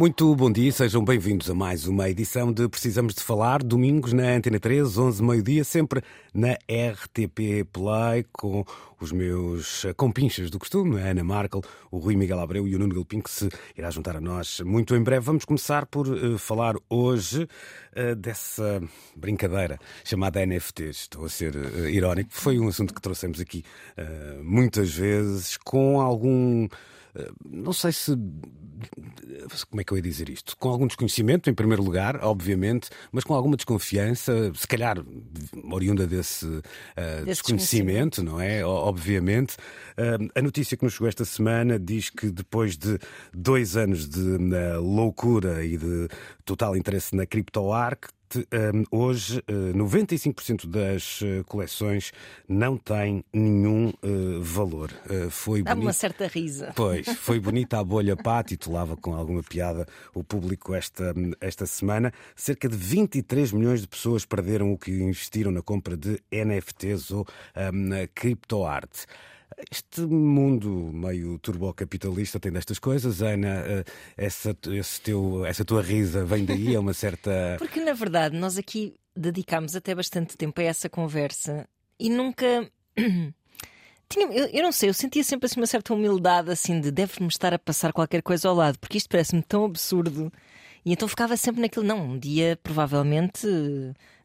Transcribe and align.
Muito 0.00 0.34
bom 0.34 0.50
dia, 0.50 0.72
sejam 0.72 1.04
bem-vindos 1.04 1.50
a 1.50 1.54
mais 1.54 1.86
uma 1.86 2.08
edição 2.08 2.50
de 2.50 2.66
Precisamos 2.70 3.14
de 3.14 3.22
Falar, 3.22 3.62
domingos 3.62 4.14
na 4.14 4.30
Antena 4.30 4.58
3, 4.58 4.96
11, 4.96 5.22
meio-dia, 5.22 5.62
sempre 5.62 6.00
na 6.32 6.54
RTP 6.54 7.68
Play, 7.70 8.24
com 8.32 8.64
os 8.98 9.12
meus 9.12 9.84
compinchas 9.98 10.48
do 10.48 10.58
costume, 10.58 10.98
a 10.98 11.10
Ana 11.10 11.22
Markel, 11.22 11.60
o 11.90 11.98
Rui 11.98 12.16
Miguel 12.16 12.40
Abreu 12.40 12.66
e 12.66 12.74
o 12.74 12.78
Nuno 12.78 12.94
Galpim, 12.94 13.20
que 13.20 13.30
se 13.30 13.50
irá 13.76 13.90
juntar 13.90 14.16
a 14.16 14.22
nós 14.22 14.60
muito 14.60 14.96
em 14.96 15.02
breve. 15.02 15.26
Vamos 15.26 15.44
começar 15.44 15.84
por 15.84 16.08
uh, 16.08 16.38
falar 16.38 16.76
hoje 16.88 17.42
uh, 17.42 18.16
dessa 18.16 18.82
brincadeira 19.14 19.78
chamada 20.02 20.40
NFTs. 20.46 21.00
Estou 21.00 21.26
a 21.26 21.28
ser 21.28 21.54
uh, 21.54 21.90
irónico, 21.90 22.30
foi 22.32 22.58
um 22.58 22.68
assunto 22.68 22.94
que 22.94 23.02
trouxemos 23.02 23.38
aqui 23.38 23.62
muitas 24.42 24.94
vezes, 24.94 25.58
com 25.58 26.00
algum 26.00 26.66
não 27.48 27.72
sei 27.72 27.92
se. 27.92 28.16
Como 29.68 29.80
é 29.80 29.84
que 29.84 29.92
eu 29.92 29.96
ia 29.96 30.02
dizer 30.02 30.28
isto? 30.30 30.56
Com 30.56 30.70
algum 30.70 30.86
desconhecimento, 30.86 31.50
em 31.50 31.54
primeiro 31.54 31.82
lugar, 31.82 32.24
obviamente, 32.24 32.88
mas 33.12 33.24
com 33.24 33.34
alguma 33.34 33.56
desconfiança, 33.56 34.52
se 34.54 34.66
calhar 34.66 34.96
oriunda 35.70 36.06
desse, 36.06 36.46
uh, 36.46 36.62
desse 37.24 37.42
desconhecimento, 37.42 38.22
não 38.22 38.40
é? 38.40 38.64
Obviamente. 38.64 39.56
Uh, 39.98 40.30
a 40.34 40.42
notícia 40.42 40.76
que 40.76 40.84
nos 40.84 40.94
chegou 40.94 41.08
esta 41.08 41.24
semana 41.24 41.78
diz 41.78 42.08
que 42.10 42.30
depois 42.30 42.76
de 42.76 42.98
dois 43.34 43.76
anos 43.76 44.08
de 44.08 44.38
loucura 44.78 45.64
e 45.64 45.76
de 45.76 46.08
total 46.44 46.76
interesse 46.76 47.14
na 47.14 47.26
CryptoArk, 47.26 48.08
hoje 48.90 49.42
95% 49.48 50.66
das 50.66 51.20
uh, 51.20 51.44
coleções 51.46 52.12
não 52.48 52.76
têm 52.76 53.24
nenhum 53.32 53.88
uh, 53.88 54.42
valor. 54.42 54.90
Foi 55.30 55.62
Dá 55.62 55.74
uma 55.74 55.92
certa 55.92 56.26
risa. 56.26 56.72
Pois, 56.74 57.06
foi 57.18 57.40
bonita 57.40 57.78
a 57.78 57.84
bolha 57.84 58.16
pá, 58.16 58.42
titulava 58.42 58.96
com 58.96 59.14
alguma 59.14 59.42
piada 59.42 59.86
o 60.14 60.22
público 60.22 60.74
esta, 60.74 61.14
esta 61.40 61.66
semana. 61.66 62.12
Cerca 62.36 62.68
de 62.68 62.76
23 62.76 63.52
milhões 63.52 63.80
de 63.80 63.88
pessoas 63.88 64.24
perderam 64.24 64.72
o 64.72 64.78
que 64.78 64.90
investiram 64.90 65.50
na 65.50 65.62
compra 65.62 65.96
de 65.96 66.20
NFTs 66.30 67.10
ou 67.10 67.26
um, 67.56 67.90
criptoarte. 68.14 69.06
Este 69.70 70.02
mundo 70.02 70.90
meio 70.92 71.38
turbocapitalista 71.38 72.38
tem 72.38 72.52
destas 72.52 72.78
coisas, 72.78 73.20
Ana. 73.22 73.62
Eh, 73.66 73.84
essa, 74.16 74.54
teu, 74.54 75.44
essa 75.44 75.64
tua 75.64 75.82
risa 75.82 76.24
vem 76.24 76.44
daí, 76.44 76.74
é 76.74 76.78
uma 76.78 76.94
certa. 76.94 77.56
Porque, 77.58 77.80
na 77.80 77.92
verdade, 77.92 78.36
nós 78.36 78.56
aqui 78.56 78.94
dedicámos 79.16 79.74
até 79.74 79.94
bastante 79.94 80.36
tempo 80.36 80.60
a 80.60 80.64
essa 80.64 80.88
conversa 80.88 81.68
e 81.98 82.08
nunca. 82.08 82.70
Tinha, 84.08 84.26
eu, 84.26 84.46
eu, 84.46 84.62
não 84.64 84.72
sei, 84.72 84.88
eu 84.88 84.94
sentia 84.94 85.22
sempre 85.22 85.46
assim 85.46 85.60
uma 85.60 85.66
certa 85.68 85.94
humildade, 85.94 86.50
assim, 86.50 86.80
de 86.80 86.90
deve-me 86.90 87.28
estar 87.28 87.54
a 87.54 87.58
passar 87.58 87.92
qualquer 87.92 88.22
coisa 88.22 88.48
ao 88.48 88.56
lado, 88.56 88.76
porque 88.80 88.98
isto 88.98 89.08
parece-me 89.08 89.40
tão 89.40 89.64
absurdo. 89.64 90.32
E 90.84 90.92
então 90.92 91.06
ficava 91.06 91.36
sempre 91.36 91.60
naquilo, 91.60 91.84
não, 91.84 92.12
um 92.12 92.18
dia 92.18 92.58
provavelmente 92.60 93.46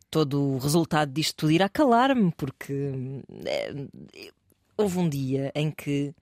todo 0.09 0.41
o 0.41 0.57
resultado 0.57 1.11
disto 1.11 1.35
tudo 1.35 1.51
irá 1.51 1.69
calar-me, 1.69 2.31
porque 2.31 2.91
é, 3.45 3.73
houve 4.77 4.99
um 4.99 5.09
dia 5.09 5.51
em 5.55 5.71
que 5.71 6.13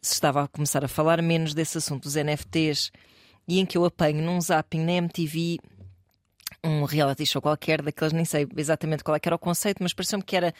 se 0.00 0.14
estava 0.14 0.42
a 0.42 0.48
começar 0.48 0.84
a 0.84 0.88
falar 0.88 1.22
menos 1.22 1.54
desse 1.54 1.78
assunto 1.78 2.04
dos 2.04 2.14
NFTs 2.14 2.90
e 3.48 3.58
em 3.58 3.66
que 3.66 3.78
eu 3.78 3.84
apanho 3.84 4.22
num 4.22 4.40
zapping 4.40 4.84
na 4.84 4.92
MTV 4.92 5.58
um 6.62 6.84
reality 6.84 7.26
show 7.26 7.42
qualquer, 7.42 7.82
daqueles 7.82 8.12
nem 8.12 8.24
sei 8.24 8.46
exatamente 8.56 9.04
qual 9.04 9.14
é 9.14 9.20
era 9.22 9.34
o 9.34 9.38
conceito, 9.38 9.82
mas 9.82 9.92
pareceu-me 9.92 10.24
que 10.24 10.34
era 10.34 10.54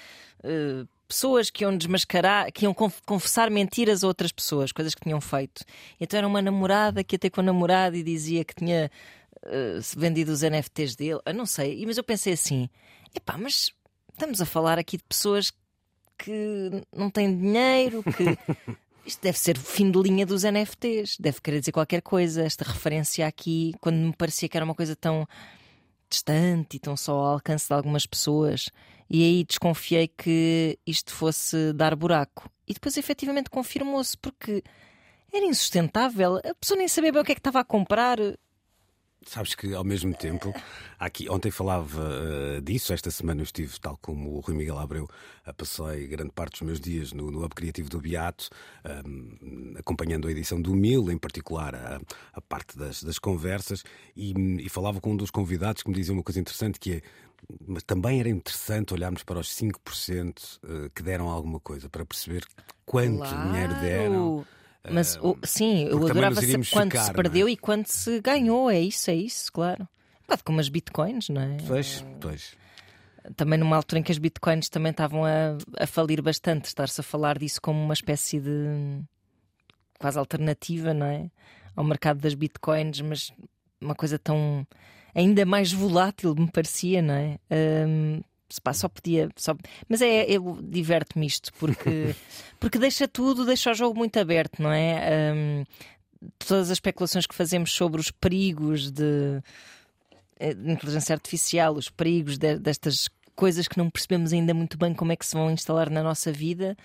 uh, 0.45 0.87
pessoas 1.09 1.51
que 1.51 1.65
iam 1.65 1.77
desmascarar, 1.77 2.53
que 2.53 2.65
iam 2.65 2.75
confessar 2.75 3.51
mentiras 3.51 4.05
a 4.05 4.07
outras 4.07 4.31
pessoas, 4.31 4.71
coisas 4.71 4.95
que 4.95 5.03
tinham 5.03 5.21
feito. 5.21 5.65
Então 5.99 6.19
era 6.19 6.27
uma 6.27 6.43
namorada 6.43 7.03
que 7.03 7.15
ia 7.15 7.19
ter 7.19 7.31
com 7.31 7.41
o 7.41 7.45
namorado 7.45 7.97
e 7.97 8.03
dizia 8.03 8.45
que 8.45 8.55
tinha 8.55 8.91
uh, 9.47 9.81
vendido 9.97 10.33
os 10.33 10.43
NFTs 10.43 10.95
dele, 10.95 11.21
eu 11.25 11.35
não 11.35 11.47
sei, 11.47 11.85
mas 11.87 11.97
eu 11.97 12.05
pensei 12.05 12.35
assim: 12.35 12.69
epá, 13.15 13.39
mas 13.39 13.73
estamos 14.13 14.41
a 14.41 14.47
falar 14.47 14.79
aqui 14.79 14.99
de 14.99 15.05
pessoas 15.05 15.51
que 16.19 16.71
não 16.95 17.11
tem 17.11 17.37
dinheiro, 17.37 18.03
que. 18.03 18.25
Isto 19.07 19.21
deve 19.21 19.39
ser 19.39 19.59
o 19.59 19.61
fim 19.61 19.91
de 19.91 20.01
linha 20.01 20.25
dos 20.25 20.45
NFTs, 20.45 21.19
deve 21.21 21.39
querer 21.43 21.61
dizer 21.61 21.73
qualquer 21.73 22.01
coisa. 22.01 22.43
Esta 22.43 22.65
referência 22.65 23.27
aqui, 23.27 23.75
quando 23.79 23.97
me 23.97 24.17
parecia 24.17 24.49
que 24.49 24.57
era 24.57 24.65
uma 24.65 24.75
coisa 24.75 24.97
tão 24.97 25.27
distante 26.09 26.77
e 26.77 26.81
tão 26.81 26.97
só 26.97 27.13
ao 27.13 27.27
alcance 27.35 27.69
de 27.69 27.75
algumas 27.75 28.07
pessoas, 28.07 28.71
e 29.11 29.23
aí 29.23 29.45
desconfiei 29.45 30.09
que 30.09 30.79
isto 30.87 31.13
fosse 31.13 31.75
dar 31.75 31.95
buraco. 31.95 32.49
E 32.67 32.73
depois 32.73 32.97
efetivamente 32.97 33.51
confirmou-se, 33.51 34.17
porque 34.17 34.63
era 35.33 35.45
insustentável. 35.45 36.37
A 36.37 36.55
pessoa 36.55 36.79
nem 36.79 36.89
sabia 36.89 37.13
bem 37.13 37.21
o 37.21 37.25
que 37.25 37.33
é 37.33 37.35
que 37.35 37.41
estava 37.41 37.61
a 37.61 37.65
comprar. 37.65 38.19
Sabes 39.27 39.55
que 39.55 39.75
ao 39.75 39.85
mesmo 39.85 40.15
tempo, 40.15 40.53
aqui 40.99 41.29
ontem 41.29 41.51
falava 41.51 42.03
uh, 42.03 42.61
disso, 42.61 42.93
esta 42.93 43.11
semana 43.11 43.41
eu 43.41 43.45
estive, 43.45 43.79
tal 43.81 43.97
como 44.01 44.37
o 44.37 44.41
Rui 44.41 44.55
Miguel 44.55 44.79
Abreu, 44.79 45.09
uh, 45.47 45.55
passei 45.55 46.07
grande 46.07 46.33
parte 46.33 46.53
dos 46.53 46.63
meus 46.63 46.81
dias 46.81 47.13
no, 47.13 47.31
no 47.31 47.45
Hub 47.45 47.55
Criativo 47.55 47.89
do 47.89 48.01
Beato, 48.01 48.51
um, 49.07 49.75
acompanhando 49.79 50.29
a 50.29 50.31
edição 50.31 50.61
do 50.61 50.75
Mil, 50.75 51.11
em 51.11 51.19
particular 51.19 51.75
a, 51.75 52.01
a 52.33 52.41
parte 52.41 52.77
das, 52.77 53.03
das 53.03 53.19
conversas, 53.19 53.83
e, 54.17 54.33
e, 54.61 54.69
falava 54.69 55.01
com 55.01 55.13
um 55.13 55.17
dos 55.17 55.31
convidados 55.31 55.83
que 55.83 55.89
me 55.89 55.97
dizia 55.97 56.13
uma 56.13 56.23
coisa 56.23 56.41
interessante 56.41 56.79
que 56.79 56.95
é. 56.95 57.03
Mas 57.67 57.83
também 57.83 58.21
era 58.21 58.29
interessante 58.29 58.95
olharmos 58.95 59.23
para 59.23 59.39
os 59.39 59.49
5% 59.49 60.59
uh, 60.63 60.91
que 60.95 61.03
deram 61.03 61.29
alguma 61.29 61.61
coisa, 61.61 61.89
para 61.89 62.05
perceber 62.05 62.45
quanto 62.87 63.19
claro. 63.19 63.51
dinheiro 63.51 63.75
deram. 63.81 64.47
Mas 64.91 65.17
o, 65.17 65.37
sim, 65.43 65.85
eu 65.85 66.05
adorava 66.05 66.35
saber 66.37 66.69
quanto 66.69 66.99
se 66.99 67.13
perdeu 67.13 67.49
é? 67.49 67.51
e 67.53 67.57
quanto 67.57 67.87
se 67.87 68.21
ganhou. 68.21 68.71
É 68.71 68.81
isso, 68.81 69.11
é 69.11 69.15
isso, 69.15 69.53
claro. 69.53 69.89
Quase 70.27 70.43
como 70.45 70.61
as 70.61 70.69
bitcoins, 70.69 71.29
não 71.29 71.41
é? 71.41 71.57
Pois, 71.67 72.05
pois. 72.21 72.57
Também 73.37 73.59
numa 73.59 73.77
altura 73.77 74.01
em 74.01 74.03
que 74.03 74.13
as 74.13 74.19
bitcoins 74.19 74.69
também 74.69 74.91
estavam 74.91 75.25
a, 75.25 75.57
a 75.79 75.87
falir 75.87 76.21
bastante, 76.21 76.67
estar-se 76.67 77.01
a 77.01 77.05
falar 77.05 77.39
disso 77.39 77.61
como 77.61 77.83
uma 77.83 77.95
espécie 77.95 78.39
de 78.41 79.01
quase 79.99 80.19
alternativa, 80.19 80.93
não 80.93 81.07
é? 81.07 81.31
Ao 81.75 81.83
mercado 81.83 82.21
das 82.21 82.35
bitcoins, 82.35 83.01
mas 83.01 83.33
uma 83.81 83.95
coisa 83.95 84.19
tão 84.19 84.67
ainda 85.15 85.47
mais 85.47 85.73
volátil, 85.73 86.35
me 86.35 86.51
parecia, 86.51 87.01
não 87.01 87.15
é? 87.15 87.39
Um, 87.51 88.21
só 88.73 88.89
podia. 88.89 89.29
Só... 89.37 89.55
Mas 89.89 90.03
é, 90.03 90.25
eu 90.31 90.59
diverto-me 90.63 91.27
isto 91.27 91.53
porque, 91.55 92.15
porque 92.59 92.79
deixa 92.79 93.09
tudo, 93.09 93.45
deixa 93.45 93.71
o 93.71 93.75
jogo 93.75 93.99
muito 93.99 94.19
aberto, 94.19 94.63
não 94.63 94.73
é? 94.73 95.33
Um, 95.35 95.65
todas 96.39 96.71
as 96.71 96.77
especulações 96.77 97.27
que 97.27 97.35
fazemos 97.35 97.73
sobre 97.73 98.01
os 98.01 98.11
perigos 98.11 98.91
de, 98.91 99.43
eh, 100.39 100.55
de 100.55 100.71
inteligência 100.71 101.15
artificial, 101.15 101.75
os 101.75 101.91
perigos 101.91 102.39
de, 102.39 102.59
destas 102.59 103.09
coisas 103.35 103.69
que 103.69 103.79
não 103.79 103.91
percebemos 103.91 104.33
ainda 104.33 104.55
muito 104.55 104.79
bem 104.79 104.95
como 104.95 105.13
é 105.13 105.17
que 105.17 105.27
se 105.27 105.35
vão 105.35 105.51
instalar 105.51 105.91
na 105.91 106.03
nossa 106.03 106.33
vida, 106.33 106.77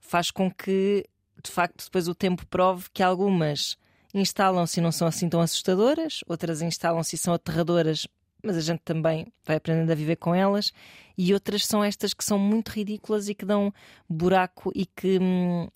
faz 0.00 0.30
com 0.30 0.50
que, 0.50 1.04
de 1.42 1.50
facto, 1.50 1.84
depois 1.84 2.08
o 2.08 2.14
tempo 2.14 2.46
prove 2.46 2.86
que 2.92 3.02
algumas 3.02 3.76
instalam-se 4.14 4.80
e 4.80 4.82
não 4.82 4.90
são 4.90 5.06
assim 5.06 5.28
tão 5.28 5.40
assustadoras, 5.40 6.20
outras 6.26 6.62
instalam-se 6.62 7.16
e 7.16 7.18
são 7.18 7.34
aterradoras, 7.34 8.06
mas 8.42 8.56
a 8.56 8.60
gente 8.60 8.80
também 8.84 9.32
vai 9.44 9.56
aprendendo 9.56 9.90
a 9.90 9.94
viver 9.94 10.16
com 10.16 10.34
elas, 10.34 10.72
e 11.16 11.34
outras 11.34 11.66
são 11.66 11.82
estas 11.82 12.14
que 12.14 12.24
são 12.24 12.38
muito 12.38 12.68
ridículas 12.68 13.28
e 13.28 13.34
que 13.34 13.44
dão 13.44 13.72
buraco 14.08 14.72
e 14.74 14.86
que. 14.86 15.18
Hum, 15.18 15.68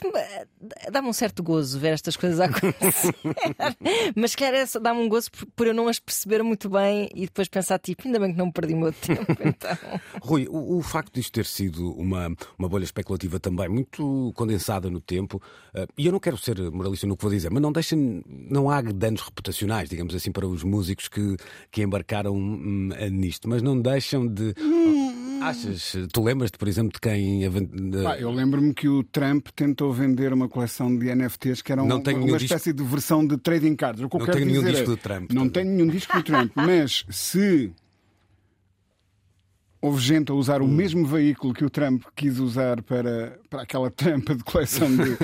que 0.00 0.90
dá-me 0.90 1.08
um 1.08 1.12
certo 1.12 1.42
gozo 1.42 1.78
ver 1.78 1.92
estas 1.92 2.16
coisas 2.16 2.40
acontecer. 2.40 3.14
Mas 4.16 4.34
que 4.34 4.44
era 4.44 4.64
dá-me 4.80 5.00
um 5.00 5.08
gozo 5.08 5.30
por, 5.30 5.46
por, 5.46 5.66
eu 5.66 5.74
não 5.74 5.88
as 5.88 5.98
perceber 5.98 6.42
muito 6.42 6.68
bem 6.68 7.08
e 7.14 7.22
depois 7.22 7.48
pensar, 7.48 7.78
tipo, 7.78 8.06
ainda 8.06 8.18
bem 8.18 8.32
que 8.32 8.38
não 8.38 8.50
perdi 8.50 8.74
o 8.74 8.78
meu 8.78 8.92
tempo. 8.94 9.36
Então. 9.44 9.76
Rui, 10.22 10.46
o, 10.48 10.78
o, 10.78 10.82
facto 10.82 11.14
disto 11.14 11.32
ter 11.32 11.46
sido 11.46 11.92
uma, 11.92 12.34
uma 12.58 12.68
bolha 12.68 12.84
especulativa 12.84 13.38
também 13.38 13.68
muito 13.68 14.32
condensada 14.34 14.90
no 14.90 15.00
tempo, 15.00 15.42
uh, 15.74 15.86
e 15.96 16.06
eu 16.06 16.12
não 16.12 16.20
quero 16.20 16.36
ser 16.38 16.58
moralista 16.70 17.06
no 17.06 17.16
que 17.16 17.22
vou 17.22 17.32
dizer, 17.32 17.50
mas 17.50 17.62
não 17.62 17.72
deixem, 17.72 18.22
não 18.26 18.70
há 18.70 18.80
danos 18.80 19.20
reputacionais, 19.22 19.88
digamos 19.88 20.14
assim, 20.14 20.32
para 20.32 20.46
os 20.46 20.62
músicos 20.64 21.08
que, 21.08 21.36
que 21.70 21.82
embarcaram 21.82 22.34
hum, 22.34 22.90
nisto, 23.10 23.48
mas 23.48 23.62
não 23.62 23.80
deixam 23.80 24.26
de. 24.26 24.54
Achas? 25.40 25.96
Tu 26.12 26.22
lembras-te, 26.22 26.58
por 26.58 26.68
exemplo, 26.68 26.92
de 26.92 27.00
quem. 27.00 27.44
Ah, 28.06 28.18
eu 28.18 28.30
lembro-me 28.30 28.74
que 28.74 28.88
o 28.88 29.02
Trump 29.02 29.48
tentou 29.54 29.92
vender 29.92 30.32
uma 30.32 30.48
coleção 30.48 30.94
de 30.96 31.14
NFTs 31.14 31.62
que 31.62 31.72
era 31.72 31.82
uma, 31.82 31.96
uma 31.96 32.36
espécie 32.36 32.72
de 32.72 32.82
versão 32.82 33.26
de 33.26 33.36
trading 33.36 33.76
cards. 33.76 34.02
O 34.02 34.08
que 34.08 34.16
não 34.16 34.20
eu 34.20 34.26
quero 34.26 34.38
tenho 34.38 34.48
dizer 34.48 34.60
nenhum 34.60 34.72
disco 34.72 34.90
é, 34.90 34.94
do 34.94 34.96
Trump. 34.96 35.32
Não 35.32 35.48
também. 35.48 35.50
tenho 35.50 35.76
nenhum 35.76 35.88
disco 35.88 36.16
do 36.16 36.22
Trump, 36.22 36.52
mas 36.56 37.04
se 37.08 37.72
houve 39.82 40.00
gente 40.00 40.30
a 40.30 40.34
usar 40.34 40.60
o 40.60 40.64
Hum. 40.64 40.68
mesmo 40.68 41.06
veículo 41.06 41.54
que 41.54 41.64
o 41.64 41.70
Trump 41.70 42.02
quis 42.14 42.38
usar 42.38 42.82
para, 42.82 43.38
para 43.48 43.62
aquela 43.62 43.90
tampa 43.92 44.34
de 44.34 44.44
coleção 44.44 44.88
de, 44.94 45.16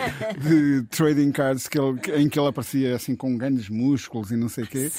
de 0.81 0.87
trading 0.91 1.31
cards 1.32 1.69
que 1.69 1.79
ele- 1.79 2.23
em 2.23 2.29
que 2.29 2.38
ele 2.38 2.49
aparecia 2.49 2.94
assim 2.97 3.14
com 3.14 3.37
grandes 3.37 3.69
músculos 3.69 4.31
e 4.31 4.37
não 4.37 4.49
sei 4.49 4.64
o 4.64 4.67
quê. 4.67 4.91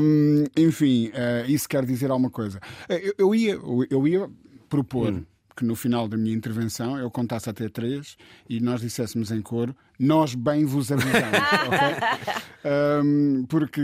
Hum, 0.00 0.44
enfim, 0.56 1.10
eh, 1.14 1.44
isso 1.48 1.68
quer 1.68 1.84
dizer 1.84 2.10
alguma 2.10 2.30
coisa. 2.30 2.60
Eh, 2.88 3.08
Eu, 3.08 3.14
eu 3.18 3.34
ia, 3.34 3.58
eu 3.90 4.06
ia 4.08 4.28
propor. 4.68 5.12
Hum. 5.12 5.24
Que 5.58 5.64
no 5.64 5.74
final 5.74 6.06
da 6.06 6.16
minha 6.16 6.32
intervenção 6.32 6.96
eu 6.96 7.10
contasse 7.10 7.50
até 7.50 7.68
três 7.68 8.16
e 8.48 8.60
nós 8.60 8.80
disséssemos 8.80 9.32
em 9.32 9.42
coro: 9.42 9.74
Nós 9.98 10.32
bem 10.32 10.64
vos 10.64 10.92
avisamos. 10.92 11.18
ok? 11.66 13.02
Um, 13.02 13.44
porque, 13.48 13.82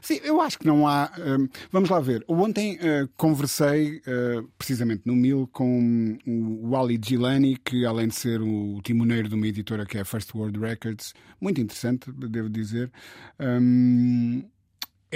sim, 0.00 0.20
eu 0.22 0.40
acho 0.40 0.56
que 0.56 0.64
não 0.64 0.86
há. 0.86 1.10
um, 1.18 1.48
vamos 1.72 1.90
lá 1.90 1.98
ver. 1.98 2.24
Ontem 2.28 2.76
uh, 2.76 3.08
conversei, 3.16 4.02
uh, 4.06 4.48
precisamente 4.56 5.02
no 5.04 5.16
Mil, 5.16 5.48
com 5.52 6.16
o 6.24 6.70
Wally 6.70 7.00
Gilani, 7.04 7.56
que 7.56 7.84
além 7.84 8.06
de 8.06 8.14
ser 8.14 8.40
o 8.40 8.80
timoneiro 8.84 9.28
de 9.28 9.34
uma 9.34 9.48
editora 9.48 9.84
que 9.84 9.98
é 9.98 10.02
a 10.02 10.04
First 10.04 10.32
World 10.32 10.60
Records, 10.60 11.12
muito 11.40 11.60
interessante, 11.60 12.12
devo 12.12 12.48
dizer. 12.48 12.92
Um, 13.40 14.44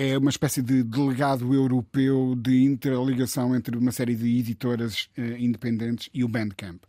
é 0.00 0.16
uma 0.16 0.30
espécie 0.30 0.62
de 0.62 0.82
delegado 0.84 1.52
europeu 1.52 2.34
de 2.36 2.62
interligação 2.64 3.54
entre 3.56 3.76
uma 3.76 3.90
série 3.90 4.14
de 4.14 4.38
editoras 4.38 5.08
eh, 5.16 5.36
independentes 5.40 6.08
e 6.14 6.22
o 6.22 6.28
Bandcamp. 6.28 6.80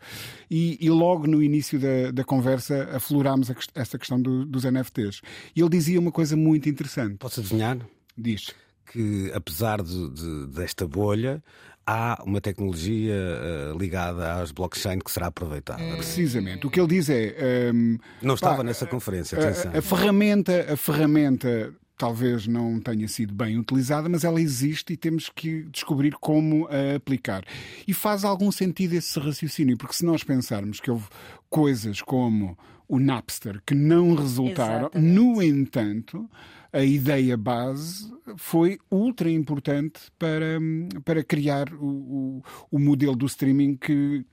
E, 0.50 0.78
e 0.80 0.90
logo 0.90 1.26
no 1.26 1.42
início 1.42 1.80
da, 1.80 2.12
da 2.12 2.24
conversa 2.24 2.88
aflorámos 2.94 3.50
a 3.50 3.56
quest- 3.56 3.72
esta 3.76 3.98
questão 3.98 4.22
do- 4.22 4.46
dos 4.46 4.64
NFTs. 4.64 5.22
E 5.56 5.62
ele 5.62 5.70
dizia 5.70 6.00
uma 6.00 6.12
coisa 6.12 6.36
muito 6.38 6.70
interessante. 6.70 7.16
Posso 7.18 7.40
adivinhar? 7.40 7.78
Diz. 8.18 8.52
Que 8.92 9.32
apesar 9.34 9.82
de- 9.82 10.10
de- 10.12 10.48
desta 10.48 10.88
bolha, 10.88 11.44
há 11.88 12.22
uma 12.26 12.40
tecnologia 12.40 13.14
eh, 13.16 13.74
ligada 13.80 14.36
às 14.42 14.52
blockchain 14.52 15.00
que 15.00 15.10
será 15.10 15.28
aproveitada. 15.28 15.82
Precisamente. 15.96 16.68
O 16.68 16.70
que 16.70 16.80
ele 16.80 16.90
diz 16.90 17.10
é. 17.10 17.36
ehm, 17.70 17.98
Não 18.22 18.36
estava 18.36 18.58
pá, 18.58 18.64
nessa 18.64 18.86
conferência, 18.86 19.38
atenção. 19.38 19.72
A, 19.74 19.80
a 19.80 19.82
ferramenta, 19.82 20.74
a 20.74 20.78
ferramenta 20.78 21.74
talvez 22.00 22.48
não 22.48 22.80
tenha 22.80 23.08
sido 23.10 23.34
bem 23.34 23.60
utilizada, 23.60 24.08
mas 24.08 24.24
ela 24.24 24.40
existe 24.40 24.94
e 24.94 24.98
temos 24.98 25.30
que 25.30 25.64
descobrir 25.64 26.14
como 26.14 26.66
a 26.68 26.96
aplicar. 26.96 27.44
E 27.86 27.94
faz 27.94 28.24
algum 28.24 28.52
sentido 28.54 28.94
esse 28.94 29.20
raciocínio, 29.20 29.78
porque 29.78 29.94
se 29.94 30.06
nós 30.06 30.24
pensarmos 30.24 30.80
que 30.80 30.90
houve 30.90 31.08
coisas 31.50 32.02
como 32.02 32.58
o 32.88 32.98
Napster 33.00 33.62
que 33.66 33.76
não 33.76 34.16
resultaram, 34.16 34.88
Exatamente. 34.88 35.14
no 35.14 35.44
entanto, 35.44 36.30
a 36.72 36.84
ideia 36.86 37.36
base 37.36 38.10
foi 38.38 38.80
ultra 38.90 39.30
importante 39.30 40.00
para, 40.18 40.58
para 41.04 41.22
criar 41.22 41.74
o, 41.74 41.86
o, 41.86 42.44
o 42.72 42.80
modelo 42.80 43.16
do 43.16 43.26
streaming 43.26 43.76
que 43.76 44.26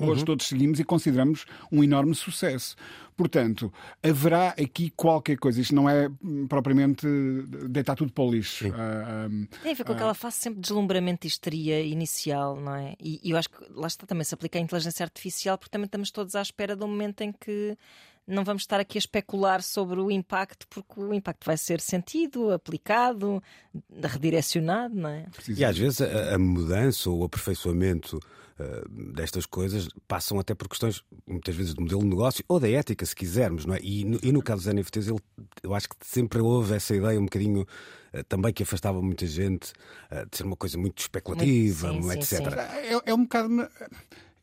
hoje 0.00 0.24
todos 0.24 0.46
seguimos 0.46 0.80
e 0.80 0.84
consideramos 0.84 1.44
um 1.70 1.84
enorme 1.84 2.14
sucesso. 2.14 2.74
Portanto, 3.16 3.72
haverá 4.02 4.48
aqui 4.50 4.90
qualquer 4.90 5.36
coisa. 5.36 5.60
Isto 5.60 5.74
não 5.74 5.88
é 5.88 6.08
hum, 6.22 6.46
propriamente 6.46 7.06
deitar 7.68 7.94
tudo 7.94 8.12
para 8.12 8.24
o 8.24 8.30
lixo. 8.30 8.66
Ah, 8.74 9.28
hum, 9.30 9.46
Tem 9.62 9.72
a 9.72 9.74
ver 9.74 9.84
com 9.84 9.92
aquela 9.92 10.14
fase 10.14 10.36
sempre 10.36 10.60
de 10.60 10.62
deslumbramento 10.62 11.26
e 11.26 11.28
histeria 11.28 11.80
inicial, 11.82 12.56
não 12.60 12.74
é? 12.74 12.94
E, 13.00 13.20
e 13.22 13.30
eu 13.30 13.36
acho 13.36 13.50
que 13.50 13.58
lá 13.70 13.86
está 13.86 14.06
também 14.06 14.24
se 14.24 14.34
aplica 14.34 14.58
a 14.58 14.62
inteligência 14.62 15.04
artificial, 15.04 15.58
porque 15.58 15.70
também 15.70 15.86
estamos 15.86 16.10
todos 16.10 16.34
à 16.34 16.42
espera 16.42 16.74
do 16.74 16.88
momento 16.88 17.20
em 17.22 17.32
que 17.32 17.76
não 18.26 18.44
vamos 18.44 18.62
estar 18.62 18.78
aqui 18.80 18.96
a 18.96 19.00
especular 19.00 19.62
sobre 19.62 20.00
o 20.00 20.10
impacto, 20.10 20.66
porque 20.68 21.00
o 21.00 21.12
impacto 21.12 21.44
vai 21.44 21.56
ser 21.56 21.80
sentido, 21.80 22.52
aplicado, 22.52 23.42
redirecionado, 24.02 24.94
não 24.94 25.10
é? 25.10 25.26
E 25.48 25.64
às 25.64 25.76
vezes 25.76 26.00
a, 26.00 26.34
a 26.34 26.38
mudança 26.38 27.10
ou 27.10 27.20
o 27.20 27.24
aperfeiçoamento 27.24 28.20
eh, 28.62 28.82
destas 29.14 29.44
coisas 29.46 29.88
passam 30.06 30.38
até 30.38 30.54
por 30.54 30.68
questões, 30.68 31.02
muitas 31.26 31.54
vezes, 31.54 31.74
de 31.74 31.80
modelo 31.80 32.02
de 32.02 32.08
negócio 32.08 32.44
ou 32.48 32.60
da 32.60 32.68
ética, 32.70 33.04
se 33.04 33.14
quisermos, 33.16 33.66
não 33.66 33.74
é? 33.74 33.80
E 33.82 34.04
no, 34.04 34.18
e 34.22 34.30
no 34.30 34.40
caso 34.42 34.62
dos 34.64 34.72
NFTs, 34.72 35.08
ele, 35.08 35.18
eu 35.62 35.74
acho 35.74 35.88
que 35.88 35.96
sempre 36.02 36.40
houve 36.40 36.74
essa 36.74 36.94
ideia 36.94 37.18
um 37.18 37.24
bocadinho 37.24 37.66
eh, 38.12 38.22
também 38.22 38.52
que 38.52 38.62
afastava 38.62 39.02
muita 39.02 39.26
gente 39.26 39.72
eh, 40.10 40.24
de 40.30 40.36
ser 40.36 40.44
uma 40.44 40.56
coisa 40.56 40.78
muito 40.78 41.00
especulativa, 41.00 41.92
Muito- 41.92 42.24
sim, 42.24 42.36
etc. 42.36 42.50
sim, 42.50 42.50
sim. 42.50 42.94
é, 42.94 43.00
é 43.06 43.14
um 43.14 43.22
bocado. 43.24 43.68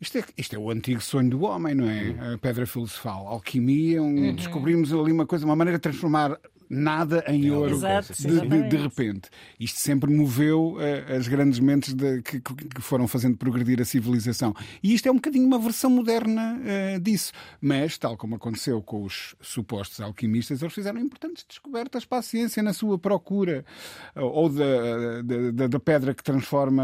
Isto 0.01 0.17
é, 0.19 0.23
isto 0.37 0.55
é 0.55 0.59
o 0.59 0.69
antigo 0.71 1.01
sonho 1.01 1.29
do 1.29 1.41
homem, 1.43 1.75
não 1.75 1.89
é? 1.89 2.33
A 2.33 2.37
pedra 2.37 2.65
filosofal, 2.65 3.27
alquimia, 3.27 4.01
um, 4.01 4.33
descobrimos 4.33 4.93
ali 4.93 5.11
uma 5.11 5.25
coisa, 5.25 5.45
uma 5.45 5.57
maneira 5.57 5.77
de 5.77 5.81
transformar 5.81 6.39
nada 6.69 7.23
em 7.27 7.49
ouro 7.49 7.73
Exato, 7.73 8.13
de, 8.13 8.41
de- 8.47 8.69
de 8.69 8.77
repente. 8.77 9.29
Isto 9.59 9.79
sempre 9.79 10.11
moveu 10.13 10.77
eh, 10.79 11.15
as 11.17 11.27
grandes 11.27 11.59
mentes 11.59 11.93
de- 11.93 12.21
que, 12.21 12.39
que- 12.39 12.81
foram 12.81 13.07
fazendo 13.07 13.35
progredir 13.37 13.81
a 13.81 13.85
civilização. 13.85 14.53
E 14.83 14.93
isto 14.93 15.07
é 15.07 15.11
um 15.11 15.15
bocadinho 15.15 15.47
uma 15.47 15.57
versão 15.57 15.89
moderna 15.89 16.61
eh, 16.63 16.99
disso. 16.99 17.31
Mas, 17.59 17.97
tal 17.97 18.15
como 18.15 18.35
aconteceu 18.35 18.81
com 18.83 19.03
os 19.03 19.35
supostos 19.41 19.99
alquimistas, 19.99 20.61
eles 20.61 20.73
fizeram 20.73 20.99
importantes 20.99 21.43
descobertas 21.47 22.05
para 22.05 22.19
a 22.19 22.21
ciência 22.21 22.61
na 22.61 22.71
sua 22.73 22.99
procura 22.99 23.65
eh, 24.15 24.21
ou 24.21 24.47
da, 24.49 25.67
da- 25.67 25.79
pedra 25.79 26.13
que, 26.13 26.23
transforma, 26.23 26.83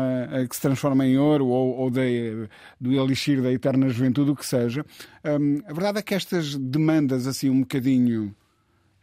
que 0.49 0.55
se 0.55 0.61
transforma 0.61 1.05
em 1.05 1.17
ouro 1.17 1.45
ou, 1.45 1.75
ou 1.77 1.89
da, 1.91 2.01
do 2.81 2.91
elixir 2.93 3.41
da 3.41 3.51
eterna 3.51 3.87
juventude, 3.89 4.31
o 4.31 4.35
que 4.35 4.45
seja. 4.45 4.83
Hum, 5.23 5.61
a 5.67 5.73
verdade 5.73 5.99
é 5.99 6.01
que 6.01 6.15
estas 6.15 6.55
demandas 6.55 7.27
assim 7.27 7.49
um 7.49 7.59
bocadinho 7.59 8.33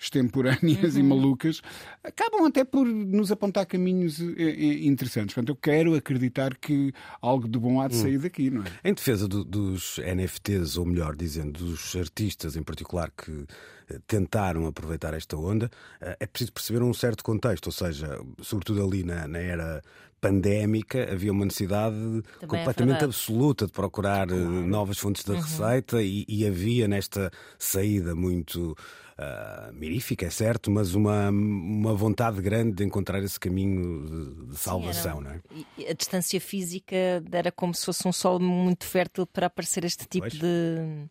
extemporâneas 0.02 0.96
e 0.96 1.02
malucas 1.02 1.62
acabam 2.02 2.44
até 2.46 2.64
por 2.64 2.86
nos 2.86 3.30
apontar 3.30 3.64
caminhos 3.66 4.20
eh, 4.20 4.34
eh, 4.36 4.84
interessantes. 4.86 5.34
Portanto, 5.34 5.50
eu 5.50 5.56
quero 5.56 5.94
acreditar 5.94 6.56
que 6.56 6.92
algo 7.20 7.48
de 7.48 7.58
bom 7.58 7.80
há 7.80 7.88
de 7.88 7.94
sair 7.96 8.18
daqui, 8.18 8.50
não 8.50 8.62
é? 8.62 8.66
Em 8.90 8.94
defesa 8.94 9.28
do- 9.28 9.44
dos 9.44 9.98
NFTs, 9.98 10.76
ou 10.76 10.84
melhor 10.84 11.14
dizendo, 11.14 11.52
dos 11.64 11.94
artistas 11.96 12.56
em 12.56 12.62
particular 12.62 13.10
que 13.10 13.44
eh, 13.90 13.98
tentaram 14.06 14.66
aproveitar 14.66 15.14
esta 15.14 15.36
onda, 15.36 15.70
é 16.00 16.26
preciso 16.26 16.52
perceber 16.52 16.82
um 16.82 16.92
certo 16.94 17.22
contexto, 17.22 17.66
ou 17.66 17.72
seja, 17.72 18.18
sobretudo 18.40 18.84
ali 18.84 19.02
na, 19.04 19.28
na 19.28 19.38
era 19.38 19.82
pandémica, 20.20 21.12
havia 21.12 21.32
uma 21.32 21.44
necessidade 21.44 21.96
é 22.40 22.46
completamente 22.46 22.76
verdade. 23.00 23.04
absoluta 23.04 23.66
de 23.66 23.72
procurar 23.72 24.30
eh, 24.30 24.34
novas 24.34 24.96
fontes 24.98 25.24
de 25.24 25.32
receita 25.34 26.00
e, 26.02 26.24
e 26.28 26.46
havia 26.46 26.86
nesta 26.88 27.30
saída 27.58 28.14
muito 28.14 28.76
ah, 29.18 29.70
mirífica, 29.72 30.26
é 30.26 30.30
certo, 30.30 30.70
mas 30.70 30.94
uma, 30.94 31.28
uma 31.30 31.94
vontade 31.94 32.40
grande 32.40 32.72
de 32.72 32.84
encontrar 32.84 33.22
esse 33.22 33.38
caminho 33.38 34.46
de, 34.46 34.58
salvação, 34.58 35.18
Sim, 35.18 35.24
não 35.24 35.30
é? 35.30 35.40
era- 35.78 35.90
a 35.90 35.94
distância 35.94 36.40
física 36.40 36.96
era 37.32 37.50
como 37.52 37.74
se 37.74 37.84
fosse 37.84 38.06
um 38.06 38.12
solo 38.12 38.40
muito 38.40 38.84
fértil 38.84 39.26
para 39.26 39.46
aparecer 39.46 39.84
este 39.84 40.06
tipo 40.06 40.28
Pois. 40.28 40.32
de 40.34 41.06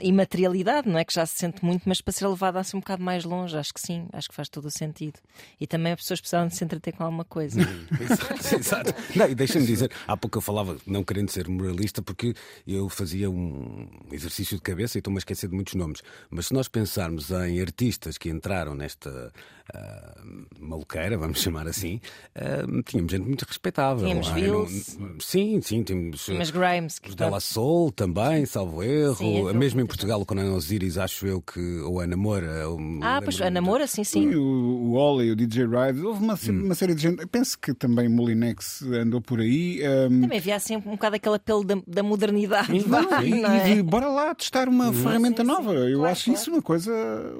imaterialidade, 0.00 0.88
não 0.88 0.98
é? 0.98 1.04
Que 1.04 1.12
já 1.12 1.24
se 1.26 1.38
sente 1.38 1.64
muito, 1.64 1.82
mas 1.86 2.00
para 2.00 2.12
ser 2.12 2.26
levada 2.26 2.58
assim 2.60 2.76
um 2.76 2.80
bocado 2.80 3.02
mais 3.02 3.24
longe, 3.24 3.56
acho 3.56 3.72
que 3.72 3.80
sim, 3.80 4.06
acho 4.12 4.28
que 4.28 4.34
faz 4.34 4.48
todo 4.48 4.66
o 4.66 4.70
sentido. 4.70 5.18
E 5.60 5.66
também 5.66 5.92
as 5.92 6.00
pessoas 6.00 6.20
precisavam 6.20 6.48
de 6.48 6.56
se 6.56 6.64
entreter 6.64 6.92
com 6.94 7.04
alguma 7.04 7.24
coisa. 7.24 7.60
exato, 8.00 8.54
exato. 8.56 8.94
Não, 9.16 9.28
e 9.28 9.34
deixa-me 9.34 9.66
dizer, 9.66 9.90
há 10.06 10.16
pouco 10.16 10.38
eu 10.38 10.42
falava, 10.42 10.76
não 10.86 11.02
querendo 11.04 11.30
ser 11.30 11.48
moralista, 11.48 12.00
porque 12.02 12.34
eu 12.66 12.88
fazia 12.88 13.30
um 13.30 13.88
exercício 14.12 14.56
de 14.56 14.62
cabeça 14.62 14.98
e 14.98 15.00
estou-me 15.00 15.18
a 15.18 15.20
esquecer 15.20 15.48
de 15.48 15.54
muitos 15.54 15.74
nomes. 15.74 16.02
Mas 16.30 16.46
se 16.46 16.54
nós 16.54 16.68
pensarmos 16.68 17.30
em 17.30 17.60
artistas 17.60 18.16
que 18.18 18.28
entraram 18.28 18.74
nesta 18.74 19.32
ah, 19.74 20.22
maluqueira, 20.58 21.16
vamos 21.18 21.40
chamar 21.42 21.66
assim, 21.66 22.00
ah, 22.34 22.62
tínhamos 22.84 23.12
gente 23.12 23.24
muito 23.26 23.42
respeitável. 23.42 24.04
Tínhamos 24.06 24.28
é? 24.28 24.34
Vils. 24.34 24.96
Sim, 25.20 25.60
sim, 25.60 25.82
tínhamos. 25.82 26.28
Mas 26.28 26.50
Grimes, 26.50 26.98
que 26.98 27.08
Os 27.10 27.14
Della 27.14 27.40
Soul 27.40 27.92
também, 27.92 28.46
salvo 28.46 28.82
erro. 28.82 29.16
Sim, 29.16 29.42
aquele- 29.42 29.58
Mesmo 29.58 29.80
em 29.80 29.86
Portugal, 29.88 30.24
com 30.24 30.34
Ana 30.38 30.52
Osiris, 30.52 30.96
acho 30.98 31.26
eu 31.26 31.42
que. 31.42 31.58
Ou 31.80 32.00
a 32.00 32.06
Namora. 32.06 32.46
eu 32.46 32.78
me 32.78 33.00
Ah, 33.02 33.20
pois 33.22 33.40
a 33.40 33.44
muito. 33.44 33.54
namora, 33.54 33.86
sim, 33.88 34.04
sim. 34.04 34.34
O, 34.34 34.40
o 34.42 34.92
Oli, 34.92 35.30
o 35.32 35.36
DJ 35.36 35.64
Ride, 35.66 36.00
houve 36.06 36.22
uma, 36.22 36.34
Hum. 36.34 36.64
uma 36.66 36.74
série 36.74 36.94
de 36.94 37.02
gente. 37.02 37.20
Eu 37.22 37.26
penso 37.28 37.58
que 37.58 37.74
também 37.74 38.08
Molinex 38.08 38.82
andou 38.82 39.20
por 39.20 39.40
aí. 39.40 39.80
hum, 40.08 40.20
Também 40.20 40.38
havia 40.38 40.54
assim 40.56 40.76
um 40.76 40.80
bocado 40.80 41.16
aquele 41.16 41.34
apelo 41.36 41.64
da, 41.64 41.76
da 41.86 42.02
modernidade. 42.02 42.72
Não, 42.86 43.22
e, 43.24 43.30
não 43.42 43.50
é? 43.50 43.70
e 43.72 43.74
de 43.76 43.82
bora 43.82 44.08
lá 44.08 44.34
testar 44.34 44.68
uma 44.68 44.92
ferramenta 44.92 45.42
Sim, 45.42 45.48
sim. 45.48 45.54
nova. 45.56 45.72
Eu 45.74 45.98
Claro, 45.98 46.12
acho 46.12 46.24
claro. 46.26 46.40
isso 46.40 46.50
uma 46.52 46.62
coisa 46.62 46.92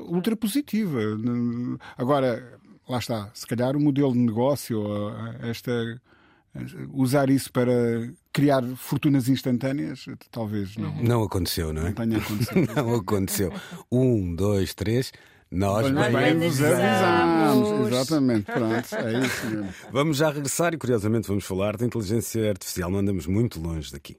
ultra 0.08 0.34
positiva. 0.36 0.98
Agora, 1.96 2.58
lá 2.88 2.98
está, 2.98 3.30
se 3.34 3.46
calhar 3.46 3.76
o 3.76 3.80
modelo 3.80 4.12
de 4.12 4.18
negócio, 4.18 4.80
ou 4.80 5.12
esta 5.42 5.72
usar 6.92 7.30
isso 7.30 7.50
para 7.52 7.72
criar 8.32 8.62
fortunas 8.76 9.28
instantâneas, 9.28 10.06
talvez 10.30 10.76
não, 10.76 10.94
Não 11.02 11.22
aconteceu, 11.22 11.72
não 11.72 11.82
é? 11.82 11.84
não 11.86 11.92
tenha 11.92 12.18
acontecido. 12.18 12.74
Não 12.76 12.94
aconteceu. 12.94 13.52
Um, 13.90 14.34
dois, 14.34 14.74
três. 14.74 15.12
Nós 15.50 15.90
Nós 15.90 16.12
bem, 16.12 16.14
bem 16.14 16.38
bem 16.38 16.48
vos 16.50 16.62
avisamos. 16.62 17.68
avisamos. 17.70 17.92
Exatamente, 17.92 18.44
pronto, 18.52 18.94
é 18.94 19.26
isso 19.26 19.46
mesmo. 19.46 19.68
Vamos 19.90 20.16
já 20.18 20.30
regressar 20.30 20.74
e, 20.74 20.76
curiosamente, 20.78 21.26
vamos 21.26 21.44
falar 21.44 21.76
de 21.76 21.86
inteligência 21.86 22.50
artificial. 22.50 22.90
Não 22.90 22.98
andamos 22.98 23.26
muito 23.26 23.58
longe 23.58 23.90
daqui. 23.90 24.18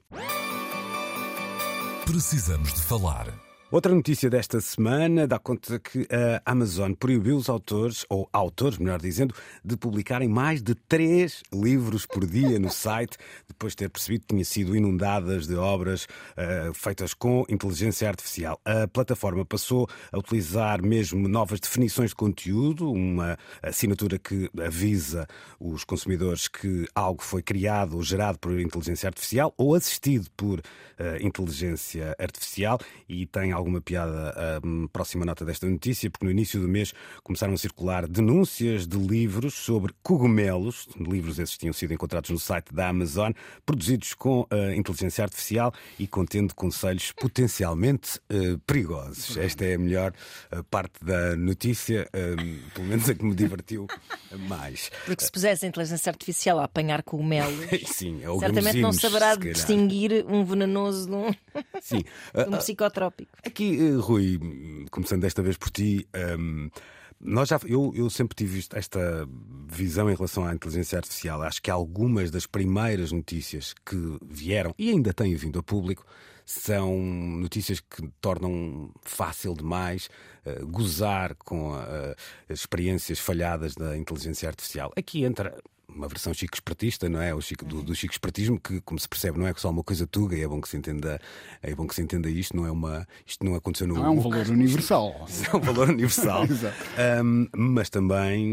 Precisamos 2.04 2.72
de 2.74 2.82
falar. 2.82 3.28
Outra 3.72 3.94
notícia 3.94 4.28
desta 4.28 4.60
semana 4.60 5.28
dá 5.28 5.38
conta 5.38 5.78
que 5.78 6.04
a 6.10 6.42
Amazon 6.50 6.92
proibiu 6.92 7.36
os 7.36 7.48
autores, 7.48 8.04
ou 8.08 8.28
autores, 8.32 8.78
melhor 8.78 9.00
dizendo, 9.00 9.32
de 9.64 9.76
publicarem 9.76 10.28
mais 10.28 10.60
de 10.60 10.74
três 10.74 11.40
livros 11.52 12.04
por 12.04 12.26
dia 12.26 12.58
no 12.58 12.68
site, 12.68 13.16
depois 13.46 13.74
de 13.74 13.76
ter 13.76 13.88
percebido 13.88 14.22
que 14.22 14.34
tinha 14.34 14.44
sido 14.44 14.74
inundadas 14.74 15.46
de 15.46 15.54
obras 15.54 16.02
uh, 16.02 16.74
feitas 16.74 17.14
com 17.14 17.44
inteligência 17.48 18.08
artificial. 18.08 18.60
A 18.64 18.88
plataforma 18.88 19.44
passou 19.44 19.86
a 20.10 20.18
utilizar 20.18 20.82
mesmo 20.82 21.28
novas 21.28 21.60
definições 21.60 22.10
de 22.10 22.16
conteúdo, 22.16 22.90
uma 22.90 23.38
assinatura 23.62 24.18
que 24.18 24.50
avisa 24.60 25.28
os 25.60 25.84
consumidores 25.84 26.48
que 26.48 26.88
algo 26.92 27.22
foi 27.22 27.40
criado 27.40 27.94
ou 27.94 28.02
gerado 28.02 28.36
por 28.40 28.58
inteligência 28.58 29.06
artificial 29.06 29.54
ou 29.56 29.76
assistido 29.76 30.28
por 30.36 30.58
uh, 30.58 31.24
inteligência 31.24 32.16
artificial 32.18 32.80
e 33.08 33.26
tem 33.26 33.52
alguma 33.60 33.80
piada 33.80 34.34
a 34.36 34.66
um, 34.66 34.88
próxima 34.88 35.24
nota 35.24 35.44
desta 35.44 35.66
notícia, 35.66 36.10
porque 36.10 36.24
no 36.24 36.30
início 36.30 36.60
do 36.60 36.68
mês 36.68 36.92
começaram 37.22 37.54
a 37.54 37.56
circular 37.56 38.08
denúncias 38.08 38.86
de 38.86 38.96
livros 38.96 39.54
sobre 39.54 39.94
cogumelos. 40.02 40.88
Livros 40.98 41.38
esses 41.38 41.56
tinham 41.56 41.72
sido 41.72 41.94
encontrados 41.94 42.30
no 42.30 42.38
site 42.38 42.74
da 42.74 42.88
Amazon, 42.88 43.32
produzidos 43.64 44.14
com 44.14 44.40
uh, 44.42 44.72
inteligência 44.74 45.24
artificial 45.24 45.72
e 45.98 46.06
contendo 46.06 46.54
conselhos 46.54 47.12
potencialmente 47.12 48.18
uh, 48.32 48.58
perigosos. 48.66 49.36
Esta 49.36 49.64
é 49.64 49.74
a 49.74 49.78
melhor 49.78 50.12
uh, 50.52 50.64
parte 50.64 51.04
da 51.04 51.36
notícia, 51.36 52.08
pelo 52.74 52.86
menos 52.86 53.08
a 53.08 53.14
que 53.14 53.24
me 53.24 53.34
divertiu 53.34 53.86
mais. 54.48 54.90
Porque 55.04 55.24
se 55.24 55.30
pusesse 55.30 55.64
a 55.64 55.68
inteligência 55.68 56.10
artificial 56.10 56.58
a 56.58 56.64
apanhar 56.64 57.02
cogumelos, 57.02 57.66
Sim, 57.86 58.20
é 58.22 58.38
certamente 58.38 58.80
não 58.80 58.92
saberá 58.92 59.34
distinguir 59.34 60.24
um 60.28 60.44
venenoso 60.44 61.06
de 61.06 61.14
um, 61.14 61.34
Sim. 61.80 62.02
de 62.34 62.54
um 62.54 62.58
psicotrópico. 62.58 63.30
Aqui, 63.50 63.76
eh, 63.80 63.96
Rui, 63.96 64.38
começando 64.92 65.22
desta 65.22 65.42
vez 65.42 65.56
por 65.56 65.70
ti, 65.70 66.06
ehm, 66.12 66.68
nós 67.20 67.48
já, 67.48 67.58
eu, 67.66 67.92
eu 67.96 68.08
sempre 68.08 68.36
tive 68.36 68.64
esta 68.74 69.28
visão 69.68 70.08
em 70.08 70.14
relação 70.14 70.46
à 70.46 70.54
inteligência 70.54 70.96
artificial. 70.96 71.42
Acho 71.42 71.60
que 71.60 71.68
algumas 71.68 72.30
das 72.30 72.46
primeiras 72.46 73.10
notícias 73.10 73.74
que 73.84 73.96
vieram 74.22 74.72
e 74.78 74.90
ainda 74.90 75.12
têm 75.12 75.34
vindo 75.34 75.58
a 75.58 75.64
público 75.64 76.06
são 76.46 76.96
notícias 76.96 77.80
que 77.80 78.08
tornam 78.20 78.92
fácil 79.02 79.54
demais 79.54 80.08
eh, 80.44 80.60
gozar 80.62 81.34
com 81.34 81.76
eh, 81.76 82.14
as 82.48 82.60
experiências 82.60 83.18
falhadas 83.18 83.74
da 83.74 83.96
inteligência 83.96 84.48
artificial. 84.48 84.92
Aqui 84.96 85.24
entra 85.24 85.58
uma 85.94 86.08
versão 86.08 86.32
chico 86.34 86.54
espertista, 86.54 87.08
não 87.08 87.20
é? 87.20 87.34
O 87.34 87.40
chico, 87.40 87.64
do, 87.64 87.82
do 87.82 87.94
chico 87.94 88.12
espertismo, 88.12 88.58
que, 88.60 88.80
como 88.82 88.98
se 88.98 89.08
percebe, 89.08 89.38
não 89.38 89.46
é 89.46 89.54
só 89.56 89.70
uma 89.70 89.82
coisa 89.84 90.06
tuga, 90.06 90.36
e 90.36 90.42
é 90.42 90.48
bom 90.48 90.60
que 90.60 90.68
se 90.68 90.76
entenda, 90.76 91.20
é 91.62 91.74
bom 91.74 91.86
que 91.86 91.94
se 91.94 92.02
entenda 92.02 92.28
isto, 92.30 92.56
não 92.56 92.66
é 92.66 92.70
uma. 92.70 93.06
Isto 93.26 93.44
não 93.44 93.54
aconteceu 93.54 93.86
no. 93.86 93.94
Não 93.94 94.06
é 94.06 94.10
um 94.10 94.20
valor 94.20 94.46
universal. 94.48 95.26
É 95.52 95.56
um 95.56 95.60
valor 95.60 95.88
universal. 95.88 96.44
Exato. 96.50 96.76
Um, 97.24 97.48
mas 97.56 97.88
também 97.90 98.46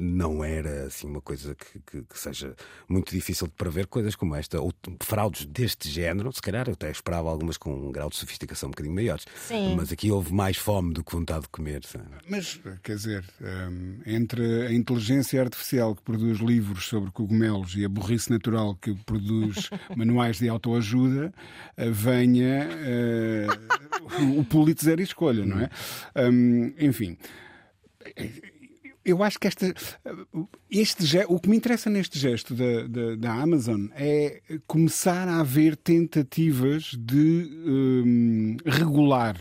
não 0.00 0.42
era 0.44 0.86
assim 0.86 1.06
uma 1.06 1.20
coisa 1.20 1.54
que, 1.54 1.78
que- 1.80 2.02
que 2.02 2.18
seja 2.18 2.54
muito 2.88 3.10
difícil 3.12 3.46
de 3.46 3.52
prever, 3.54 3.86
coisas 3.86 4.14
como 4.16 4.34
esta, 4.34 4.60
ou 4.60 4.72
fraudes 5.02 5.44
deste 5.46 5.88
género, 5.90 6.32
se 6.32 6.40
calhar 6.42 6.66
eu 6.68 6.72
até 6.74 6.90
esperava 6.90 7.28
algumas 7.30 7.56
com 7.56 7.72
um 7.74 7.92
grau 7.92 8.08
de 8.10 8.16
sofisticação 8.16 8.68
um 8.68 8.70
bocadinho 8.70 8.94
maiores. 8.94 9.24
Sim. 9.46 9.74
Mas 9.76 9.92
aqui 9.92 10.10
houve 10.10 10.32
mais 10.32 10.56
fome 10.56 10.92
do 10.94 11.04
que 11.04 11.12
vontade 11.12 11.42
de 11.42 11.48
comer. 11.48 11.84
sabe? 11.84 12.04
Mas, 12.28 12.60
quer 12.82 12.96
dizer, 12.96 13.24
entre 14.06 14.66
a 14.66 14.72
inteligência 14.72 15.40
artificial 15.40 15.94
que 15.94 16.02
produz 16.02 16.38
livros 16.38 16.55
sobre 16.76 17.10
cogumelos 17.10 17.74
e 17.76 17.84
a 17.84 17.88
burrice 17.88 18.30
natural 18.30 18.74
que 18.76 18.94
produz 19.04 19.70
manuais 19.96 20.38
de 20.38 20.48
autoajuda, 20.48 21.32
eh, 21.76 21.90
venha 21.90 22.68
eh, 22.70 23.46
o 24.36 24.44
Pulitzer 24.44 25.00
e 25.00 25.02
escolha, 25.02 25.44
não 25.44 25.60
é? 25.60 25.70
Hum, 26.16 26.72
enfim. 26.78 27.16
Eu 29.06 29.22
acho 29.22 29.38
que 29.38 29.46
esta, 29.46 29.72
este, 30.68 31.04
o 31.28 31.38
que 31.38 31.48
me 31.48 31.56
interessa 31.56 31.88
neste 31.88 32.18
gesto 32.18 32.54
da, 32.54 32.88
da, 32.88 33.14
da 33.16 33.32
Amazon 33.34 33.86
é 33.94 34.40
começar 34.66 35.28
a 35.28 35.38
haver 35.38 35.76
tentativas 35.76 36.92
de 36.98 37.48
hum, 38.04 38.56
regular 38.66 39.36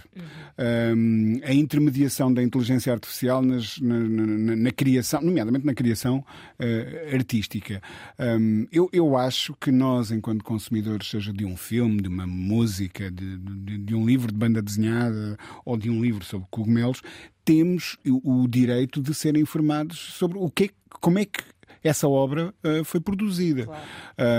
hum, 0.96 1.40
a 1.44 1.52
intermediação 1.54 2.32
da 2.32 2.44
inteligência 2.44 2.94
artificial 2.94 3.42
nas- 3.42 3.80
na, 3.80 4.00
na- 4.00 4.56
na- 4.56 4.72
criação, 4.72 5.20
nomeadamente 5.22 5.66
na 5.66 5.74
criação 5.74 6.24
eh, 6.60 7.10
artística. 7.14 7.82
Hum, 8.20 8.68
eu, 8.72 8.88
eu 8.94 9.18
acho 9.18 9.56
que 9.60 9.72
nós, 9.72 10.12
enquanto 10.12 10.44
consumidores, 10.44 11.10
seja 11.10 11.34
de 11.34 11.44
um 11.44 11.58
filme, 11.58 12.02
de 12.02 12.08
uma 12.08 12.28
música, 12.28 13.10
de, 13.10 13.38
de- 13.38 13.78
de 13.80 13.96
um 13.96 14.06
livro 14.06 14.32
de 14.32 14.38
banda 14.38 14.62
desenhada 14.62 15.38
ou 15.66 15.76
de 15.76 15.90
um 15.90 16.02
livro 16.04 16.24
sobre 16.24 16.48
cogumelos, 16.52 17.02
temos 17.46 17.98
o, 18.06 18.48
direito 18.48 19.02
de 19.02 19.14
ser 19.14 19.38
informados 19.38 19.98
sobre 19.98 20.38
o 20.38 20.50
que, 20.50 20.66
é- 20.66 20.70
como 21.00 21.20
é 21.20 21.26
que 21.26 21.44
essa 21.84 22.08
obra 22.08 22.52
eh, 22.64 22.84
foi 22.84 23.00
produzida. 23.00 23.68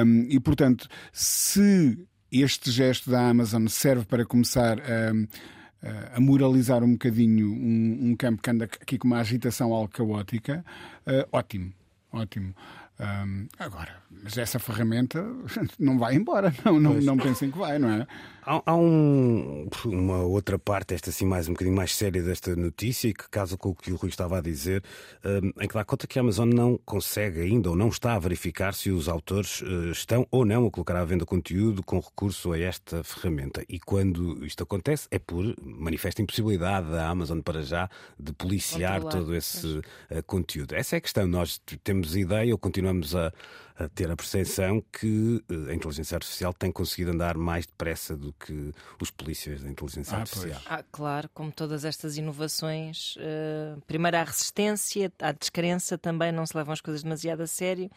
Um, 0.05 0.27
e, 0.29 0.41
portanto, 0.41 0.89
se 1.13 1.97
este 2.31 2.71
gesto 2.73 3.09
da 3.09 3.29
Amazon 3.29 3.69
serve 3.69 4.05
para 4.05 4.27
começar 4.27 4.79
a, 4.81 6.17
a 6.17 6.21
moralizar 6.21 6.83
um 6.83 6.93
bocadinho 6.93 7.49
um, 7.53 8.11
um 8.11 8.17
campo 8.17 8.43
que 8.43 8.51
anda 8.51 8.65
aqui 8.65 8.99
com 8.99 9.07
uma 9.07 9.21
agitação 9.21 9.73
algo 9.73 9.89
caótica, 9.89 10.65
eh, 11.07 11.27
ótimo, 11.31 11.73
ótimo. 12.13 12.53
Um, 12.99 13.47
agora, 13.59 13.95
mas 14.11 14.37
essa 14.39 14.59
ferramenta 14.59 15.25
não 15.79 15.99
vai 15.99 16.17
embora, 16.17 16.53
não, 16.65 16.81
não, 16.81 16.95
não 16.95 17.17
pensem 17.17 17.51
que 17.51 17.59
vai, 17.59 17.79
não 17.79 17.91
é? 17.91 18.07
Há, 18.49 18.63
há 18.65 18.77
um- 18.77 19.69
uma 19.87 20.19
outra 20.23 20.57
parte, 20.57 20.95
esta 20.95 21.11
assim 21.11 21.27
mais 21.27 21.49
um 21.49 21.53
bocadinho 21.53 21.75
mais 21.75 21.93
séria 21.97 22.23
desta 22.23 22.55
notícia, 22.55 23.09
e 23.09 23.13
que 23.13 23.29
casa 23.29 23.57
com 23.57 23.71
o 23.71 23.75
que 23.75 23.91
o 23.91 23.97
Rui 23.97 24.09
estava 24.09 24.39
a 24.39 24.41
dizer, 24.41 24.85
hum, 25.25 25.51
em 25.61 25.67
que 25.67 25.75
dá 25.75 25.85
conta 25.85 26.07
que 26.07 26.17
a 26.17 26.23
Amazon 26.23 26.49
não 26.49 26.79
consegue 26.85 27.41
ainda 27.41 27.71
ou 27.71 27.75
não 27.77 27.89
está 27.89 28.15
a 28.15 28.19
verificar 28.21 28.73
se 28.73 28.89
os 28.93 29.09
autores 29.09 29.65
eh, 29.67 29.91
estão 29.91 30.25
ou 30.31 30.45
não 30.45 30.65
a 30.65 30.71
colocar 30.71 30.95
à 30.95 31.05
venda 31.05 31.27
conteúdo 31.27 31.83
com 31.83 31.99
recurso 31.99 32.53
a 32.53 32.59
esta 32.61 33.03
ferramenta. 33.03 33.65
E 33.69 33.81
quando 33.81 34.45
isto 34.47 34.63
acontece 34.63 35.09
é 35.11 35.19
por 35.19 35.53
manifesta 35.61 36.23
impossibilidade 36.23 36.89
da 36.89 37.09
Amazon 37.09 37.41
para 37.41 37.63
já 37.63 37.91
de 38.17 38.33
policiar 38.33 39.01
Controlar, 39.01 39.25
todo 39.25 39.35
esse 39.35 39.81
eh, 40.09 40.23
conteúdo. 40.23 40.73
Essa 40.77 40.95
é 40.95 40.99
a 40.99 41.01
questão. 41.01 41.27
Nós 41.27 41.61
temos 41.83 42.15
ideia 42.15 42.53
ou 42.53 42.59
continuamos 42.59 43.13
a, 43.17 43.33
a 43.79 43.89
ter 43.89 44.11
a 44.11 44.17
percepção 44.17 44.83
que 44.93 45.45
eh, 45.51 45.71
a 45.71 45.75
inteligência 45.75 46.15
artificial 46.17 46.53
tem 46.55 46.73
conseguido 46.73 47.11
andar 47.13 47.37
mais 47.37 47.67
depressa 47.67 48.17
do 48.17 48.33
que 48.33 48.73
os 49.01 49.11
polícias 49.11 49.63
da 49.63 49.71
inteligência 49.71 50.17
Ah, 50.17 50.21
artificial. 50.21 50.63
Ah, 50.67 50.83
claro, 50.91 51.29
como 51.35 51.53
todas 51.53 51.85
estas 51.85 52.17
inovações, 52.17 53.15
eh, 53.19 53.77
primeiro 53.87 54.17
há 54.17 54.25
resistência, 54.25 55.13
há 55.21 55.33
descrença 55.33 55.99
também, 55.99 56.33
não 56.33 56.47
se 56.47 56.57
levam 56.57 56.73
as 56.73 56.81
coisas 56.81 57.03
demasiado 57.03 57.43
a 57.43 57.47
sério 57.47 57.91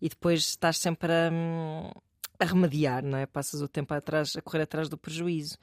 e 0.00 0.08
depois 0.08 0.40
estás 0.40 0.78
sempre 0.78 1.12
a, 1.12 1.30
hum, 1.32 1.90
a 2.38 2.44
remediar, 2.44 3.02
não 3.04 3.18
é? 3.18 3.26
Passas 3.26 3.60
o 3.60 3.68
tempo 3.68 3.92
atrás, 3.94 4.36
a 4.36 4.42
correr 4.42 4.62
atrás 4.62 4.88
do 4.88 4.96
prejuízo. 4.96 5.58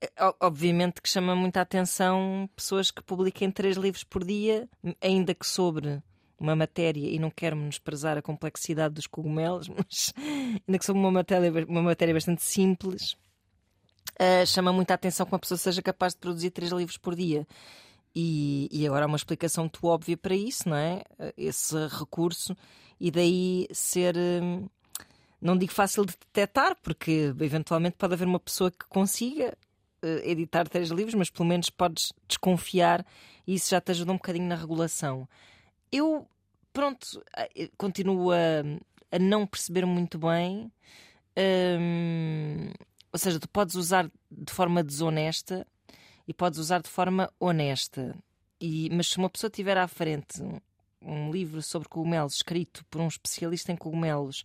Eh, 0.00 0.10
Obviamente 0.40 1.00
que 1.00 1.08
chama 1.08 1.36
muita 1.36 1.60
atenção 1.60 2.50
pessoas 2.56 2.90
que 2.90 3.02
publiquem 3.02 3.50
três 3.50 3.76
livros 3.76 4.02
por 4.02 4.24
dia, 4.24 4.68
ainda 5.00 5.34
que 5.34 5.46
sobre 5.46 6.02
uma 6.38 6.56
matéria, 6.56 7.08
e 7.08 7.18
não 7.18 7.30
quero 7.30 7.56
menosprezar 7.56 8.18
a 8.18 8.22
complexidade 8.22 8.94
dos 8.94 9.06
cogumelos, 9.06 9.68
mas 9.70 10.12
ainda 10.66 10.78
que 10.78 10.84
sobre 10.84 11.00
uma 11.00 11.10
matéria, 11.10 11.66
uma 11.68 11.82
matéria 11.82 12.14
bastante 12.14 12.42
simples, 12.42 13.16
Uh, 14.14 14.46
chama 14.46 14.72
muita 14.72 14.94
atenção 14.94 15.26
que 15.26 15.32
uma 15.32 15.38
pessoa 15.40 15.58
seja 15.58 15.82
capaz 15.82 16.12
de 16.14 16.20
produzir 16.20 16.50
três 16.50 16.70
livros 16.70 16.96
por 16.96 17.16
dia. 17.16 17.46
E, 18.14 18.68
e 18.70 18.86
agora 18.86 19.04
há 19.06 19.08
uma 19.08 19.16
explicação 19.16 19.64
muito 19.64 19.84
óbvia 19.86 20.16
para 20.16 20.36
isso, 20.36 20.68
não 20.68 20.76
é? 20.76 21.02
Uh, 21.18 21.32
Esse 21.36 21.74
recurso, 21.88 22.56
e 23.00 23.10
daí 23.10 23.66
ser. 23.72 24.16
hum, 24.16 24.68
Não 25.40 25.56
digo 25.58 25.72
fácil 25.72 26.04
de 26.06 26.12
detectar, 26.12 26.76
porque 26.82 27.34
eventualmente 27.40 27.96
pode 27.98 28.14
haver 28.14 28.26
uma 28.26 28.40
pessoa 28.40 28.70
que 28.70 28.86
consiga 28.88 29.56
editar 30.22 30.68
três 30.68 30.90
livros, 30.90 31.14
mas 31.14 31.30
pelo 31.30 31.48
menos 31.48 31.70
podes 31.70 32.12
desconfiar 32.28 33.04
e 33.46 33.54
isso 33.54 33.70
já 33.70 33.80
te 33.80 33.90
ajuda 33.90 34.12
um 34.12 34.16
bocadinho 34.16 34.46
na 34.46 34.54
regulação. 34.54 35.26
Eu, 35.96 36.28
pronto, 36.72 37.24
continuo 37.78 38.32
a, 38.32 38.64
a 39.12 39.18
não 39.20 39.46
perceber 39.46 39.86
muito 39.86 40.18
bem. 40.18 40.72
hum, 41.78 42.72
ou 43.12 43.18
seja, 43.18 43.38
tu 43.38 43.48
podes 43.48 43.76
usar 43.76 44.10
de 44.28 44.52
forma 44.52 44.82
desonesta 44.82 45.64
e 46.26 46.34
podes 46.34 46.58
usar 46.58 46.82
de 46.82 46.88
forma 46.88 47.32
honesta. 47.38 48.16
E, 48.60 48.90
mas 48.90 49.06
se 49.06 49.18
uma 49.18 49.30
pessoa 49.30 49.48
tiver 49.48 49.78
à 49.78 49.86
frente 49.86 50.42
um, 50.42 50.58
um 51.00 51.30
livro 51.30 51.62
sobre 51.62 51.88
cogumelos 51.88 52.34
escrito 52.34 52.84
por 52.86 53.00
um 53.00 53.06
especialista 53.06 53.70
em 53.70 53.76
cogumelos 53.76 54.44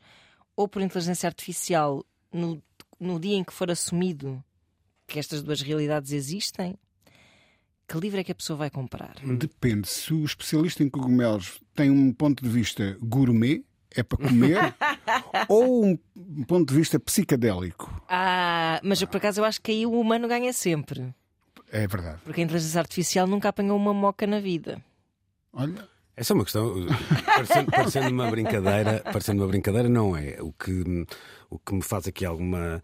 ou 0.55 0.67
por 0.67 0.83
inteligência 0.83 1.25
artificial 1.25 2.05
no, 2.31 2.61
no 2.99 3.19
dia 3.19 3.37
em 3.37 3.43
que 3.43 3.53
for 3.53 3.71
assumido 3.71 4.43
que 5.07 5.17
estas 5.17 5.41
duas 5.41 5.61
realidades 5.61 6.11
existem, 6.11 6.77
que 7.89 7.97
livro 7.99 8.19
é 8.19 8.23
que 8.23 8.31
a 8.31 8.35
pessoa 8.35 8.57
vai 8.57 8.69
comprar? 8.69 9.15
Depende. 9.23 9.87
Se 9.87 10.13
o 10.13 10.23
especialista 10.23 10.83
em 10.83 10.89
cogumelos 10.89 11.59
tem 11.75 11.89
um 11.89 12.13
ponto 12.13 12.43
de 12.43 12.49
vista 12.49 12.95
gourmet, 13.01 13.63
é 13.95 14.03
para 14.03 14.19
comer, 14.19 14.57
ou 15.49 15.85
um 15.85 16.43
ponto 16.43 16.71
de 16.71 16.77
vista 16.77 16.99
psicadélico. 16.99 17.91
Ah, 18.07 18.79
mas 18.83 19.03
por 19.03 19.17
acaso 19.17 19.41
eu 19.41 19.45
acho 19.45 19.59
que 19.59 19.71
aí 19.71 19.85
o 19.87 19.99
humano 19.99 20.27
ganha 20.27 20.53
sempre. 20.53 21.13
É 21.71 21.87
verdade. 21.87 22.19
Porque 22.23 22.41
a 22.41 22.43
inteligência 22.43 22.79
artificial 22.79 23.25
nunca 23.25 23.49
apanhou 23.49 23.75
uma 23.75 23.93
moca 23.93 24.27
na 24.27 24.39
vida. 24.39 24.79
Olha, 25.51 25.87
Essa 26.15 26.33
é 26.33 26.35
uma 26.35 26.43
questão, 26.43 26.75
parecendo, 27.25 27.71
parecendo 27.71 28.09
uma 28.09 28.29
brincadeira, 28.29 28.99
parecendo 28.99 29.41
uma 29.41 29.47
brincadeira, 29.47 29.89
não 29.89 30.15
é. 30.15 30.37
O 30.41 30.53
que, 30.53 31.05
o 31.49 31.57
que 31.57 31.73
me 31.73 31.81
faz 31.81 32.07
aqui 32.07 32.23
alguma. 32.23 32.83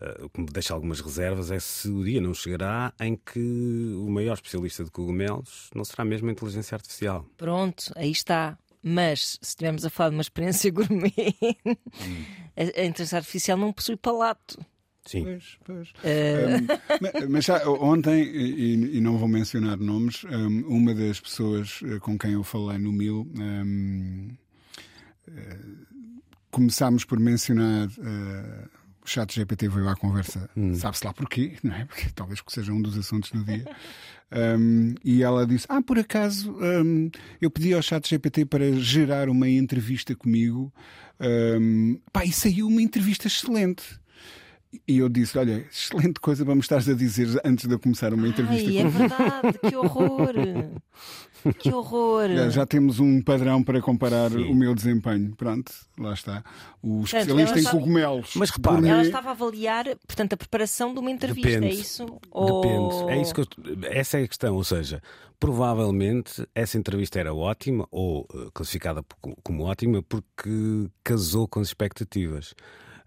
Eh, 0.00 0.18
o 0.24 0.28
que 0.28 0.40
me 0.40 0.46
deixa 0.46 0.74
algumas 0.74 1.00
reservas 1.00 1.50
é 1.50 1.58
se 1.58 1.88
o 1.88 2.04
dia 2.04 2.20
não 2.20 2.32
chegará 2.34 2.92
em 3.00 3.16
que 3.16 3.94
o 3.98 4.08
maior 4.10 4.34
especialista 4.34 4.84
de 4.84 4.90
cogumelos 4.90 5.70
não 5.74 5.84
será 5.84 6.04
mesmo 6.04 6.28
a 6.28 6.32
inteligência 6.32 6.74
artificial. 6.74 7.26
Pronto, 7.36 7.92
aí 7.96 8.10
está. 8.10 8.58
Mas 8.82 9.30
se 9.32 9.38
estivermos 9.42 9.84
a 9.84 9.90
falar 9.90 10.10
de 10.10 10.16
uma 10.16 10.22
experiência 10.22 10.70
gourmet, 10.72 11.12
a, 12.56 12.80
a 12.80 12.84
inteligência 12.84 13.18
artificial 13.18 13.58
não 13.58 13.72
possui 13.72 13.96
palato. 13.96 14.58
Sim. 15.04 15.22
Pois, 15.24 15.58
pois. 15.64 15.92
Um, 16.04 16.66
ma- 17.00 17.26
mas 17.30 17.44
já 17.44 17.68
ontem, 17.68 18.22
e, 18.24 18.96
e 18.96 19.00
não 19.00 19.16
vou 19.18 19.28
mencionar 19.28 19.76
nomes, 19.76 20.24
um, 20.24 20.66
uma 20.68 20.92
das 20.94 21.20
pessoas 21.20 21.80
eh, 21.84 21.98
com 22.00 22.18
quem 22.18 22.32
eu 22.32 22.42
falei 22.42 22.76
no 22.78 22.92
Mil. 22.92 23.20
um, 23.36 24.28
eh, 25.28 25.58
começámos 26.50 27.04
por 27.04 27.18
mencionar. 27.20 27.88
eh, 27.98 28.68
o 29.06 29.08
chat 29.08 29.32
GPT 29.34 29.68
veio 29.68 29.88
à 29.88 29.96
conversa, 29.96 30.50
sabe-se 30.74 31.06
lá 31.06 31.14
porquê, 31.14 31.56
não 31.62 31.74
é? 31.74 31.84
Porque 31.84 32.10
talvez 32.14 32.40
que 32.40 32.52
seja 32.52 32.72
um 32.72 32.82
dos 32.82 32.98
assuntos 32.98 33.30
do 33.30 33.44
dia. 33.44 33.64
Um, 34.32 34.94
e 35.04 35.22
ela 35.22 35.46
disse: 35.46 35.66
Ah, 35.68 35.80
por 35.80 35.98
acaso 35.98 36.52
um, 36.52 37.08
eu 37.40 37.50
pedi 37.50 37.72
ao 37.72 37.80
chat 37.80 38.08
GPT 38.08 38.46
para 38.46 38.72
gerar 38.72 39.28
uma 39.28 39.48
entrevista 39.48 40.14
comigo. 40.14 40.72
Um, 41.20 42.00
pá, 42.12 42.24
e 42.24 42.32
saiu 42.32 42.66
uma 42.66 42.82
entrevista 42.82 43.28
excelente. 43.28 43.84
E 44.86 44.98
eu 44.98 45.08
disse: 45.08 45.38
Olha, 45.38 45.64
excelente 45.70 46.20
coisa 46.20 46.44
para 46.44 46.54
me 46.54 46.60
estares 46.60 46.88
a 46.88 46.94
dizer 46.94 47.28
antes 47.44 47.66
de 47.66 47.74
eu 47.74 47.78
começar 47.78 48.12
uma 48.12 48.28
entrevista 48.28 48.68
Ai, 48.68 48.78
é 48.78 48.82
comigo. 48.82 48.98
verdade, 48.98 49.58
que 49.58 49.76
horror! 49.76 50.32
Que 51.60 51.72
horror! 51.72 52.28
Já, 52.34 52.48
já 52.48 52.66
temos 52.66 52.98
um 52.98 53.22
padrão 53.22 53.62
para 53.62 53.80
comparar 53.80 54.32
Sim. 54.32 54.50
o 54.50 54.54
meu 54.54 54.74
desempenho. 54.74 55.32
Pronto, 55.36 55.70
lá 55.96 56.12
está. 56.12 56.42
O 56.82 57.04
especialista 57.04 57.54
em 57.54 57.58
está- 57.60 57.70
cogumelos. 57.70 58.32
Mas 58.34 58.50
repara-. 58.50 58.88
Ela 58.88 59.02
estava 59.02 59.28
a 59.28 59.30
avaliar, 59.32 59.84
portanto, 60.08 60.32
a 60.32 60.36
preparação 60.36 60.92
de 60.92 60.98
uma 60.98 61.08
entrevista, 61.10 61.48
Depende. 61.48 61.66
é 61.68 61.70
isso? 61.80 62.04
Ou- 62.32 62.62
Depende. 62.62 63.12
É 63.12 63.22
isso 63.22 63.32
que 63.32 63.40
eu- 63.42 63.46
essa 63.92 64.18
é 64.18 64.24
a 64.24 64.28
questão. 64.28 64.56
Ou 64.56 64.64
seja, 64.64 65.00
provavelmente 65.38 66.46
essa 66.52 66.76
entrevista 66.78 67.20
era 67.20 67.32
ótima 67.32 67.86
ou 67.92 68.26
eh, 68.34 68.48
classificada 68.52 69.04
como 69.44 69.62
ótima 69.64 70.02
porque 70.02 70.88
casou 71.04 71.46
com 71.46 71.60
as 71.60 71.68
expectativas. 71.68 72.54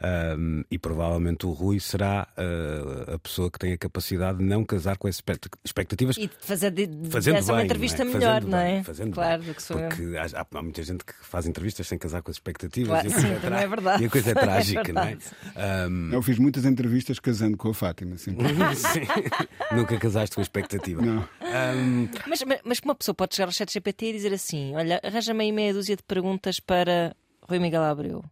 Ahm, 0.01 0.63
e 0.71 0.77
provavelmente 0.79 1.45
o 1.45 1.51
Rui 1.51 1.79
será 1.79 2.27
eh, 2.37 3.13
a 3.15 3.19
pessoa 3.19 3.51
que 3.51 3.59
tem 3.59 3.73
a 3.73 3.77
capacidade 3.77 4.37
de 4.37 4.43
não 4.45 4.63
casar 4.63 4.97
com 4.97 5.07
expect- 5.09 5.49
expectativas. 5.63 6.15
E 6.17 6.27
de 6.27 6.33
fazer 6.39 6.71
de, 6.71 6.87
de 6.87 7.09
Fazendo 7.09 7.35
dessa 7.35 7.51
uma 7.51 7.57
bem, 7.57 7.65
entrevista 7.65 8.05
não 8.05 8.11
é? 8.11 8.13
melhor, 8.13 8.33
Fazendo 8.41 8.49
não 8.51 8.57
é? 8.59 8.73
bem, 8.75 8.83
fazendo 8.83 9.13
claro, 9.13 9.43
bem. 9.43 9.53
que 9.53 9.61
sou 9.63 9.77
eu. 9.79 9.89
Porque 9.89 10.03
há, 10.17 10.45
há 10.57 10.61
muita 10.61 10.83
gente 10.83 11.03
que 11.03 11.13
faz 11.21 11.45
entrevistas 11.45 11.85
sem 11.87 11.97
casar 11.97 12.21
com 12.21 12.31
as 12.31 12.37
expectativas. 12.37 12.89
Claro, 12.89 13.07
e 13.07 13.11
a 13.11 13.13
coisa 13.13 13.27
sim, 13.35 13.39
tra- 13.41 13.61
é 13.61 13.67
verdade. 13.67 14.03
E 14.03 14.05
a 14.05 14.09
coisa 14.09 14.29
é 14.29 14.31
É 14.31 14.35
trágica, 14.35 14.93
não 14.93 15.01
é? 15.03 15.17
Ahm, 15.55 16.13
Eu 16.13 16.21
fiz 16.21 16.39
muitas 16.39 16.63
entrevistas 16.65 17.19
casando 17.19 17.57
com 17.57 17.69
a 17.69 17.73
Fátima. 17.73 18.15
Sim. 18.17 18.37
sim. 18.75 19.01
Nunca 19.75 19.97
casaste 19.97 20.35
com 20.35 20.41
a 20.41 20.43
expectativa. 20.43 21.01
Não. 21.01 21.27
Mas, 22.27 22.43
mas, 22.43 22.59
mas 22.63 22.79
uma 22.85 22.95
pessoa 22.95 23.13
pode 23.15 23.35
chegar 23.35 23.47
ao 23.47 23.51
chat 23.51 23.71
GPT 23.73 24.05
e 24.07 24.13
dizer 24.13 24.33
assim: 24.33 24.73
Olha, 24.75 24.99
arranja-me 25.03 25.43
aí 25.43 25.51
meia 25.51 25.73
dúzia 25.73 25.95
de 25.95 26.03
perguntas 26.03 26.59
para 26.59 27.13
Rui 27.41 27.59
Miguel 27.59 27.83
Abreu. 27.83 28.23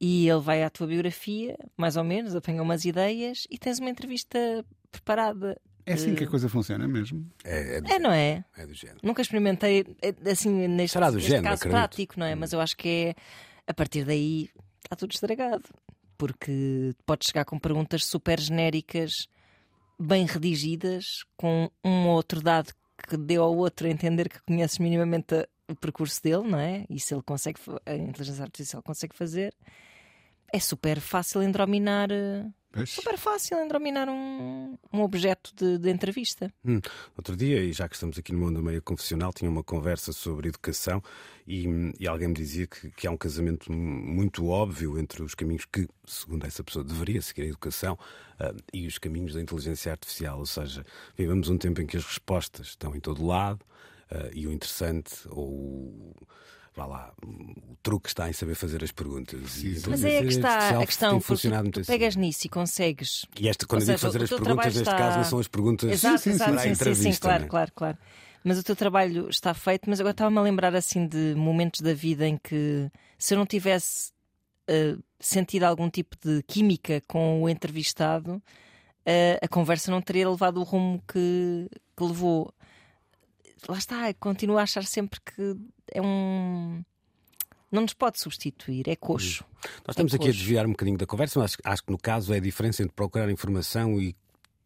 E 0.00 0.28
ele 0.28 0.40
vai 0.40 0.62
à 0.62 0.68
tua 0.70 0.86
biografia, 0.86 1.56
mais 1.76 1.96
ou 1.96 2.04
menos, 2.04 2.34
apanha 2.34 2.62
umas 2.62 2.84
ideias 2.84 3.46
e 3.50 3.56
tens 3.58 3.78
uma 3.78 3.88
entrevista 3.90 4.64
preparada. 4.90 5.58
É 5.86 5.92
assim 5.94 6.14
que 6.14 6.24
a 6.24 6.26
coisa 6.26 6.48
funciona 6.48 6.86
mesmo. 6.88 7.30
é, 7.44 7.76
é 7.76 7.80
do 7.80 7.92
É, 7.92 7.98
não 7.98 8.10
é? 8.10 8.44
É 8.56 8.66
do 8.66 8.74
género. 8.74 9.00
Nunca 9.02 9.22
experimentei 9.22 9.84
é, 10.02 10.30
assim 10.30 10.66
neste, 10.68 10.94
Será 10.94 11.10
do 11.10 11.16
neste 11.16 11.28
género, 11.28 11.44
caso 11.44 11.60
acredito. 11.62 11.78
prático, 11.78 12.14
não 12.20 12.26
é? 12.26 12.34
Mas 12.34 12.52
eu 12.52 12.60
acho 12.60 12.76
que 12.76 12.88
é 12.88 13.14
a 13.66 13.74
partir 13.74 14.04
daí 14.04 14.50
está 14.82 14.96
tudo 14.96 15.12
estragado. 15.12 15.64
Porque 16.16 16.94
podes 17.04 17.28
chegar 17.28 17.44
com 17.44 17.58
perguntas 17.58 18.04
super 18.04 18.40
genéricas, 18.40 19.26
bem 19.98 20.24
redigidas, 20.26 21.24
com 21.36 21.70
um 21.84 22.06
ou 22.08 22.14
outro 22.16 22.40
dado 22.40 22.72
que 23.08 23.16
deu 23.16 23.42
ao 23.42 23.54
outro 23.56 23.86
a 23.86 23.90
entender 23.90 24.28
que 24.28 24.40
conheces 24.42 24.78
minimamente 24.78 25.34
a- 25.34 25.48
o 25.68 25.74
percurso 25.74 26.22
dele, 26.22 26.42
não 26.48 26.58
é? 26.58 26.84
E 26.90 26.98
se 27.00 27.14
ele 27.14 27.22
consegue, 27.22 27.58
a 27.86 27.94
inteligência 27.94 28.42
artificial 28.42 28.82
consegue 28.82 29.14
fazer, 29.14 29.54
é 30.52 30.58
super 30.58 31.00
fácil 31.00 31.42
endrominar. 31.42 32.10
eh, 32.10 32.44
Pois. 32.74 32.90
Super 32.90 33.16
fácil 33.16 33.56
endrominar 33.60 34.08
um, 34.08 34.76
um 34.92 35.00
objeto 35.02 35.54
de, 35.54 35.78
de 35.78 35.90
entrevista. 35.90 36.52
Hum, 36.64 36.80
Outro 37.16 37.36
dia, 37.36 37.62
e 37.62 37.72
já 37.72 37.88
que 37.88 37.94
estamos 37.94 38.18
aqui 38.18 38.32
no 38.32 38.40
mundo 38.40 38.60
meio 38.60 38.82
confessional, 38.82 39.32
tinha 39.32 39.48
uma 39.48 39.62
conversa 39.62 40.10
sobre 40.12 40.48
educação 40.48 41.00
e, 41.46 41.66
e 42.00 42.08
alguém 42.08 42.26
me 42.26 42.34
dizia 42.34 42.66
que, 42.66 42.90
que 42.90 43.06
há 43.06 43.12
um 43.12 43.16
casamento 43.16 43.70
muito 43.72 44.48
óbvio 44.48 44.98
entre 44.98 45.22
os 45.22 45.36
caminhos 45.36 45.64
que, 45.66 45.86
segundo 46.04 46.44
essa 46.48 46.64
pessoa, 46.64 46.84
deveria 46.84 47.22
seguir 47.22 47.42
a 47.42 47.46
educação 47.46 47.96
ah, 48.40 48.52
e 48.72 48.88
os 48.88 48.98
caminhos 48.98 49.34
da 49.34 49.40
inteligência 49.40 49.92
artificial. 49.92 50.40
Ou 50.40 50.46
seja, 50.46 50.84
vivemos 51.16 51.48
um 51.48 51.56
tempo 51.56 51.80
em 51.80 51.86
que 51.86 51.96
as 51.96 52.04
respostas 52.04 52.66
estão 52.70 52.92
em 52.96 52.98
todo 52.98 53.24
lado 53.24 53.64
ah, 54.14 54.30
e 54.32 54.46
o 54.46 54.52
interessante 54.52 55.12
ou 55.28 55.48
o- 55.48 56.14
Vá 56.76 56.86
lá, 56.86 57.14
o 57.24 57.76
truque 57.84 58.08
está 58.08 58.28
em 58.28 58.32
saber 58.32 58.56
fazer 58.56 58.82
as 58.82 58.90
perguntas. 58.90 59.62
E 59.62 59.76
a 59.76 59.90
Mas 59.90 60.02
é 60.02 60.18
a 60.18 60.22
que 60.24 60.32
está 60.32 60.80
a 60.80 60.84
questão, 60.84 61.10
tem 61.12 61.20
porque 61.20 61.34
funcionado 61.34 61.62
tu, 61.62 61.66
muito 61.66 61.74
tu 61.74 61.80
assim. 61.82 61.92
pegas 61.92 62.16
nisso 62.16 62.46
e 62.48 62.50
consegues. 62.50 63.26
E 63.38 63.48
esta, 63.48 63.64
quando 63.64 63.82
eu 63.82 63.86
digo 63.86 63.98
seja, 63.98 64.12
fazer 64.12 64.24
as 64.24 64.30
perguntas, 64.30 64.64
neste 64.74 64.80
está- 64.80 64.96
caso, 64.96 65.16
não 65.18 65.24
são 65.24 65.38
as 65.38 65.46
perguntas 65.46 65.88
Exato, 65.92 66.18
sim, 66.24 66.30
exato, 66.30 66.50
para 66.50 66.60
a 66.60 66.64
sim, 66.64 66.74
sim, 66.74 66.94
sim, 66.96 67.14
claro, 67.20 67.42
né? 67.44 67.48
claro, 67.48 67.72
claro. 67.76 67.98
Mas 68.42 68.58
o 68.58 68.64
teu 68.64 68.74
trabalho 68.74 69.28
está 69.30 69.54
feito, 69.54 69.88
mas 69.88 70.00
agora 70.00 70.10
estava-me 70.10 70.36
a 70.38 70.42
lembrar 70.42 70.74
assim 70.74 71.06
de 71.06 71.34
momentos 71.36 71.80
da 71.80 71.94
vida 71.94 72.26
em 72.26 72.36
que 72.38 72.90
se 73.16 73.34
eu 73.34 73.38
não 73.38 73.46
tivesse 73.46 74.10
eh, 74.66 74.96
sentido 75.20 75.62
algum 75.62 75.88
tipo 75.88 76.16
de 76.20 76.42
química 76.42 77.00
com 77.06 77.40
o 77.40 77.48
entrevistado, 77.48 78.42
eh, 79.06 79.38
a 79.40 79.46
conversa 79.46 79.92
não 79.92 80.02
teria 80.02 80.28
levado 80.28 80.56
o 80.58 80.64
rumo 80.64 81.00
que, 81.06 81.70
que 81.96 82.02
levou. 82.02 82.52
Lá 83.68 83.78
está, 83.78 84.12
continuo 84.14 84.58
a 84.58 84.62
achar 84.62 84.84
sempre 84.84 85.20
que 85.20 85.56
é 85.92 86.00
um. 86.02 86.82
Não 87.72 87.82
nos 87.82 87.94
pode 87.94 88.20
substituir, 88.20 88.88
é 88.88 88.94
coxo. 88.94 89.44
Nós 89.86 89.90
estamos 89.94 90.12
É 90.12 90.16
aqui 90.16 90.24
a 90.26 90.28
coxo. 90.28 90.38
desviar 90.38 90.66
um 90.66 90.70
bocadinho 90.70 90.98
da 90.98 91.06
conversa, 91.06 91.40
mas 91.40 91.56
acho, 91.64 91.82
que 91.84 91.90
no 91.90 91.98
caso 91.98 92.32
é 92.32 92.36
a 92.36 92.40
diferença 92.40 92.82
entre 92.82 92.94
procurar 92.94 93.28
informação 93.30 94.00
e 94.00 94.14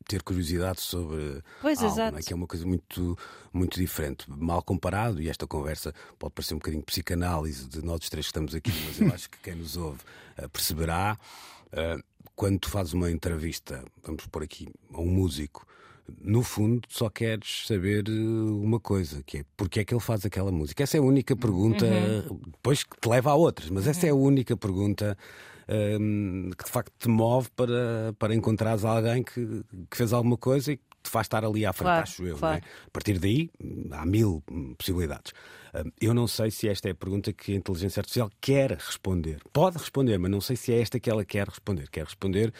ter 0.07 0.23
curiosidade 0.23 0.81
sobre 0.81 1.43
Pois, 1.63 1.79
algo, 1.83 1.93
exato. 1.95 2.13
não 2.13 2.19
é? 2.19 2.23
que 2.23 2.33
é 2.33 2.37
uma 2.37 2.47
coisa 2.47 2.67
muito, 2.67 3.17
muito 3.53 3.79
diferente. 3.79 4.25
Mal 4.29 4.63
comparado, 4.63 5.23
e 5.23 5.29
esta 5.29 5.47
conversa 5.47 5.95
pode 6.19 6.35
parecer 6.35 6.55
um 6.55 6.59
bocadinho 6.59 6.83
psicanálise 6.83 7.67
de 7.69 7.83
nós 7.83 8.01
três 8.11 8.27
que 8.27 8.31
estamos 8.31 8.55
aqui, 8.55 8.73
mas 8.87 9.01
eu 9.01 9.09
acho 9.15 9.31
que 9.31 9.39
quem 9.39 9.55
nos 9.55 9.77
ouve 9.77 10.01
eh, 10.37 10.49
perceberá 10.49 11.17
eh, 11.73 11.99
quando 12.35 12.59
tu 12.59 12.69
fazes 12.71 12.93
uma 12.93 13.11
entrevista, 13.11 13.85
vamos 14.03 14.27
pôr 14.27 14.43
aqui, 14.43 14.69
a 14.93 15.01
um 15.01 15.07
músico. 15.11 15.67
No 16.21 16.42
fundo, 16.42 16.83
só 16.88 17.09
queres 17.11 17.66
saber 17.66 18.05
eh, 18.09 18.11
uma 18.12 18.81
coisa, 18.81 19.23
que 19.25 19.38
é 19.38 19.44
porque 19.57 19.81
é 19.81 19.85
que 19.85 19.92
ele 19.94 20.01
faz 20.01 20.25
aquela 20.25 20.51
música. 20.51 20.83
Essa 20.83 20.97
é 20.97 21.01
a 21.01 21.03
única 21.03 21.37
pergunta, 21.37 21.85
Uhum. 21.87 22.40
depois 22.47 22.83
que 22.83 22.99
te 23.01 23.09
leva 23.09 23.31
a 23.31 23.35
outras, 23.35 23.68
mas 23.71 23.87
essa 23.87 24.07
é 24.07 24.11
a 24.11 24.14
única 24.14 24.57
pergunta 24.57 25.16
hum, 26.01 26.51
que 26.57 26.64
de 26.64 26.71
facto 26.71 26.92
te 26.99 27.09
move 27.09 27.49
para, 27.55 28.14
para 28.18 28.35
encontrares 28.35 28.85
alguém 28.85 29.23
que, 29.23 29.62
que 29.90 29.97
fez 29.97 30.12
alguma 30.12 30.37
coisa 30.37 30.73
e 30.73 30.77
que 30.79 30.83
te 31.03 31.11
faz 31.11 31.27
estar 31.27 31.44
ali 31.44 31.64
à 31.66 31.73
frente, 31.73 31.87
Claro, 31.88 32.03
acho 32.03 32.27
eu. 32.27 32.37
claro. 32.37 32.61
não 32.62 32.66
é? 32.68 32.87
A 32.87 32.90
partir 32.90 33.18
daí, 33.18 33.51
há 33.92 34.05
mil 34.07 34.42
possibilidades. 34.77 35.33
Eu 36.01 36.15
não 36.15 36.27
sei 36.27 36.51
se 36.51 36.69
esta 36.69 36.89
é 36.89 36.93
a 36.93 36.95
pergunta 36.95 37.33
que 37.33 37.53
a 37.53 37.57
inteligência 37.57 38.01
artificial 38.01 38.31
quer 38.41 38.73
responder. 38.73 39.39
Pode 39.53 39.79
responder, 39.79 40.19
mas 40.19 40.31
não 40.31 40.41
sei 40.41 40.57
se 40.57 40.73
é 40.73 40.81
esta 40.81 40.99
que 40.99 41.11
ela 41.11 41.25
quer 41.25 41.47
responder. 41.49 41.89
Quer 41.91 42.05
responder 42.05 42.53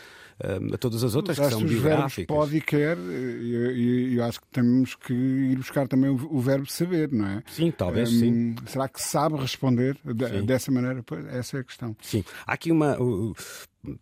a 0.73 0.79
todas 0.79 1.03
as 1.03 1.15
outras 1.15 1.39
que 1.39 1.49
são 1.51 1.63
biográficas. 1.65 2.27
pode 2.27 2.57
e 2.57 2.61
quer, 2.61 2.97
e 2.97 3.01
e- 3.79 4.09
e 4.13 4.17
eu 4.17 4.25
acho 4.25 4.41
que 4.41 4.47
temos 4.53 4.95
que 4.95 5.13
ir 5.13 5.57
buscar 5.57 5.89
também 5.89 6.11
o, 6.11 6.15
o 6.37 6.41
verbo 6.41 6.67
saber, 6.71 7.11
não 7.13 7.27
é? 7.27 7.43
Sim, 7.47 7.71
talvez 7.73 8.11
Hum, 8.13 8.19
sim. 8.21 8.57
Será 8.67 8.89
que 8.89 9.03
sabe 9.03 9.37
responder 9.37 9.97
de- 10.05 10.29
Sim. 10.29 10.45
dessa 10.47 10.71
maneira? 10.71 11.03
Pois, 11.03 11.25
essa 11.27 11.57
é 11.57 11.61
a 11.61 11.65
questão. 11.65 11.97
Sim, 12.03 12.25
há 12.47 12.53
aqui 12.53 12.71
uma. 12.71 12.97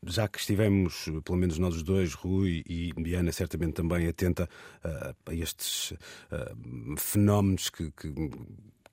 Já 0.07 0.27
que 0.27 0.38
estivemos, 0.38 1.09
pelo 1.25 1.38
menos 1.38 1.59
nós 1.59 1.77
os 1.77 1.83
dois, 1.83 2.12
Rui 2.14 2.62
e 2.69 2.92
Diana, 2.97 3.31
certamente 3.31 3.75
também 3.75 4.07
atenta 4.09 4.49
uh, 4.85 5.14
a 5.31 5.35
estes 5.35 5.92
uh, 5.92 6.97
fenómenos 6.99 7.69
que, 7.71 7.90
que 7.92 8.12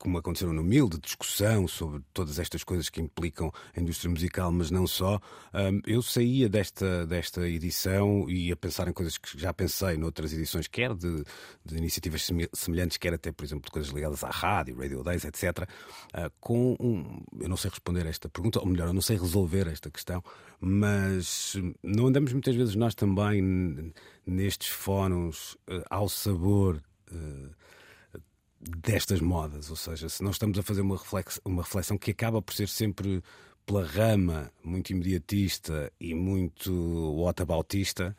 como 0.03 0.17
aconteceu 0.17 0.51
no 0.51 0.61
Mil, 0.61 0.89
de 0.89 0.99
discussão 0.99 1.65
sobre 1.65 2.01
todas 2.13 2.37
estas 2.37 2.61
coisas 2.61 2.89
que 2.89 2.99
implicam 2.99 3.49
a 3.73 3.79
indústria 3.79 4.11
musical, 4.11 4.51
mas 4.51 4.69
não 4.69 4.85
só, 4.85 5.17
um, 5.53 5.79
eu 5.87 6.01
saía 6.01 6.49
desta, 6.49 7.07
desta 7.07 7.47
edição 7.47 8.29
e 8.29 8.47
ia 8.47 8.55
pensar 8.57 8.85
em 8.89 8.91
coisas 8.91 9.17
que 9.17 9.39
já 9.39 9.53
pensei 9.53 9.95
noutras 9.95 10.33
edições, 10.33 10.67
quer 10.67 10.93
de, 10.93 11.23
de 11.63 11.77
iniciativas 11.77 12.29
semelhantes, 12.53 12.97
quer 12.97 13.13
até, 13.13 13.31
por 13.31 13.45
exemplo, 13.45 13.63
de 13.63 13.71
coisas 13.71 13.93
ligadas 13.93 14.25
à 14.25 14.29
rádio, 14.29 14.77
Radio 14.77 15.01
Days, 15.03 15.23
etc. 15.23 15.69
Uh, 16.13 16.29
com 16.41 16.75
um, 16.81 17.23
eu 17.39 17.47
não 17.47 17.55
sei 17.55 17.69
responder 17.69 18.05
a 18.05 18.09
esta 18.09 18.27
pergunta, 18.27 18.59
ou 18.59 18.65
melhor, 18.65 18.89
eu 18.89 18.93
não 18.93 19.01
sei 19.01 19.15
resolver 19.15 19.69
esta 19.69 19.89
questão, 19.89 20.21
mas 20.59 21.55
não 21.81 22.07
andamos 22.07 22.33
muitas 22.33 22.53
vezes 22.53 22.75
nós 22.75 22.93
também 22.93 23.93
nestes 24.27 24.67
fóruns 24.67 25.53
uh, 25.69 25.81
ao 25.89 26.09
sabor. 26.09 26.83
Uh, 27.09 27.63
destas 28.63 29.19
modas, 29.19 29.69
ou 29.69 29.76
seja, 29.76 30.08
se 30.10 30.23
nós 30.23 30.36
estamos 30.36 30.58
a 30.58 30.63
fazer 30.63 30.82
uma 30.82 30.97
reflexão, 30.97 31.41
uma 31.45 31.63
reflexão 31.63 31.97
que 31.97 32.12
acaba 32.12 32.41
por 32.41 32.54
ser 32.54 32.69
sempre 32.69 33.21
pela 33.65 33.86
rama 33.86 34.52
muito 34.63 34.91
imediatista 34.91 35.91
e 35.99 36.13
muito 36.13 36.71
whataboutista, 37.21 38.15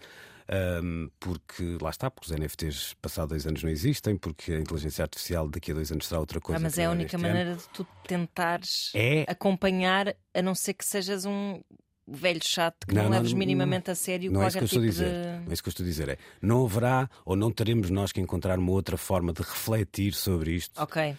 um, 0.83 1.11
porque 1.19 1.79
lá 1.81 1.91
está, 1.91 2.11
porque 2.11 2.31
os 2.31 2.39
NFTs 2.39 2.95
passados 3.01 3.31
dois 3.31 3.47
anos 3.47 3.63
não 3.63 3.71
existem, 3.71 4.17
porque 4.17 4.53
a 4.53 4.61
inteligência 4.61 5.03
artificial 5.03 5.49
daqui 5.49 5.71
a 5.71 5.75
dois 5.75 5.91
anos 5.91 6.07
será 6.07 6.21
outra 6.21 6.41
coisa. 6.41 6.59
Ah, 6.59 6.63
mas 6.63 6.79
é 6.79 6.85
a 6.85 6.91
única 6.91 7.17
maneira 7.17 7.51
ano. 7.51 7.59
de 7.59 7.69
tu 7.71 7.87
tentares 8.07 8.91
é... 8.95 9.25
acompanhar, 9.27 10.15
a 10.35 10.43
não 10.43 10.55
ser 10.55 10.75
que 10.75 10.85
sejas 10.85 11.25
um 11.25 11.63
velho 12.07 12.40
chato 12.43 12.87
que 12.87 12.95
não, 12.95 13.05
não 13.05 13.11
leves 13.11 13.33
não, 13.33 13.38
minimamente 13.38 13.90
a 13.90 13.95
sério 13.95 14.31
não 14.31 14.40
qualquer 14.40 14.62
é 14.62 14.64
isso 14.64 14.73
que 14.73 14.77
eu 14.77 14.83
tipo 14.83 14.93
estou 14.93 15.05
a 15.05 15.09
dizer. 15.09 15.40
Não 15.45 15.51
é 15.51 15.53
isso 15.53 15.62
que 15.62 15.69
eu 15.69 15.71
estou 15.71 15.85
a 15.85 15.88
dizer. 15.88 16.09
É, 16.09 16.19
não 16.40 16.64
haverá 16.64 17.09
ou 17.25 17.37
não 17.37 17.51
teremos 17.51 17.90
nós 17.90 18.12
que 18.12 18.21
encontrar 18.21 18.59
uma 18.59 18.73
outra 18.73 18.97
forma 18.97 19.33
de 19.33 19.43
refletir 19.43 20.14
sobre 20.14 20.53
isto. 20.53 20.81
Ok. 20.81 21.17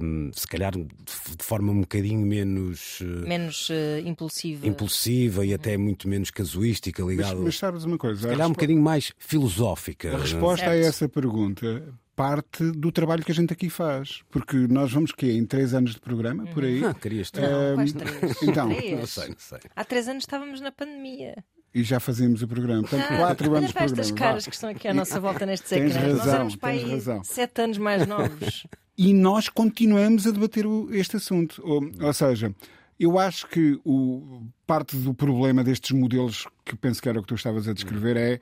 Um, 0.00 0.30
se 0.32 0.46
calhar 0.46 0.70
de 0.72 1.44
forma 1.44 1.72
um 1.72 1.80
bocadinho 1.80 2.24
menos 2.24 3.00
menos 3.26 3.70
uh, 3.70 3.98
impulsiva 4.04 4.64
impulsiva 4.68 5.44
e 5.44 5.52
até 5.52 5.76
muito 5.76 6.06
menos 6.06 6.30
casuística 6.30 7.02
ligada 7.02 7.34
mas, 7.34 7.44
mas 7.44 7.58
sabes 7.58 7.82
uma 7.82 7.98
coisa 7.98 8.20
se 8.20 8.28
calhar 8.28 8.46
um 8.46 8.52
bocadinho 8.52 8.80
mais 8.80 9.12
filosófica 9.18 10.14
a 10.14 10.18
resposta 10.18 10.70
a 10.70 10.76
essa 10.76 11.08
pergunta 11.08 11.92
parte 12.14 12.64
do 12.72 12.90
trabalho 12.92 13.24
que 13.24 13.32
a 13.32 13.34
gente 13.34 13.52
aqui 13.52 13.68
faz. 13.68 14.22
Porque 14.30 14.56
nós 14.68 14.92
vamos 14.92 15.12
que 15.12 15.30
em 15.32 15.44
três 15.44 15.74
anos 15.74 15.92
de 15.94 16.00
programa, 16.00 16.46
por 16.46 16.64
aí. 16.64 16.84
Ah, 16.84 16.94
querias 16.94 17.30
tu. 17.30 17.40
Não, 17.40 17.74
quase 17.76 17.94
três. 17.94 18.42
Então, 18.42 18.68
três. 18.68 18.98
não 18.98 19.06
sei, 19.06 19.28
não 19.28 19.36
sei. 19.38 19.58
Há 19.74 19.84
três 19.84 20.08
anos 20.08 20.22
estávamos 20.24 20.60
na 20.60 20.70
pandemia. 20.72 21.44
E 21.74 21.82
já 21.82 21.98
fazíamos 21.98 22.40
o 22.42 22.46
programa. 22.48 22.82
Portanto, 22.82 23.06
Ah, 23.10 23.16
quatro 23.18 23.54
anos 23.54 23.68
de 23.68 23.74
para 23.74 23.84
estas 23.84 24.06
programa. 24.08 24.28
caras 24.30 24.46
que 24.46 24.54
estão 24.54 24.70
aqui 24.70 24.86
à 24.86 24.94
nossa 24.94 25.18
volta 25.18 25.44
nestes 25.44 25.72
ecrãs. 25.72 26.18
Nós 26.18 26.26
éramos 26.28 26.56
para 26.56 26.68
aí 26.70 26.88
razão. 26.90 27.24
sete 27.24 27.60
anos 27.62 27.78
mais 27.78 28.06
novos. 28.08 28.66
E 28.96 29.12
nós 29.12 29.48
continuamos 29.48 30.24
a 30.26 30.30
debater 30.30 30.64
este 30.92 31.16
assunto. 31.16 31.60
Ou, 31.64 31.82
ou 32.00 32.12
seja, 32.12 32.54
eu 33.00 33.18
acho 33.18 33.48
que 33.48 33.76
o, 33.84 34.46
parte 34.64 34.96
do 34.96 35.12
problema 35.12 35.64
destes 35.64 35.90
modelos, 35.90 36.46
que 36.64 36.76
penso 36.76 37.02
que 37.02 37.08
era 37.08 37.18
o 37.18 37.22
que 37.22 37.28
tu 37.28 37.34
estavas 37.34 37.66
a 37.66 37.72
descrever, 37.72 38.16
é 38.16 38.38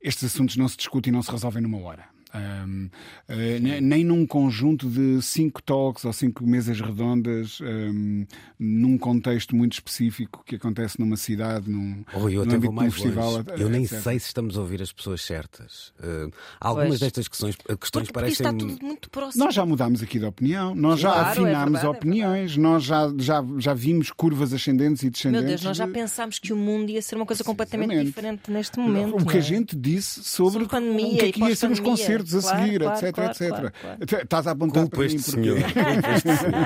estes 0.00 0.32
assuntos 0.32 0.56
não 0.56 0.68
se 0.68 0.76
discutem 0.76 1.10
e 1.12 1.14
não 1.16 1.20
se 1.22 1.32
resolvem 1.32 1.60
numa 1.60 1.78
hora. 1.80 2.04
Ahm, 2.32 2.88
eh, 3.28 3.58
ne- 3.60 3.80
nem 3.80 4.04
num 4.04 4.26
conjunto 4.26 4.88
de 4.88 5.20
cinco 5.22 5.62
talks 5.62 6.04
ou 6.04 6.12
cinco 6.12 6.46
mesas 6.46 6.80
redondas 6.80 7.58
ahm, 7.62 8.24
num 8.58 8.98
contexto 8.98 9.56
muito 9.56 9.74
específico 9.74 10.42
que 10.44 10.56
acontece 10.56 10.98
numa 11.00 11.16
cidade, 11.16 11.70
num, 11.70 12.04
Ou 12.14 12.28
eu 12.28 12.42
até 12.42 12.58
vou 12.58 12.70
um 12.70 12.74
mais 12.74 12.92
festival. 12.94 13.32
longe. 13.32 13.44
eh, 13.50 13.54
Eu 13.62 13.68
nem 13.70 13.84
etc. 13.84 14.00
sei 14.02 14.18
se 14.18 14.26
estamos 14.26 14.56
a 14.56 14.60
ouvir 14.60 14.82
as 14.82 14.92
pessoas 14.92 15.22
certas. 15.22 15.92
Uh, 15.98 16.30
algumas 16.60 16.88
Pois. 16.88 17.00
destas 17.00 17.28
questões, 17.28 17.56
questões 17.56 17.78
Porque, 17.78 17.90
porque 17.90 18.12
parecem. 18.12 18.46
está 18.46 18.52
tudo 18.52 18.78
muito 18.84 19.08
próximo. 19.10 19.44
Nós 19.44 19.54
já 19.54 19.64
mudámos 19.64 20.02
aqui 20.02 20.18
de 20.18 20.24
opinião, 20.24 20.74
nós 20.74 21.00
já 21.00 21.10
Claro, 21.12 21.26
é 21.28 21.30
afinámos 21.32 21.72
verdade, 21.80 21.86
é 21.86 21.88
opiniões, 21.88 22.56
nós 22.56 22.84
já, 22.84 23.12
já, 23.18 23.44
já 23.58 23.74
vimos 23.74 24.10
curvas 24.10 24.52
ascendentes 24.52 25.02
e 25.02 25.06
Meu 25.06 25.12
descendentes. 25.12 25.46
Deus, 25.48 25.62
nós 25.64 25.76
já 25.76 25.86
de- 25.86 25.92
pensámos 25.92 26.38
que 26.38 26.52
o 26.52 26.56
mundo 26.56 26.90
ia 26.90 27.00
ser 27.02 27.14
uma 27.16 27.26
coisa 27.26 27.42
completamente 27.44 28.04
diferente 28.04 28.50
neste 28.50 28.78
momento. 28.78 29.14
o 29.14 29.18
que 29.18 29.24
não 29.24 29.32
a 29.32 29.36
é? 29.36 29.40
gente 29.40 29.76
disse 29.76 30.22
sobre 30.24 30.64
Sobre 30.64 30.68
pandemia 30.68 31.06
o 31.14 31.18
que 31.18 31.24
é 31.24 31.32
que 31.32 31.40
ia 31.40 31.54
ser 31.56 31.70
os 31.70 31.78
pós-pandemia. 31.80 32.17
Concertos 32.18 32.34
a 32.34 32.40
Claro, 32.50 32.64
seguir, 32.64 32.80
claro, 32.80 32.96
etc, 33.06 33.14
claro, 33.14 33.30
etc. 33.30 33.48
claro, 33.48 33.72
claro. 33.80 33.98
Até 34.02 34.22
Estás 34.22 34.46
a 34.46 34.50
apontar 34.50 34.82
Culpa 34.82 34.96
para 34.96 35.06
mim 35.08 35.14
este 35.16 35.30
porque... 35.30 35.50
senhor. 35.58 36.58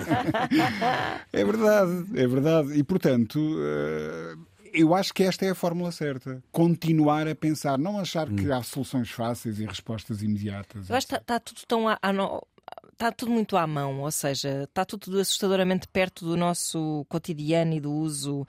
É 1.33 1.45
verdade, 1.45 2.07
é 2.15 2.27
verdade. 2.27 2.79
E 2.79 2.83
portanto, 2.83 3.39
eh, 3.61 4.35
eu 4.75 4.95
acho 4.95 5.13
que 5.13 5.23
esta 5.23 5.45
é 5.45 5.51
a 5.51 5.55
fórmula 5.55 5.91
certa. 5.93 6.43
Continuar 6.51 7.27
a 7.29 7.35
pensar, 7.35 7.79
não 7.79 7.99
achar 7.99 8.29
que 8.29 8.51
há 8.51 8.63
soluções 8.63 9.11
fáceis 9.11 9.59
e 9.61 9.65
respostas 9.67 10.23
imediatas. 10.23 10.89
Eu 10.89 10.97
acho 10.97 11.07
que 11.07 11.15
está, 11.15 11.23
está 11.37 11.41
tudo 11.41 11.61
tão 11.67 11.89
à, 11.89 11.99
à 12.03 12.13
no- 12.13 12.43
está 12.93 13.11
tudo 13.13 13.33
muito 13.33 13.57
à 13.57 13.67
mão, 13.67 14.01
ou 14.01 14.11
seja, 14.11 14.65
está 14.65 14.85
tudo 14.85 15.19
assustadoramente 15.19 15.89
perto 15.89 16.25
do 16.25 16.37
nosso 16.37 17.05
cotidiano 17.09 17.75
e 17.75 17.81
do 17.81 17.91
uso 17.93 18.47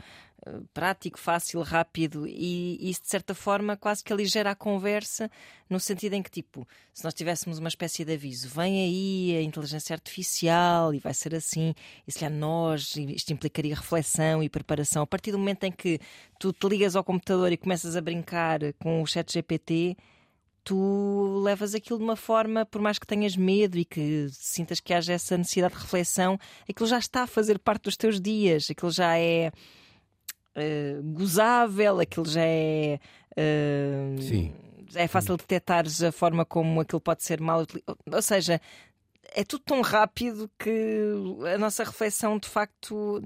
prático, 0.74 1.20
fácil, 1.20 1.62
rápido 1.62 2.28
e 2.28 2.90
isso 2.90 3.02
de 3.04 3.10
certa 3.10 3.34
forma 3.34 3.78
quase 3.78 4.04
que 4.04 4.12
aligera 4.12 4.52
a 4.52 4.56
conversa 4.56 5.30
no 5.70 5.80
sentido 5.80 6.14
em 6.14 6.22
que 6.22 6.30
tipo, 6.30 6.68
se 6.94 7.04
nós 7.04 7.14
tivéssemos 7.14 7.60
uma 7.60 7.70
espécie 7.70 8.04
de 8.04 8.14
aviso, 8.14 8.50
vem 8.50 8.84
aí 8.84 9.38
a 9.38 9.42
inteligência 9.42 9.94
artificial 9.94 10.94
e 10.94 11.00
vai 11.00 11.14
ser 11.14 11.34
assim, 11.34 11.74
e 12.08 12.12
se 12.12 12.20
calhar 12.20 12.38
nós, 12.38 12.96
isto 12.96 13.32
implicaria 13.32 13.76
reflexão 13.76 14.44
e 14.44 14.50
preparação. 14.50 15.04
A 15.04 15.08
partir 15.08 15.32
do 15.32 15.40
momento 15.40 15.64
em 15.64 15.72
que 15.72 16.00
tu 16.40 16.52
te 16.52 16.68
ligas 16.68 16.96
ao 16.96 17.04
computador 17.04 17.52
e 17.52 17.58
começas 17.58 17.96
a 17.96 18.02
brincar 18.02 18.60
com 18.80 19.02
o 19.02 19.08
chat 19.08 19.32
GPT, 19.32 19.98
tu 20.64 21.42
levas 21.44 21.76
aquilo 21.76 22.00
de 22.00 22.06
uma 22.06 22.16
forma, 22.16 22.66
por 22.66 22.82
mais 22.82 22.98
que 22.98 23.08
tenhas 23.08 23.36
medo 23.36 23.78
e 23.78 23.86
que 23.86 24.28
sintas 24.32 24.80
que 24.80 24.94
haja 24.94 25.14
essa 25.14 25.38
necessidade 25.38 25.74
de 25.74 25.82
reflexão, 25.82 26.40
aquilo 26.70 26.88
já 26.88 27.00
está 27.00 27.24
a 27.24 27.28
fazer 27.28 27.60
parte 27.60 27.84
dos 27.84 27.98
teus 27.98 28.20
dias, 28.20 28.70
aquilo 28.70 28.92
já 28.92 29.18
é 29.18 29.52
eh, 30.56 30.98
gozável, 31.04 32.00
aquilo 32.00 32.26
já 32.28 32.44
é. 32.46 33.00
eh, 33.36 34.16
Sim. 34.22 34.54
É 34.96 35.08
fácil 35.08 35.36
detectares 35.38 36.04
a 36.04 36.12
forma 36.12 36.46
como 36.46 36.80
aquilo 36.82 37.02
pode 37.02 37.24
ser 37.24 37.42
mal 37.42 37.62
utilizado. 37.62 37.98
Ou 38.12 38.22
seja, 38.22 38.62
é 39.34 39.44
tudo 39.44 39.64
tão 39.66 39.82
rápido 39.82 40.50
que 40.60 41.14
a 41.54 41.58
nossa 41.58 41.84
reflexão 41.84 42.38
de 42.38 42.48
facto 42.48 43.24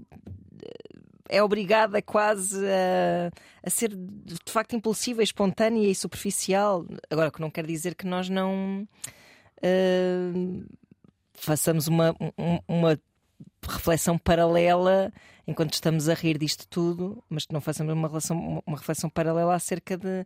é 1.27 1.43
obrigada 1.43 2.01
quase 2.01 2.65
a, 2.65 3.29
a 3.61 3.69
ser 3.69 3.89
de 3.93 4.49
facto 4.49 4.77
impulsiva, 4.77 5.21
espontânea 5.21 5.89
e 5.89 5.93
superficial. 5.93 6.85
Agora, 7.09 7.29
que 7.29 7.41
não 7.41 7.49
quer 7.51 7.65
dizer 7.67 7.95
que 7.95 8.07
nós 8.07 8.29
não 8.29 8.87
eh, 9.61 10.31
façamos 11.33 11.87
uma, 11.89 12.15
um- 12.37 12.59
uma 12.65 12.97
reflexão 13.67 14.17
paralela 14.17 15.11
enquanto 15.47 15.73
estamos 15.73 16.09
a 16.09 16.13
rir 16.13 16.37
disto 16.37 16.67
tudo, 16.67 17.23
mas 17.29 17.45
que 17.45 17.53
não 17.53 17.61
façamos 17.61 17.93
uma, 17.93 18.07
relação, 18.07 18.61
uma 18.65 18.77
reflexão 18.77 19.09
paralela 19.09 19.55
acerca 19.55 19.97
de, 19.97 20.25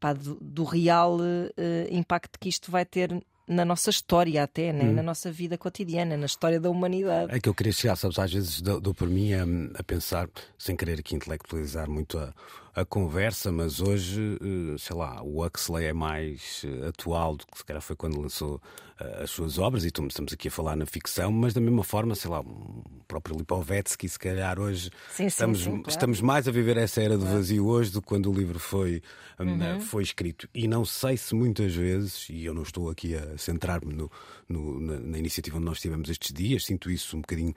pá, 0.00 0.12
do, 0.12 0.38
do 0.40 0.64
real 0.64 1.18
eh, 1.56 1.88
impacto 1.90 2.38
que 2.38 2.48
isto 2.48 2.70
vai 2.70 2.84
ter 2.84 3.22
na 3.46 3.64
nossa 3.64 3.90
história 3.90 4.42
até, 4.42 4.72
né? 4.72 4.84
na 4.84 5.02
nossa 5.02 5.30
vida 5.30 5.58
cotidiana, 5.58 6.16
na 6.16 6.26
história 6.26 6.60
da 6.60 6.70
humanidade. 6.70 7.34
É 7.34 7.40
que 7.40 7.48
eu 7.48 7.54
queria 7.54 7.72
chegar, 7.72 7.96
sabes, 7.96 8.18
às 8.18 8.32
vezes 8.32 8.60
dou, 8.60 8.80
dou 8.80 8.94
por 8.94 9.08
mim 9.08 9.32
a, 9.34 9.44
a 9.78 9.82
pensar, 9.82 10.28
sem 10.56 10.76
querer 10.76 11.00
aqui 11.00 11.14
intelectualizar 11.14 11.90
muito 11.90 12.18
a, 12.18 12.32
a 12.74 12.84
conversa, 12.86 13.52
mas 13.52 13.80
hoje, 13.80 14.38
eh, 14.40 14.76
sei 14.78 14.96
lá, 14.96 15.22
o 15.22 15.44
Huxley 15.44 15.84
é 15.86 15.92
mais 15.92 16.62
eh, 16.64 16.88
atual 16.88 17.36
do 17.36 17.46
que 17.46 17.58
se 17.58 17.64
calhar 17.64 17.82
foi 17.82 17.94
quando 17.94 18.18
lançou 18.18 18.60
eh, 18.98 19.24
as 19.24 19.30
suas 19.30 19.58
obras, 19.58 19.84
e 19.84 19.88
estamos 19.88 20.14
aqui 20.32 20.48
a 20.48 20.50
falar 20.50 20.74
na 20.74 20.86
ficção, 20.86 21.30
mas 21.30 21.52
da 21.52 21.60
mesma 21.60 21.84
forma, 21.84 22.14
sei 22.14 22.30
lá, 22.30 22.40
o 22.40 22.82
próprio 23.06 23.36
Lipovetsky, 23.36 24.08
se 24.08 24.18
calhar 24.18 24.58
hoje 24.58 24.88
Sim, 25.10 25.24
sim, 25.24 25.26
estamos, 25.26 25.58
sim, 25.60 25.70
claro. 25.70 25.88
estamos 25.90 26.20
mais 26.22 26.48
a 26.48 26.50
viver 26.50 26.78
essa 26.78 27.02
era 27.02 27.18
do 27.18 27.26
vazio 27.26 27.66
hoje 27.66 27.90
do 27.90 28.00
que 28.00 28.06
quando 28.08 28.30
o 28.30 28.34
livro 28.34 28.58
foi, 28.58 29.02
hum, 29.38 29.44
Uhum. 29.74 29.80
foi 29.80 30.02
escrito. 30.02 30.48
E 30.54 30.66
não 30.66 30.84
sei 30.86 31.18
se 31.18 31.34
muitas 31.34 31.74
vezes, 31.74 32.26
e 32.30 32.44
eu 32.46 32.54
não 32.54 32.62
estou 32.62 32.88
aqui 32.88 33.14
a 33.14 33.36
centrar-me 33.36 33.92
no, 33.92 34.10
no- 34.48 34.80
na, 34.80 34.98
na 34.98 35.18
iniciativa 35.18 35.56
onde 35.58 35.66
nós 35.66 35.78
tivemos 35.78 36.08
estes 36.08 36.32
dias, 36.32 36.64
sinto 36.64 36.90
isso 36.90 37.16
um 37.18 37.20
bocadinho 37.20 37.54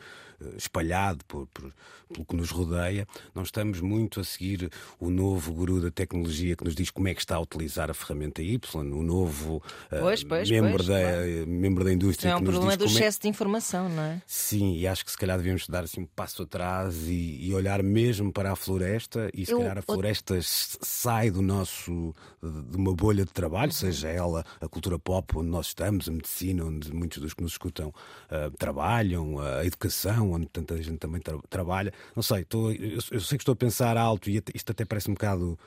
espalhado 0.58 1.24
por, 1.26 1.48
por- 1.48 1.72
pelo 2.14 2.24
que 2.26 2.36
nos 2.36 2.52
rodeia, 2.52 3.08
não 3.34 3.42
estamos 3.42 3.82
muito 3.82 4.20
a 4.20 4.24
seguir 4.24 4.70
o 5.00 5.10
novo 5.10 5.52
guru 5.54 5.82
da 5.82 5.90
tecnologia 5.90 6.56
que 6.56 6.64
nos 6.64 6.76
diz 6.76 6.92
como 6.92 7.08
é 7.08 7.14
que 7.16 7.20
está 7.22 7.36
a 7.36 7.40
utilizar 7.40 7.90
a 7.90 7.96
ferramenta 7.96 8.44
Y, 8.44 8.60
o 8.76 9.02
novo 9.04 9.62
eh, 9.92 10.00
Pois, 10.00 10.24
pois, 10.24 10.50
membro, 10.52 10.76
pois, 10.76 10.88
da, 10.88 11.00
claro. 11.02 11.48
membro 11.48 11.84
da 11.84 11.92
indústria 11.92 12.30
é 12.30 12.36
um 12.36 12.40
que 12.40 12.44
nos 12.46 12.54
problema 12.54 12.78
diz 12.78 12.86
do 12.86 12.86
como 12.86 12.98
é 12.98 13.02
excesso 13.02 13.22
de 13.22 13.28
informação, 13.28 13.90
não 13.90 14.04
é? 14.04 14.22
Sim, 14.28 14.76
e 14.78 14.88
acho 14.88 15.04
que 15.04 15.10
se 15.12 15.18
calhar 15.18 15.36
devemos 15.38 15.68
dar 15.68 15.84
assim 15.84 16.02
um 16.02 16.06
passo 16.06 16.44
atrás 16.44 17.08
e, 17.08 17.48
e 17.48 17.54
olhar 17.56 17.82
mesmo 17.82 18.32
para 18.32 18.52
a 18.52 18.56
floresta 18.56 19.30
e 19.34 19.44
se 19.46 19.52
Eu- 19.52 19.58
calhar 19.60 19.78
a 19.80 19.82
floresta 19.82 20.38
sai 20.42 21.32
do 21.32 21.42
nosso 21.42 22.14
de 22.42 22.78
uma 22.78 22.94
bolha 22.94 23.26
de 23.26 23.32
trabalho, 23.34 23.72
seja 23.72 24.10
ela 24.10 24.46
a 24.62 24.68
cultura 24.70 25.00
pop 25.00 25.38
onde 25.38 25.50
nós 25.50 25.68
estamos, 25.68 26.08
a 26.08 26.12
medicina 26.12 26.64
onde 26.66 26.94
muitos 26.94 27.18
dos 27.20 27.34
que 27.34 27.42
nos 27.42 27.54
escutam 27.54 27.92
ah, 28.30 28.52
trabalham, 28.60 29.40
a 29.40 29.66
educação 29.66 30.25
onde 30.32 30.48
tanta 30.48 30.76
gente 30.82 30.98
também 30.98 31.22
tra- 31.22 31.40
trabalha. 31.50 31.94
Não 32.16 32.24
sei, 32.24 32.42
estou, 32.42 32.72
eu, 32.72 33.00
eu 33.12 33.20
sei 33.22 33.38
que 33.38 33.42
estou 33.44 33.54
a 33.54 33.56
pensar 33.56 33.98
alto 33.98 34.30
e 34.30 34.42
isto 34.54 34.72
até 34.72 34.86
parece 34.86 35.10
um 35.10 35.14
bocado 35.14 35.58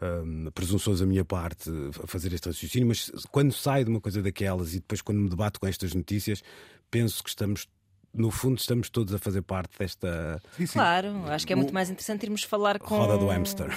hum, 0.00 0.50
presunçoso 0.54 1.04
da 1.04 1.06
minha 1.08 1.24
parte 1.24 1.70
a 2.02 2.06
fazer 2.06 2.32
este 2.32 2.46
raciocínio, 2.48 2.88
mas 2.88 3.10
quando 3.30 3.52
saio 3.52 3.84
de 3.84 3.90
uma 3.90 4.00
coisa 4.00 4.22
daquelas 4.22 4.72
e 4.74 4.80
depois 4.80 5.00
quando 5.02 5.18
me 5.18 5.28
debato 5.28 5.58
com 5.60 5.66
estas 5.66 5.94
notícias, 5.94 6.42
penso 6.90 7.22
que 7.22 7.28
estamos 7.30 7.66
no 8.14 8.30
fundo, 8.30 8.58
estamos 8.58 8.88
todos 8.88 9.12
a 9.14 9.18
fazer 9.18 9.42
parte 9.42 9.78
desta. 9.78 10.40
Sim, 10.56 10.66
sim. 10.66 10.72
Claro, 10.72 11.08
acho 11.26 11.46
que 11.46 11.52
é 11.52 11.56
muito 11.56 11.74
mais 11.74 11.90
interessante 11.90 12.24
irmos 12.24 12.42
falar 12.42 12.78
com. 12.78 12.96
Roda 12.96 13.18
do 13.18 13.26
hamster. 13.28 13.68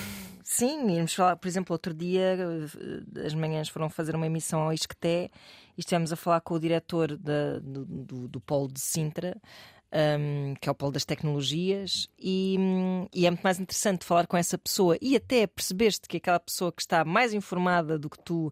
Sim, 0.43 0.89
irmos 0.95 1.13
falar, 1.13 1.35
por 1.35 1.47
exemplo, 1.47 1.73
outro 1.73 1.93
dia, 1.93 2.37
eh, 3.15 3.25
as 3.25 3.33
manhãs 3.33 3.69
foram 3.69 3.89
fazer 3.89 4.15
uma 4.15 4.25
emissão 4.25 4.61
ao 4.61 4.73
Isqueté 4.73 5.29
e 5.77 5.79
estivemos 5.81 6.11
a 6.11 6.15
falar 6.15 6.41
com 6.41 6.55
o 6.55 6.59
diretor 6.59 7.15
da- 7.17 7.59
do, 7.59 7.85
do, 7.85 8.27
do 8.27 8.39
Polo 8.41 8.67
de 8.71 8.79
Sintra, 8.79 9.39
hum, 9.93 10.53
que 10.59 10.67
é 10.69 10.71
o 10.71 10.75
Polo 10.75 10.91
das 10.91 11.05
Tecnologias, 11.05 12.07
e, 12.17 12.55
e 13.13 13.25
é 13.25 13.29
muito 13.29 13.41
mais 13.43 13.59
interessante 13.59 14.05
falar 14.05 14.27
com 14.27 14.37
essa 14.37 14.57
pessoa 14.57 14.97
e 15.01 15.15
até 15.15 15.45
perceber-te 15.47 16.07
que 16.07 16.17
aquela 16.17 16.39
pessoa 16.39 16.71
que 16.71 16.81
está 16.81 17.03
mais 17.05 17.33
informada 17.33 17.97
do 17.99 18.09
que 18.09 18.19
tu, 18.19 18.51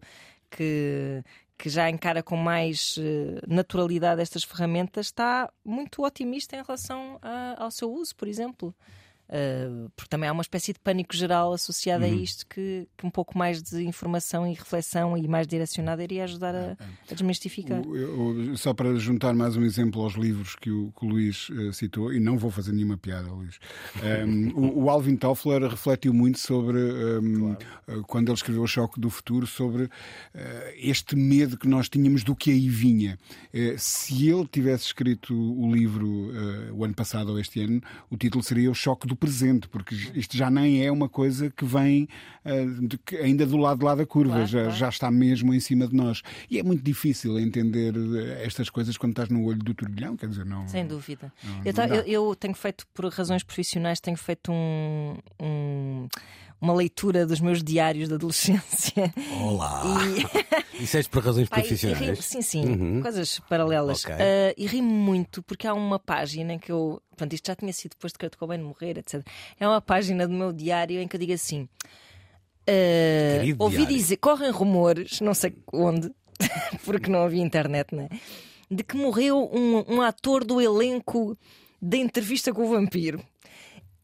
que, 0.50 1.22
que 1.58 1.68
já 1.68 1.88
encara 1.90 2.22
com 2.22 2.36
mais 2.36 2.96
eh, 2.98 3.40
naturalidade 3.46 4.20
estas 4.20 4.44
ferramentas, 4.44 5.06
está 5.06 5.50
muito 5.64 6.02
otimista 6.04 6.56
em 6.56 6.62
relação 6.62 7.18
a- 7.22 7.56
ao 7.64 7.70
seu 7.70 7.92
uso, 7.92 8.14
por 8.16 8.26
exemplo. 8.28 8.74
Uh, 9.30 9.88
porque 9.94 10.08
também 10.08 10.28
há 10.28 10.32
uma 10.32 10.42
espécie 10.42 10.72
de 10.72 10.80
pânico 10.80 11.14
geral 11.14 11.52
associado 11.52 12.04
a 12.04 12.08
isto 12.08 12.44
que, 12.48 12.88
que 12.98 13.06
um 13.06 13.10
pouco 13.10 13.38
mais 13.38 13.62
de 13.62 13.80
informação 13.84 14.44
e 14.44 14.54
reflexão 14.54 15.16
e 15.16 15.28
mais 15.28 15.46
direcionada 15.46 16.02
iria 16.02 16.24
ajudar 16.24 16.52
a, 16.52 16.76
a 17.08 17.14
desmistificar. 17.14 17.80
O- 17.86 17.96
eu- 17.96 18.56
só 18.56 18.74
para 18.74 18.92
juntar 18.96 19.32
mais 19.32 19.56
um 19.56 19.62
exemplo 19.62 20.02
aos 20.02 20.14
livros 20.14 20.56
que 20.56 20.68
o, 20.68 20.90
que 20.98 21.06
o 21.06 21.08
Luís 21.08 21.48
eh, 21.52 21.70
citou, 21.72 22.12
e 22.12 22.18
não 22.18 22.36
vou 22.36 22.50
fazer 22.50 22.72
nenhuma 22.72 22.96
piada, 22.96 23.28
Luís. 23.30 23.60
Um, 24.26 24.48
o, 24.58 24.84
o 24.84 24.90
Alvin 24.90 25.14
Toffler 25.14 25.62
refletiu 25.62 26.12
muito 26.12 26.40
sobre, 26.40 26.78
um, 26.78 27.52
eh, 27.52 27.56
quando 28.08 28.30
ele 28.30 28.34
escreveu 28.36 28.62
O 28.62 28.66
Choque 28.66 28.98
do 28.98 29.10
Futuro, 29.10 29.46
sobre 29.46 29.88
eh, 30.34 30.74
este 30.76 31.14
medo 31.14 31.56
que 31.56 31.68
nós 31.68 31.88
tínhamos 31.88 32.24
do 32.24 32.34
que 32.34 32.50
aí 32.50 32.68
vinha. 32.68 33.16
Se 33.78 34.28
ele 34.28 34.46
tivesse 34.46 34.86
escrito 34.86 35.34
o 35.34 35.72
livro 35.72 36.32
o 36.72 36.84
ano 36.84 36.94
passado 36.94 37.30
ou 37.30 37.38
este 37.38 37.60
ano, 37.62 37.80
o 38.10 38.16
título 38.16 38.42
seria 38.42 38.70
O 38.70 38.74
Choque 38.74 39.06
do 39.06 39.19
Presente, 39.20 39.68
porque 39.68 39.94
isto 40.14 40.34
já 40.34 40.50
nem 40.50 40.82
é 40.84 40.90
uma 40.90 41.06
coisa 41.08 41.50
que 41.50 41.62
vem 41.64 42.08
eh, 42.42 42.64
de 42.64 42.96
que- 42.96 43.16
ainda 43.18 43.44
do 43.44 43.58
lado 43.58 43.80
de 43.80 43.84
lá 43.84 43.94
da 43.94 44.06
curva, 44.06 44.32
Claro, 44.32 44.46
já, 44.46 44.60
claro. 44.62 44.76
já 44.76 44.88
está 44.88 45.10
mesmo 45.10 45.52
em 45.52 45.60
cima 45.60 45.86
de 45.86 45.94
nós. 45.94 46.22
E 46.50 46.58
é 46.58 46.62
muito 46.62 46.82
difícil 46.82 47.38
entender 47.38 47.94
eh, 47.94 48.44
estas 48.46 48.70
coisas 48.70 48.96
quando 48.96 49.12
estás 49.12 49.28
no 49.28 49.44
olho 49.44 49.58
do 49.58 49.74
turbilhão, 49.74 50.16
quer 50.16 50.26
dizer, 50.28 50.46
não. 50.46 50.66
Sem 50.66 50.86
dúvida. 50.86 51.30
Não, 51.44 51.50
eu, 51.58 51.64
não 51.66 51.72
dá. 51.72 51.86
eu- 51.96 52.04
eu 52.30 52.34
tenho 52.34 52.54
feito, 52.54 52.86
por 52.94 53.04
razões 53.12 53.42
profissionais, 53.42 54.00
tenho 54.00 54.16
feito 54.16 54.50
um- 54.50 55.18
um- 55.38 56.08
uma 56.60 56.74
leitura 56.74 57.26
dos 57.26 57.40
meus 57.40 57.62
diários 57.62 58.08
de 58.08 58.14
adolescência. 58.14 59.12
Olá! 59.42 59.82
E, 60.78 60.84
Isso 60.84 60.96
é 60.98 61.02
por 61.04 61.24
razões 61.24 61.46
e 61.46 61.50
profissionais? 61.50 62.18
ri- 62.18 62.22
sim, 62.22 62.42
sim, 62.42 62.64
Uhum. 62.66 63.02
coisas 63.02 63.38
paralelas. 63.48 64.04
Ok. 64.04 64.14
Ah, 64.14 64.54
e 64.56 64.66
ri-me 64.66 64.92
muito 64.92 65.42
porque 65.42 65.66
há 65.66 65.74
uma 65.74 65.98
página 65.98 66.52
em 66.54 66.58
que 66.58 66.70
eu. 66.72 67.00
Pronto, 67.16 67.32
isto 67.34 67.46
já 67.46 67.54
tinha 67.56 67.72
sido 67.72 67.92
depois 67.92 68.12
de 68.12 68.18
Kurt 68.18 68.36
Cobain 68.36 68.58
morrer, 68.62 68.98
etc. 68.98 69.26
É 69.58 69.66
uma 69.66 69.80
página 69.80 70.26
do 70.26 70.32
meu 70.34 70.52
diário 70.52 71.00
em 71.00 71.06
que 71.08 71.16
eu 71.16 71.20
digo 71.20 71.32
assim. 71.32 71.68
Querido 72.66 73.62
ouvi 73.64 73.76
diário. 73.78 73.96
dizer, 73.96 74.16
correm 74.18 74.50
rumores, 74.50 75.20
não 75.20 75.34
sei 75.34 75.54
onde, 75.72 76.10
porque 76.84 77.10
não 77.10 77.22
havia 77.24 77.42
internet, 77.42 77.94
né? 77.94 78.08
De 78.70 78.84
que 78.84 78.96
morreu 78.96 79.50
um, 79.52 79.84
um 79.96 80.00
ator 80.02 80.44
do 80.44 80.60
elenco 80.60 81.36
da 81.82 81.96
entrevista 81.96 82.52
com 82.52 82.62
o 82.62 82.68
vampiro. 82.68 83.20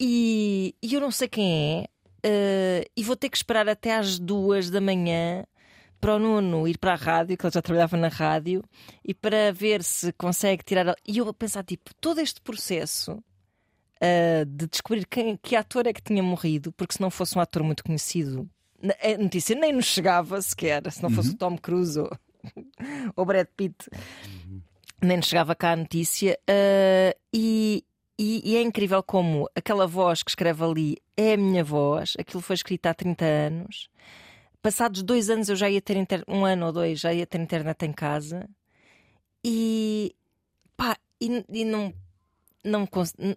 E, 0.01 0.75
e 0.83 0.95
eu 0.95 1.01
não 1.01 1.11
sei 1.13 1.29
quem 1.29 1.85
é, 1.85 1.89
ah, 2.25 2.85
e 2.97 3.03
vou 3.03 3.17
ter 3.17 3.29
que 3.29 3.37
esperar 3.37 3.69
até 3.69 3.97
às 3.97 4.19
duas 4.19 4.71
da 4.71 4.81
manhã 4.81 5.45
para 6.01 6.17
o 6.17 6.19
Nuno 6.19 6.69
ir 6.69 6.79
para 6.79 6.93
a 6.93 6.97
rádio, 6.97 7.37
que 7.37 7.47
ele 7.47 7.53
já 7.53 7.63
trabalhava 7.63 7.97
na 7.97 8.09
rádio, 8.09 8.63
e 9.05 9.15
para 9.15 9.53
ver 9.53 9.83
se 9.83 10.13
consegue 10.13 10.63
tirar. 10.63 10.95
E 11.07 11.19
eu 11.19 11.29
a 11.29 11.35
pensar, 11.35 11.65
tipo, 11.65 11.91
todo 12.01 12.21
este 12.21 12.41
processo 12.41 13.23
ah, 14.01 14.45
de 14.47 14.67
descobrir 14.67 15.07
quem, 15.07 15.37
que 15.37 15.57
ator 15.57 15.87
é 15.87 15.93
que 15.93 16.03
tinha 16.03 16.23
morrido, 16.23 16.73
porque 16.73 16.95
se 16.95 17.01
não 17.01 17.11
fosse 17.11 17.37
um 17.37 17.41
ator 17.41 17.63
muito 17.63 17.83
conhecido, 17.83 18.49
a 19.03 19.23
notícia 19.23 19.57
nem 19.57 19.73
nos 19.73 19.87
chegava 19.87 20.41
sequer, 20.41 20.91
se 20.93 21.03
não 21.03 21.11
fosse 21.11 21.31
o 21.31 21.37
Tom 21.37 21.57
Cruise 21.57 21.99
ou, 21.99 22.11
ou 23.17 23.25
Brad 23.25 23.47
Pitt, 23.57 23.89
nem 25.03 25.17
nos 25.17 25.27
chegava 25.27 25.55
cá 25.55 25.73
a 25.73 25.77
notícia. 25.77 26.39
ah, 26.49 27.17
e, 27.33 27.85
e- 28.19 28.43
e 28.45 28.57
é 28.57 28.63
incrível 28.63 29.03
como 29.03 29.49
aquela 29.55 29.87
voz 29.87 30.23
que 30.23 30.31
escreve 30.31 30.65
ali 30.65 30.97
é 31.17 31.35
a 31.35 31.37
minha 31.37 31.63
voz, 31.65 32.15
aquilo 32.19 32.43
foi 32.43 32.55
escrito 32.55 32.87
há 32.87 32.95
30 32.95 33.25
anos. 33.25 33.89
Passados 34.63 35.03
dois 35.03 35.31
anos 35.31 35.49
eu 35.49 35.57
já 35.57 35.69
ia 35.71 35.81
ter 35.81 35.97
inter... 35.97 36.25
um 36.27 36.45
ano 36.45 36.67
ou 36.67 36.73
dois, 36.73 36.99
já 37.01 37.13
ia 37.13 37.27
ter 37.27 37.41
internet 37.41 37.85
em 37.85 37.93
casa 37.93 38.49
e 39.45 40.15
pá, 40.77 40.97
e, 41.21 41.45
e 41.51 41.65
não, 41.65 41.93
não 42.65 42.89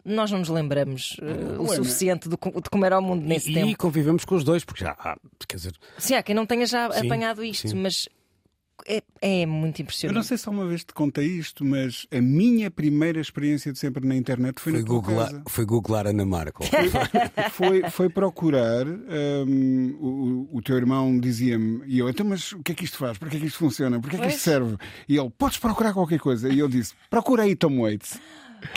nós 0.04 0.32
não 0.32 0.40
nos 0.40 0.50
lembramos 0.50 1.18
eh, 1.22 1.60
o 1.60 1.64
Ué, 1.68 1.76
suficiente 1.76 2.28
co- 2.38 2.62
de 2.62 2.70
como 2.70 2.86
era 2.86 2.98
o 2.98 3.02
mundo 3.02 3.26
nesse 3.26 3.52
e, 3.52 3.54
tempo. 3.54 3.68
e 3.70 3.76
convivemos 3.76 4.26
com 4.26 4.36
os 4.36 4.44
dois, 4.44 4.64
porque 4.66 4.84
já 4.84 4.92
há, 4.98 5.16
quer 5.48 5.58
dizer, 5.58 5.74
Sim, 5.98 6.16
há 6.16 6.24
quem 6.24 6.34
não 6.34 6.46
tenha 6.46 6.66
já 6.66 6.92
Sim, 6.92 7.06
apanhado 7.06 7.44
isto, 7.44 7.70
sim. 7.70 7.76
mas 7.76 8.10
é, 8.88 9.04
é 9.22 9.46
muito 9.46 9.80
Eu 9.80 9.84
impressionante. 9.84 10.16
não 10.16 10.24
sei 10.24 10.38
se 10.38 10.50
uma 10.50 10.66
vez 10.68 10.84
te 10.84 10.94
contei 10.94 11.26
isto, 11.26 11.64
mas 11.66 12.06
a 12.12 12.22
minha 12.22 12.70
primeira 12.72 13.20
experiência 13.20 13.72
de 13.74 13.80
sempre 13.80 14.06
na 14.08 14.16
internet 14.16 14.60
foi, 14.60 14.72
foi 14.74 14.82
na 14.82 14.88
tua 14.88 14.96
googlar, 15.02 15.28
casa. 15.32 15.44
foi 15.48 15.66
googlar 15.66 16.08
Ana 16.08 16.26
Marco. 16.26 16.64
foi, 17.52 17.90
foi 17.90 18.10
procurar. 18.10 18.86
hum, 18.88 20.48
o, 20.52 20.58
o 20.58 20.62
teu 20.62 20.78
irmão 20.78 21.20
dizia-me, 21.20 21.82
e 21.86 22.00
eu, 22.00 22.10
então, 22.10 22.26
mas 22.26 22.52
o 22.54 22.60
que 22.64 22.72
é 22.72 22.76
que 22.76 22.84
isto 22.86 22.98
faz? 22.98 23.18
Porquê 23.18 23.38
é 23.38 23.40
que 23.40 23.46
isto 23.48 23.58
funciona? 23.60 24.00
Porquê 24.00 24.16
é 24.18 24.20
que 24.20 24.28
isto 24.28 24.42
serve? 24.42 24.78
E 25.08 25.18
ele, 25.18 25.30
podes 25.38 25.58
procurar 25.58 25.94
qualquer 25.94 26.20
coisa. 26.20 26.50
E 26.50 26.60
eu 26.60 26.68
disse, 26.68 26.94
procura 27.10 27.44
aí 27.44 27.56
Tom 27.56 27.82
Waits. 27.82 28.20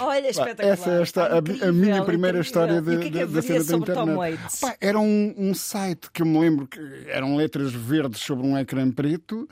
Olha, 0.01 0.29
espetacular. 0.29 0.73
Essa 0.73 0.91
é 0.91 1.03
esta, 1.03 1.23
a- 1.27 1.39
a, 1.39 1.73
minha 1.73 2.03
primeira 2.05 2.39
incrível. 2.39 2.41
história 2.41 2.79
E 2.79 2.81
de- 2.81 2.99
que 3.11 3.19
é 3.19 3.27
que 3.27 3.33
da 3.33 3.43
cena 3.43 3.65
da 3.65 3.77
internet. 3.77 4.41
Pá, 4.61 4.77
era 4.81 4.99
um, 4.99 5.35
um 5.37 5.55
site 5.55 6.11
que 6.13 6.23
eu 6.23 6.27
me 6.27 6.39
lembro 6.39 6.67
que 6.67 6.79
eram 7.09 7.37
letras 7.37 7.73
verdes 7.73 8.21
sobre 8.21 8.47
um 8.47 8.57
ecrã 8.59 8.91
preto, 8.91 9.49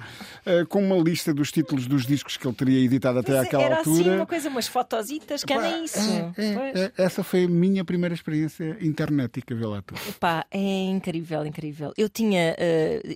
eh, 0.47 0.65
com 0.67 0.83
uma 0.85 0.97
lista 0.97 1.33
dos 1.35 1.51
títulos 1.51 1.87
dos 1.87 2.07
discos 2.07 2.37
que 2.37 2.47
ele 2.47 2.55
teria 2.55 2.85
editado 2.85 3.19
até 3.19 3.33
é, 3.35 3.39
àquela 3.41 3.63
era 3.65 3.77
altura. 3.79 4.01
assim 4.01 4.11
uma 4.17 4.27
coisa, 4.27 4.49
umas 4.49 4.67
fotositas 4.69 5.45
que 5.45 5.55
Pá, 5.55 5.67
era 5.67 5.79
isso. 5.79 5.99
é, 5.99 6.33
é, 6.37 6.81
é, 6.85 6.93
essa 7.05 7.23
foi 7.23 7.45
a 7.45 7.49
minha 7.49 7.85
primeira 7.85 8.15
experiência 8.15 8.77
internetica, 8.81 9.55
vê 9.55 9.67
lá 9.67 9.83
tu. 9.83 9.95
Pá, 10.19 10.45
é 10.51 10.59
incrível, 10.59 11.45
incrível. 11.47 11.93
Eu 11.97 12.09
tinha. 12.09 12.57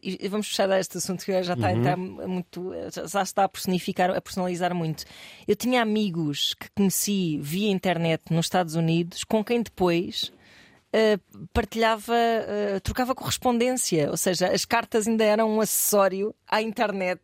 e 0.03 0.29
vamos 0.29 0.49
fechar 0.49 0.71
este 0.79 0.99
assunto 0.99 1.25
que 1.25 1.43
já 1.43 1.55
está 1.55 1.73
entrar 1.73 1.97
muito. 1.97 2.73
Já 2.93 3.07
já 3.07 3.23
está 3.23 3.45
a 3.45 3.49
personificar, 3.49 4.11
a 4.11 4.21
personalizar 4.21 4.75
muito. 4.75 5.05
Eu 5.47 5.55
tinha 5.57 5.83
amigos 5.83 6.55
que 6.59 6.67
conheci 6.75 7.04
via 7.41 7.71
internet 7.71 8.23
nos 8.31 8.47
Estados 8.47 8.75
Unidos, 8.75 9.25
com 9.25 9.45
quem 9.45 9.63
depois. 9.63 10.33
eh, 10.97 11.19
partilhava, 11.53 12.15
eh, 12.15 12.79
trocava 12.81 13.17
correspondência, 13.17 14.09
ou 14.11 14.17
seja, 14.17 14.47
as 14.53 14.65
cartas 14.65 15.09
ainda 15.09 15.25
eram 15.25 15.51
um 15.51 15.61
acessório 15.61 16.33
à 16.49 16.63
internet. 16.63 17.21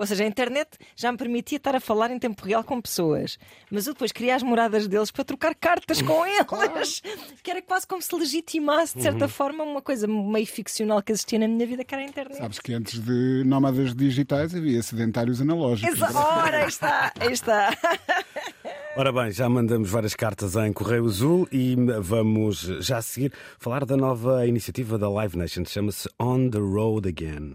Ou 0.00 0.06
seja, 0.06 0.24
a 0.24 0.26
internet 0.26 0.70
já 0.96 1.12
me 1.12 1.18
permitia 1.18 1.58
estar 1.58 1.76
a 1.76 1.80
falar 1.80 2.10
em 2.10 2.18
tempo 2.18 2.42
real 2.44 2.64
com 2.64 2.80
pessoas, 2.80 3.38
mas 3.70 3.86
eu 3.86 3.92
depois 3.92 4.10
queria 4.10 4.34
as 4.34 4.42
moradas 4.42 4.88
deles 4.88 5.10
para 5.10 5.22
trocar 5.24 5.54
cartas 5.54 6.00
com 6.00 6.24
eles, 6.26 7.02
que 7.44 7.50
era 7.50 7.60
quase 7.60 7.86
como 7.86 8.00
se 8.00 8.14
legitimasse, 8.14 8.96
de 8.96 9.02
certa 9.02 9.28
forma, 9.28 9.62
uma 9.62 9.82
coisa 9.82 10.06
meio 10.08 10.46
ficcional 10.46 11.02
que 11.02 11.12
existia 11.12 11.38
na 11.38 11.46
minha 11.46 11.66
vida, 11.66 11.84
que 11.84 11.94
era 11.94 12.02
a 12.02 12.06
internet. 12.06 12.38
Sabes 12.38 12.58
que 12.58 12.72
antes 12.72 12.98
de 12.98 13.44
nómadas 13.44 13.94
digitais 13.94 14.54
havia 14.54 14.82
sedentários 14.82 15.38
analógicos. 15.42 15.94
Exa- 15.94 16.10
Ora, 16.18 16.62
aí 16.62 16.68
está, 16.68 17.12
aí 17.20 17.32
está. 17.32 17.76
Ora 18.96 19.12
bem, 19.12 19.30
já 19.30 19.48
mandamos 19.48 19.90
várias 19.90 20.14
cartas 20.16 20.56
em 20.56 20.72
Correio 20.72 21.04
Azul 21.04 21.46
e 21.52 21.76
vamos 22.00 22.60
já 22.80 22.96
a 22.98 23.02
seguir 23.02 23.32
falar 23.58 23.84
da 23.84 23.96
nova 23.98 24.46
iniciativa 24.46 24.96
da 24.98 25.08
Live 25.10 25.36
Nation, 25.36 25.64
chama-se 25.66 26.08
On 26.18 26.48
the 26.50 26.58
Road 26.58 27.06
Again. 27.08 27.54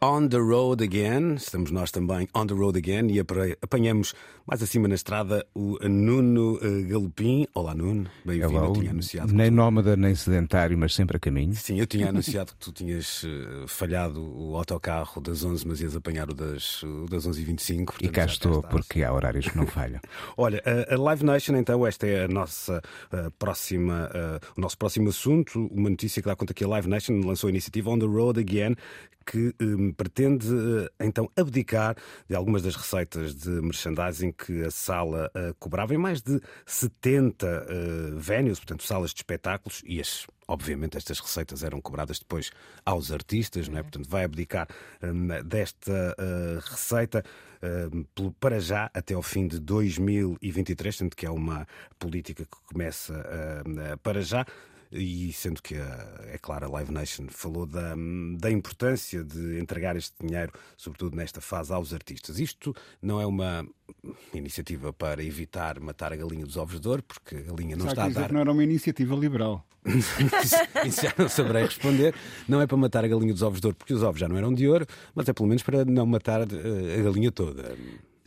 On 0.00 0.28
the 0.28 0.36
Road 0.38 0.80
Again, 0.84 1.34
estamos 1.34 1.72
nós 1.72 1.90
também 1.90 2.28
on 2.32 2.46
the 2.46 2.54
road 2.54 2.78
again 2.78 3.08
e 3.10 3.18
apanhamos 3.60 4.14
mais 4.46 4.62
acima 4.62 4.86
na 4.86 4.94
estrada 4.94 5.44
o 5.56 5.76
Nuno 5.88 6.56
eh, 6.62 6.82
Galopim. 6.84 7.48
Olá 7.52 7.74
Nuno, 7.74 8.08
bem-vindo. 8.24 8.54
Eu 8.64 8.72
tinha 8.74 8.90
anunciado. 8.92 9.32
nem 9.34 9.50
tu- 9.50 9.56
nómada 9.56 9.96
nem 9.96 10.14
sedentário, 10.14 10.78
mas 10.78 10.94
sempre 10.94 11.16
a 11.16 11.20
caminho. 11.20 11.52
Sim, 11.54 11.80
eu 11.80 11.86
tinha 11.86 12.10
anunciado 12.10 12.52
que 12.52 12.58
tu 12.58 12.70
tinhas 12.70 13.24
eh, 13.26 13.64
falhado 13.66 14.20
o 14.22 14.56
autocarro 14.56 15.20
das 15.20 15.42
11, 15.42 15.66
mas 15.66 15.80
ias 15.80 15.96
apanhar 15.96 16.30
o 16.30 16.34
das, 16.34 16.80
o 16.84 17.06
das 17.10 17.26
11h25. 17.26 17.94
E 18.00 18.08
cá 18.08 18.24
estou, 18.24 18.62
porque 18.62 19.02
há 19.02 19.12
horários 19.12 19.48
que 19.48 19.56
não 19.56 19.66
falham. 19.66 19.98
Olha, 20.38 20.62
a- 20.64 20.94
a 20.94 20.96
Live 20.96 21.24
Nation, 21.24 21.56
então, 21.56 21.84
esta 21.84 22.06
é 22.06 22.24
a 22.24 22.28
nossa 22.28 22.80
eh, 23.10 23.30
próxima, 23.36 24.08
eh, 24.14 24.38
o 24.56 24.60
nosso 24.60 24.78
próximo 24.78 25.08
assunto. 25.08 25.66
Uma 25.72 25.90
notícia 25.90 26.22
que 26.22 26.28
dá 26.28 26.36
conta 26.36 26.54
que 26.54 26.62
a 26.62 26.68
Live 26.68 26.86
Nation 26.88 27.14
lançou 27.26 27.48
a 27.48 27.50
iniciativa 27.50 27.90
On 27.90 27.98
the 27.98 28.06
Road 28.06 28.38
Again, 28.38 28.76
que 29.26 29.48
eh, 29.60 29.87
pretende 29.92 30.46
eh, 30.48 31.04
então 31.06 31.30
abdicar 31.36 31.96
de 32.28 32.34
algumas 32.34 32.62
das 32.62 32.76
receitas 32.76 33.34
de 33.34 33.50
merchandising 33.50 34.32
que 34.32 34.64
a 34.64 34.70
sala 34.70 35.30
eh, 35.34 35.54
cobrava. 35.58 35.94
Em 35.94 35.98
mais 35.98 36.22
de 36.22 36.40
70 36.66 37.46
eh, 37.46 37.64
venues, 38.16 38.58
portanto, 38.58 38.84
salas 38.84 39.10
de 39.10 39.18
espetáculos, 39.18 39.82
e 39.86 40.00
as 40.00 40.26
obviamente 40.48 40.96
estas 40.96 41.20
receitas 41.20 41.62
eram 41.62 41.80
cobradas 41.80 42.18
depois 42.18 42.50
aos 42.84 43.12
artistas, 43.12 43.68
não 43.68 43.78
é? 43.78 43.82
Portanto, 43.82 44.08
vai 44.08 44.24
abdicar 44.24 44.66
desta 45.44 46.16
uh, 46.18 46.58
receita 46.70 47.22
uh, 47.62 48.32
para 48.40 48.58
já 48.58 48.90
até 48.94 49.12
ao 49.12 49.22
fim 49.22 49.46
de 49.46 49.60
2023, 49.60 50.96
sendo 50.96 51.14
que 51.14 51.26
é 51.26 51.30
uma 51.30 51.68
política 51.98 52.46
que 52.46 52.56
começa 52.72 53.12
uh, 53.12 53.98
para 53.98 54.22
já 54.22 54.46
e 54.90 55.32
sendo 55.32 55.62
que, 55.62 55.74
é 55.74 56.38
claro, 56.40 56.66
a 56.66 56.70
Live 56.70 56.92
Nation 56.92 57.26
falou 57.28 57.66
da, 57.66 57.94
da 58.38 58.50
importância 58.50 59.22
de 59.22 59.58
entregar 59.58 59.96
este 59.96 60.14
dinheiro, 60.20 60.52
sobretudo 60.76 61.16
nesta 61.16 61.40
fase, 61.40 61.72
aos 61.72 61.92
artistas. 61.92 62.38
Isto 62.38 62.74
não 63.02 63.20
é 63.20 63.26
uma 63.26 63.66
iniciativa 64.32 64.92
para 64.92 65.22
evitar 65.22 65.78
matar 65.80 66.12
a 66.12 66.16
galinha 66.16 66.46
dos 66.46 66.56
ovos 66.56 66.80
de 66.80 66.88
ouro, 66.88 67.02
porque 67.02 67.36
a 67.36 67.42
galinha 67.42 67.76
não 67.76 67.86
está 67.86 68.04
a 68.04 68.08
dar. 68.08 68.28
Que 68.28 68.34
não 68.34 68.40
era 68.40 68.52
uma 68.52 68.64
iniciativa 68.64 69.14
liberal. 69.14 69.64
isso, 70.84 71.02
já 71.02 71.14
não 71.16 71.28
saberei 71.28 71.64
responder. 71.64 72.14
Não 72.48 72.60
é 72.60 72.66
para 72.66 72.76
matar 72.76 73.04
a 73.04 73.08
galinha 73.08 73.32
dos 73.32 73.42
ovos 73.42 73.60
de 73.60 73.66
ouro, 73.66 73.76
porque 73.76 73.94
os 73.94 74.02
ovos 74.02 74.20
já 74.20 74.28
não 74.28 74.36
eram 74.36 74.52
de 74.52 74.68
ouro, 74.68 74.86
mas 75.14 75.28
é 75.28 75.32
pelo 75.32 75.48
menos 75.48 75.62
para 75.62 75.84
não 75.84 76.06
matar 76.06 76.42
eh, 76.42 77.00
a 77.00 77.02
galinha 77.02 77.30
toda. 77.30 77.76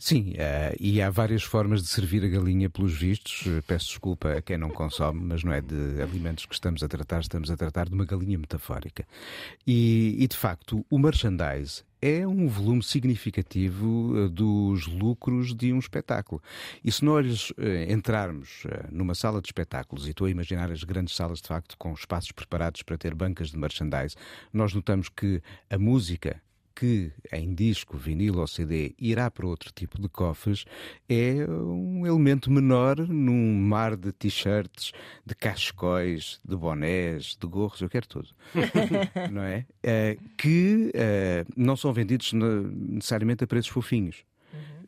Sim, 0.04 0.32
uh, 0.32 0.76
e 0.80 1.00
há 1.00 1.08
várias 1.10 1.44
formas 1.44 1.80
de 1.80 1.86
servir 1.86 2.24
a 2.24 2.28
galinha, 2.28 2.68
pelos 2.68 2.92
vistos. 2.92 3.44
Eh, 3.46 3.62
peço 3.64 3.86
desculpa 3.86 4.32
a 4.32 4.42
quem 4.42 4.58
não 4.58 4.68
consome, 4.68 5.20
mas 5.22 5.44
não 5.44 5.52
é 5.52 5.60
de 5.60 6.02
alimentos 6.02 6.44
que 6.44 6.54
estamos 6.54 6.82
a 6.82 6.88
tratar, 6.88 7.20
estamos 7.20 7.48
a 7.52 7.56
tratar 7.56 7.88
de 7.88 7.94
uma 7.94 8.04
galinha 8.04 8.36
metafórica. 8.36 9.06
E, 9.64 10.16
e 10.18 10.26
de 10.26 10.36
facto, 10.36 10.84
o 10.90 10.98
merchandise 10.98 11.84
é 12.00 12.26
um 12.26 12.48
volume 12.48 12.82
significativo 12.82 14.28
dos 14.28 14.88
lucros 14.88 15.54
de 15.54 15.72
um 15.72 15.78
espetáculo. 15.78 16.42
E 16.84 16.90
se 16.90 17.04
nós 17.04 17.52
entrarmos 17.88 18.64
numa 18.90 19.14
sala 19.14 19.40
de 19.40 19.46
espetáculos, 19.46 20.08
e 20.08 20.10
estou 20.10 20.26
a 20.26 20.30
imaginar 20.30 20.72
as 20.72 20.82
grandes 20.82 21.14
salas 21.14 21.40
de 21.40 21.46
facto 21.46 21.76
com 21.78 21.92
espaços 21.92 22.32
preparados 22.32 22.82
para 22.82 22.98
ter 22.98 23.14
bancas 23.14 23.52
de 23.52 23.56
merchandise, 23.56 24.16
nós 24.52 24.74
notamos 24.74 25.08
que 25.08 25.40
a 25.70 25.78
música 25.78 26.42
que 26.74 27.12
em 27.32 27.54
disco, 27.54 27.96
vinil 27.96 28.38
ou 28.38 28.46
CD 28.46 28.94
irá 28.98 29.30
para 29.30 29.46
outro 29.46 29.72
tipo 29.72 30.00
de 30.00 30.08
cofres 30.08 30.64
é 31.08 31.46
um 31.48 32.06
elemento 32.06 32.50
menor 32.50 32.96
num 33.08 33.54
mar 33.54 33.96
de 33.96 34.12
t-shirts, 34.12 34.92
de 35.24 35.34
cascóis, 35.34 36.40
de 36.44 36.56
bonés, 36.56 37.36
de 37.40 37.46
gorros, 37.46 37.80
eu 37.80 37.88
quero 37.88 38.06
tudo. 38.06 38.28
não 39.30 39.42
é? 39.42 39.66
Uh, 39.84 40.28
que 40.36 40.92
uh, 40.94 41.52
não 41.56 41.76
são 41.76 41.92
vendidos 41.92 42.32
necessariamente 42.32 43.44
a 43.44 43.46
preços 43.46 43.70
fofinhos 43.70 44.24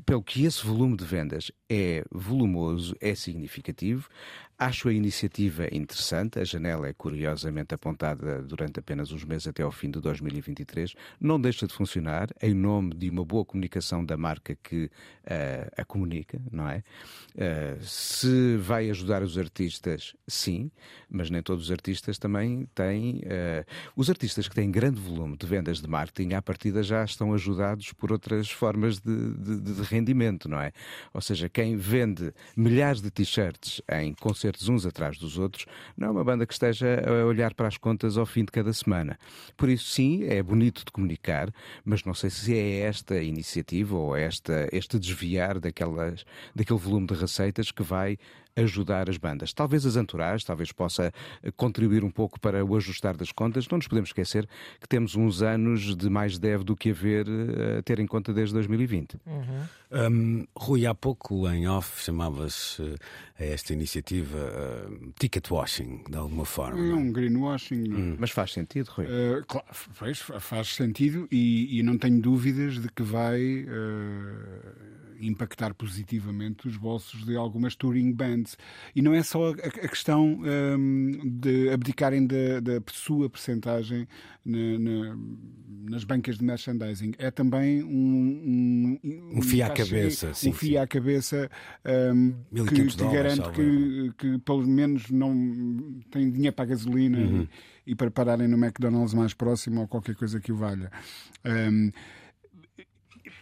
pelo 0.04 0.22
que 0.22 0.44
esse 0.44 0.64
volume 0.64 0.96
de 0.96 1.04
vendas 1.04 1.50
é 1.68 2.04
volumoso, 2.10 2.94
é 3.00 3.14
significativo, 3.14 4.08
Acho 4.56 4.88
a 4.88 4.92
iniciativa 4.92 5.66
interessante. 5.72 6.38
A 6.38 6.44
janela 6.44 6.86
é 6.86 6.92
curiosamente 6.92 7.74
apontada 7.74 8.40
durante 8.40 8.78
apenas 8.78 9.10
uns 9.10 9.24
meses 9.24 9.48
até 9.48 9.64
ao 9.64 9.72
fim 9.72 9.90
de 9.90 10.00
2023. 10.00 10.94
Não 11.20 11.40
deixa 11.40 11.66
de 11.66 11.74
funcionar 11.74 12.28
em 12.40 12.54
nome 12.54 12.94
de 12.94 13.10
uma 13.10 13.24
boa 13.24 13.44
comunicação 13.44 14.04
da 14.04 14.16
marca 14.16 14.56
que 14.62 14.84
uh, 14.84 15.70
a 15.76 15.84
comunica, 15.84 16.40
não 16.52 16.68
é? 16.68 16.84
Uh, 17.34 17.82
se 17.82 18.56
vai 18.58 18.88
ajudar 18.90 19.24
os 19.24 19.36
artistas, 19.36 20.14
sim, 20.28 20.70
mas 21.10 21.30
nem 21.30 21.42
todos 21.42 21.64
os 21.64 21.70
artistas 21.72 22.16
também 22.16 22.68
têm. 22.76 23.22
Uh, 23.24 23.66
os 23.96 24.08
artistas 24.08 24.46
que 24.46 24.54
têm 24.54 24.70
grande 24.70 25.00
volume 25.00 25.36
de 25.36 25.46
vendas 25.46 25.80
de 25.80 25.88
marketing, 25.88 26.34
à 26.34 26.40
partida 26.40 26.80
já 26.80 27.04
estão 27.04 27.34
ajudados 27.34 27.92
por 27.92 28.12
outras 28.12 28.48
formas 28.48 29.00
de, 29.00 29.34
de, 29.34 29.60
de 29.60 29.82
rendimento, 29.82 30.48
não 30.48 30.60
é? 30.60 30.70
Ou 31.12 31.20
seja, 31.20 31.48
quem 31.48 31.76
vende 31.76 32.32
milhares 32.56 33.02
de 33.02 33.10
t-shirts 33.10 33.82
em 33.90 34.14
concertos 34.14 34.43
concertos 34.44 34.68
uns 34.68 34.84
atrás 34.84 35.16
dos 35.16 35.38
outros, 35.38 35.64
não 35.96 36.08
é 36.08 36.10
uma 36.10 36.24
banda 36.24 36.46
que 36.46 36.52
esteja 36.52 37.02
a 37.06 37.24
olhar 37.24 37.54
para 37.54 37.66
as 37.66 37.78
contas 37.78 38.18
ao 38.18 38.26
fim 38.26 38.44
de 38.44 38.52
cada 38.52 38.72
semana. 38.72 39.18
Por 39.56 39.68
isso, 39.70 39.86
sim, 39.86 40.24
é 40.24 40.42
bonito 40.42 40.84
de 40.84 40.92
comunicar, 40.92 41.50
mas 41.84 42.04
não 42.04 42.12
sei 42.12 42.28
se 42.28 42.54
é 42.54 42.80
esta 42.80 43.16
iniciativa 43.22 43.96
ou 43.96 44.14
esta, 44.14 44.68
este 44.70 44.98
desviar 44.98 45.58
daquelas, 45.58 46.24
daquele 46.54 46.78
volume 46.78 47.06
de 47.06 47.14
receitas 47.14 47.70
que 47.70 47.82
vai 47.82 48.18
ajudar 48.56 49.10
as 49.10 49.16
bandas. 49.16 49.52
Talvez 49.52 49.84
as 49.84 49.96
Anturais, 49.96 50.44
talvez 50.44 50.72
possa 50.72 51.12
eh, 51.42 51.50
contribuir 51.56 52.04
um 52.04 52.10
pouco 52.10 52.38
para 52.38 52.64
o 52.64 52.76
ajustar 52.76 53.16
das 53.16 53.32
contas. 53.32 53.68
Não 53.68 53.78
nos 53.78 53.88
podemos 53.88 54.10
esquecer 54.10 54.48
que 54.80 54.88
temos 54.88 55.16
uns 55.16 55.42
anos 55.42 55.96
de 55.96 56.08
mais 56.08 56.38
deve 56.38 56.64
do 56.64 56.76
que 56.76 56.90
haver 56.90 57.26
eh, 57.28 57.78
a 57.78 57.82
ter 57.82 57.98
em 57.98 58.06
conta 58.06 58.32
desde 58.32 58.54
2020. 58.54 59.18
Uhum. 59.26 59.64
Um, 59.94 60.46
Rui, 60.56 60.86
há 60.86 60.94
pouco 60.94 61.48
em 61.48 61.68
off 61.68 62.02
chamavas 62.02 62.78
uh, 62.80 62.96
esta 63.38 63.72
iniciativa 63.72 64.38
uh, 64.38 65.12
ticket 65.18 65.48
washing, 65.50 66.02
de 66.08 66.16
alguma 66.16 66.44
forma. 66.44 66.80
Não, 66.80 66.98
um 66.98 67.12
greenwashing. 67.12 67.92
Hum. 67.92 68.16
Mas 68.18 68.30
faz 68.30 68.52
sentido, 68.52 68.88
Rui? 68.88 69.06
Uh, 69.06 69.44
claro, 69.46 69.66
faz, 69.70 70.18
faz 70.18 70.74
sentido 70.74 71.28
e, 71.30 71.78
e, 71.78 71.82
não 71.82 71.96
tenho 71.96 72.20
dúvidas 72.20 72.80
de 72.80 72.88
que 72.88 73.04
vai 73.04 73.66
impactar 75.20 75.74
positivamente 75.74 76.66
os 76.68 76.76
bolsos 76.76 77.24
de 77.24 77.36
algumas 77.36 77.74
touring 77.74 78.12
bands. 78.12 78.56
E 78.94 79.02
não 79.02 79.14
é 79.14 79.22
só 79.22 79.50
a, 79.50 79.52
a 79.52 79.88
questão 79.88 80.40
um, 80.42 81.20
de 81.24 81.70
abdicarem 81.70 82.26
da, 82.26 82.60
da 82.60 82.80
sua 82.92 83.28
percentagem 83.28 84.06
na, 84.44 84.78
na, 84.78 85.16
nas 85.90 86.04
bancas 86.04 86.38
de 86.38 86.44
merchandising, 86.44 87.12
é 87.18 87.30
também 87.30 87.82
um, 87.82 88.98
um, 89.02 89.38
um 89.38 89.42
fio 89.42 89.64
à 89.64 89.70
cabeça. 89.70 90.30
Um 90.30 90.34
sim, 90.34 90.52
fio 90.52 90.80
à 90.80 90.86
cabeça 90.86 91.50
um, 92.14 92.34
que, 92.66 92.86
que 92.86 93.04
garante 93.04 93.50
que, 93.52 94.12
que 94.16 94.38
pelo 94.38 94.66
menos 94.66 95.10
não 95.10 95.34
tem 96.10 96.30
dinheiro 96.30 96.54
para 96.54 96.64
a 96.64 96.68
gasolina 96.68 97.18
uhum. 97.18 97.48
e, 97.86 97.92
e, 97.92 97.94
para 97.94 98.10
pararem 98.10 98.48
no 98.48 98.56
McDonald's 98.56 99.14
mais 99.14 99.34
próximo 99.34 99.82
ou 99.82 99.88
qualquer 99.88 100.14
coisa 100.14 100.40
que 100.40 100.52
o 100.52 100.56
valha. 100.56 100.90
Um, 101.44 101.90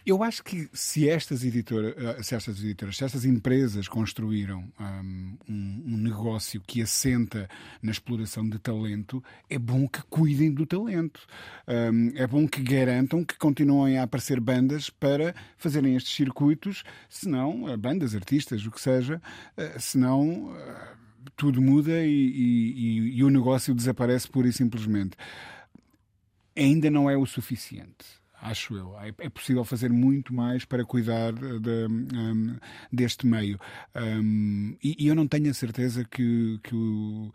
eu 0.05 0.21
acho 0.21 0.43
que 0.43 0.69
se 0.73 1.07
estas 1.07 1.45
editoras, 1.45 1.95
eh, 1.97 2.23
se 2.23 2.35
estas 2.35 2.59
editoras, 2.59 2.97
se 2.97 3.05
estas 3.05 3.23
empresas 3.23 3.87
construíram 3.87 4.69
um, 4.77 5.37
um, 5.47 5.97
negócio 5.97 6.61
que 6.67 6.81
assenta 6.81 7.49
na 7.81 7.91
exploração 7.91 8.47
de 8.47 8.59
talento, 8.59 9.23
é 9.49 9.57
bom 9.57 9.87
que 9.87 10.01
cuidem 10.03 10.51
do 10.51 10.65
talento. 10.65 11.25
Um, 11.67 12.11
é 12.15 12.27
bom 12.27 12.45
que 12.47 12.61
garantam 12.61 13.23
que 13.23 13.37
continuem 13.37 13.97
a 13.97 14.03
aparecer 14.03 14.41
bandas 14.41 14.89
para 14.89 15.33
fazerem 15.57 15.95
estes 15.95 16.13
circuitos, 16.13 16.83
senão, 17.09 17.69
eh, 17.69 17.77
bandas, 17.77 18.13
artistas, 18.13 18.65
o 18.65 18.71
que 18.71 18.81
seja, 18.81 19.21
uh, 19.57 19.79
senão. 19.79 20.51
Uh, 20.51 21.03
tudo 21.37 21.61
muda 21.61 22.05
e, 22.05 22.11
e, 22.11 23.17
e 23.17 23.23
o 23.23 23.29
negócio 23.29 23.73
desaparece 23.73 24.27
pura 24.27 24.49
e 24.49 24.51
simplesmente. 24.51 25.15
Ainda 26.53 26.91
não 26.91 27.09
é 27.09 27.15
o 27.15 27.25
suficiente 27.25 28.22
acho 28.43 28.75
eu. 28.75 28.95
É, 28.99 29.29
possível 29.29 29.63
fazer 29.63 29.89
muito 29.89 30.33
mais 30.33 30.65
para 30.65 30.85
cuidar 30.85 31.31
de, 31.33 31.87
um, 31.87 32.57
deste 32.91 33.25
meio. 33.25 33.59
Um, 33.95 34.75
e, 34.83 35.05
e, 35.05 35.07
eu 35.07 35.15
não 35.15 35.27
tenho 35.27 35.49
a 35.49 35.53
certeza 35.53 36.03
que, 36.03 36.59
que 36.63 36.75
o 36.75 37.31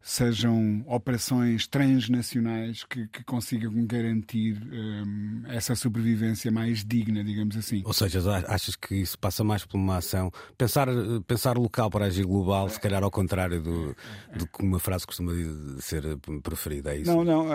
sejam 0.00 0.84
operações 0.86 1.66
transnacionais 1.66 2.84
que, 2.84 3.06
que 3.08 3.24
consigam 3.24 3.72
garantir 3.86 4.56
um, 4.72 5.42
essa 5.48 5.74
sobrevivência 5.74 6.50
mais 6.50 6.84
digna, 6.84 7.22
digamos 7.22 7.56
assim. 7.56 7.82
Ou 7.84 7.92
seja, 7.92 8.20
achas 8.46 8.76
que 8.76 8.94
isso 8.94 9.18
passa 9.18 9.42
mais 9.42 9.64
por 9.64 9.76
uma 9.76 9.98
ação, 9.98 10.32
pensar, 10.56 10.88
pensar 11.26 11.58
local 11.58 11.90
para 11.90 12.06
agir 12.06 12.24
global, 12.24 12.68
se 12.68 12.80
calhar 12.80 13.02
ao 13.02 13.10
contrário 13.10 13.60
do, 13.60 13.96
do 14.36 14.46
que 14.46 14.62
uma 14.62 14.78
frase 14.78 15.06
costuma 15.06 15.32
ser 15.80 16.02
preferida, 16.42 16.94
é 16.94 17.00
isso? 17.00 17.10
Não, 17.10 17.24
não. 17.24 17.48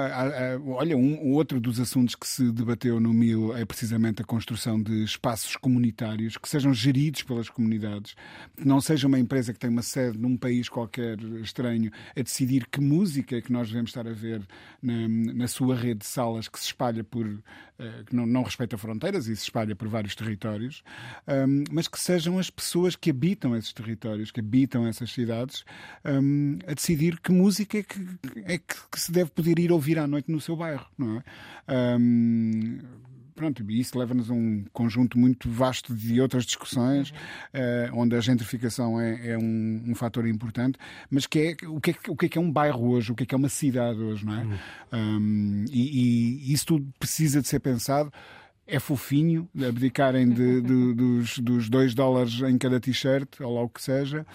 Olha, 0.75 0.97
um, 0.97 1.31
outro 1.31 1.59
dos 1.59 1.79
assuntos 1.79 2.15
que 2.15 2.27
se 2.27 2.51
debateu 2.51 2.99
no 2.99 3.13
MIL 3.13 3.55
é 3.55 3.65
precisamente 3.65 4.21
a 4.21 4.25
construção 4.25 4.81
de 4.81 5.03
espaços 5.03 5.55
comunitários 5.55 6.37
que 6.37 6.47
sejam 6.47 6.73
geridos 6.73 7.23
pelas 7.23 7.49
comunidades, 7.49 8.15
que 8.57 8.67
não 8.67 8.81
seja 8.81 9.07
uma 9.07 9.19
empresa 9.19 9.53
que 9.53 9.59
tem 9.59 9.69
uma 9.69 9.81
sede 9.81 10.17
num 10.17 10.37
país 10.37 10.67
qualquer 10.69 11.19
estranho 11.41 11.91
a 12.15 12.23
decidir 12.33 12.65
que 12.67 12.81
música 12.81 13.39
que 13.41 13.51
nós 13.51 13.67
devemos 13.67 13.91
estar 13.91 14.07
a 14.07 14.11
ver 14.11 14.41
na, 14.81 15.07
na 15.07 15.47
sua 15.47 15.75
rede 15.75 15.99
de 15.99 16.05
salas 16.05 16.47
que 16.47 16.59
se 16.59 16.65
espalha 16.65 17.03
por. 17.03 17.25
Uh, 17.27 18.03
que 18.05 18.15
não, 18.15 18.25
não, 18.25 18.43
respeita 18.43 18.77
fronteiras 18.77 19.27
e 19.27 19.35
se 19.35 19.43
espalha 19.43 19.75
por 19.75 19.87
vários 19.87 20.15
territórios, 20.15 20.83
um, 21.27 21.63
mas 21.71 21.87
que 21.87 21.99
sejam 21.99 22.37
as 22.37 22.49
pessoas 22.49 22.95
que 22.95 23.09
habitam 23.09 23.55
esses 23.55 23.73
territórios, 23.73 24.29
que 24.29 24.39
habitam 24.39 24.85
essas 24.85 25.11
cidades, 25.11 25.65
um, 26.05 26.59
a 26.67 26.73
decidir 26.73 27.19
que 27.19 27.31
música 27.31 27.79
é, 27.79 27.83
que, 27.83 27.99
é 28.45 28.57
que, 28.59 28.99
se 28.99 29.11
deve 29.11 29.31
poder 29.31 29.57
ir 29.57 29.71
ouvir 29.71 29.97
à 29.97 30.05
noite 30.05 30.31
no 30.31 30.39
seu 30.39 30.55
bairro, 30.55 30.85
não 30.97 31.17
é? 31.17 31.97
Um, 31.97 32.79
pronto, 33.43 33.69
e 33.69 33.79
isso 33.79 33.97
leva-nos 33.99 34.29
a 34.31 34.33
um 34.33 34.63
conjunto 34.71 35.19
muito 35.19 35.49
vasto 35.49 35.93
de 35.93 36.21
outras 36.21 36.45
discussões, 36.45 37.09
uh, 37.09 37.93
onde 37.93 38.15
a 38.15 38.21
gentrificação 38.21 38.99
é, 38.99 39.31
é 39.31 39.37
um, 39.37 39.83
um, 39.87 39.95
fator 39.95 40.25
importante, 40.25 40.79
mas 41.09 41.27
que 41.27 41.57
é, 41.61 41.67
o, 41.67 41.81
que 41.81 41.91
é, 41.91 41.95
o 42.07 42.15
que 42.15 42.25
é 42.25 42.29
que 42.29 42.37
é 42.37 42.41
um 42.41 42.49
bairro 42.49 42.89
hoje, 42.89 43.11
o 43.11 43.15
que 43.15 43.23
é 43.23 43.25
que 43.25 43.35
é 43.35 43.37
uma 43.37 43.49
cidade 43.49 43.99
hoje, 43.99 44.25
não 44.25 44.33
é? 44.33 44.43
Uhum. 44.43 44.57
Um, 44.93 45.65
e, 45.69 46.47
e 46.49 46.53
isso 46.53 46.67
tudo 46.67 46.93
precisa 46.97 47.41
de 47.41 47.47
ser 47.47 47.59
pensado 47.59 48.11
é 48.65 48.79
fofinho 48.79 49.49
abdicarem 49.67 50.29
de, 50.29 50.61
de, 50.63 50.93
dos, 50.93 51.37
dos 51.39 51.69
dois 51.69 51.93
dólares 51.93 52.39
em 52.41 52.57
cada 52.57 52.79
t-shirt, 52.79 53.41
ou 53.41 53.55
lá 53.55 53.61
o 53.61 53.69
que 53.69 53.81
seja, 53.81 54.25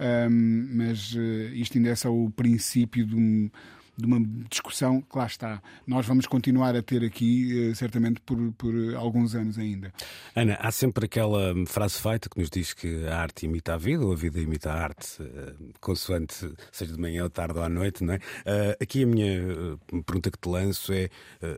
Um, 0.00 0.68
mas 0.72 1.14
uh, 1.14 1.54
isto 1.54 1.78
ainda 1.78 1.90
é 1.90 1.94
só 1.94 2.12
o 2.12 2.28
princípio 2.28 3.06
de 3.06 3.14
um 3.14 3.48
de 3.96 4.06
uma 4.06 4.20
discussão 4.48 5.02
que 5.02 5.16
lá 5.16 5.26
está. 5.26 5.62
Nós 5.86 6.06
vamos 6.06 6.26
continuar 6.26 6.74
a 6.74 6.82
ter 6.82 7.04
aqui, 7.04 7.70
eh, 7.70 7.74
certamente, 7.74 8.20
por, 8.20 8.38
por 8.52 8.74
alguns 8.96 9.34
anos 9.34 9.58
ainda. 9.58 9.92
Ana, 10.34 10.58
há 10.60 10.70
sempre 10.70 11.04
aquela 11.04 11.54
frase 11.66 12.00
feita 12.00 12.28
que 12.28 12.38
nos 12.38 12.48
diz 12.48 12.72
que 12.72 13.06
a 13.06 13.18
arte 13.18 13.46
imita 13.46 13.74
a 13.74 13.76
vida 13.76 14.04
ou 14.04 14.12
a 14.12 14.16
vida 14.16 14.40
imita 14.40 14.72
a 14.72 14.82
arte, 14.82 15.22
eh, 15.22 15.54
consoante 15.80 16.52
seja 16.70 16.92
de 16.94 17.00
manhã, 17.00 17.24
ou 17.24 17.30
tarde 17.30 17.58
ou 17.58 17.64
à 17.64 17.68
noite, 17.68 18.02
não 18.02 18.14
é? 18.14 18.18
Eh, 18.46 18.78
aqui 18.80 19.04
a 19.04 19.06
minha 19.06 19.78
pergunta 20.06 20.30
que 20.30 20.38
te 20.38 20.48
lanço 20.48 20.92
é: 20.92 21.08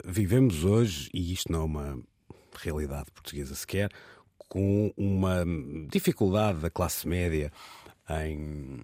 vivemos 0.04 0.64
hoje, 0.64 1.08
e 1.14 1.32
isto 1.32 1.50
não 1.52 1.62
é 1.62 1.64
uma 1.64 1.98
realidade 2.56 3.10
portuguesa 3.12 3.54
sequer, 3.54 3.90
com 4.48 4.92
uma 4.96 5.44
dificuldade 5.90 6.60
da 6.60 6.70
classe 6.70 7.08
média 7.08 7.52
em 8.08 8.82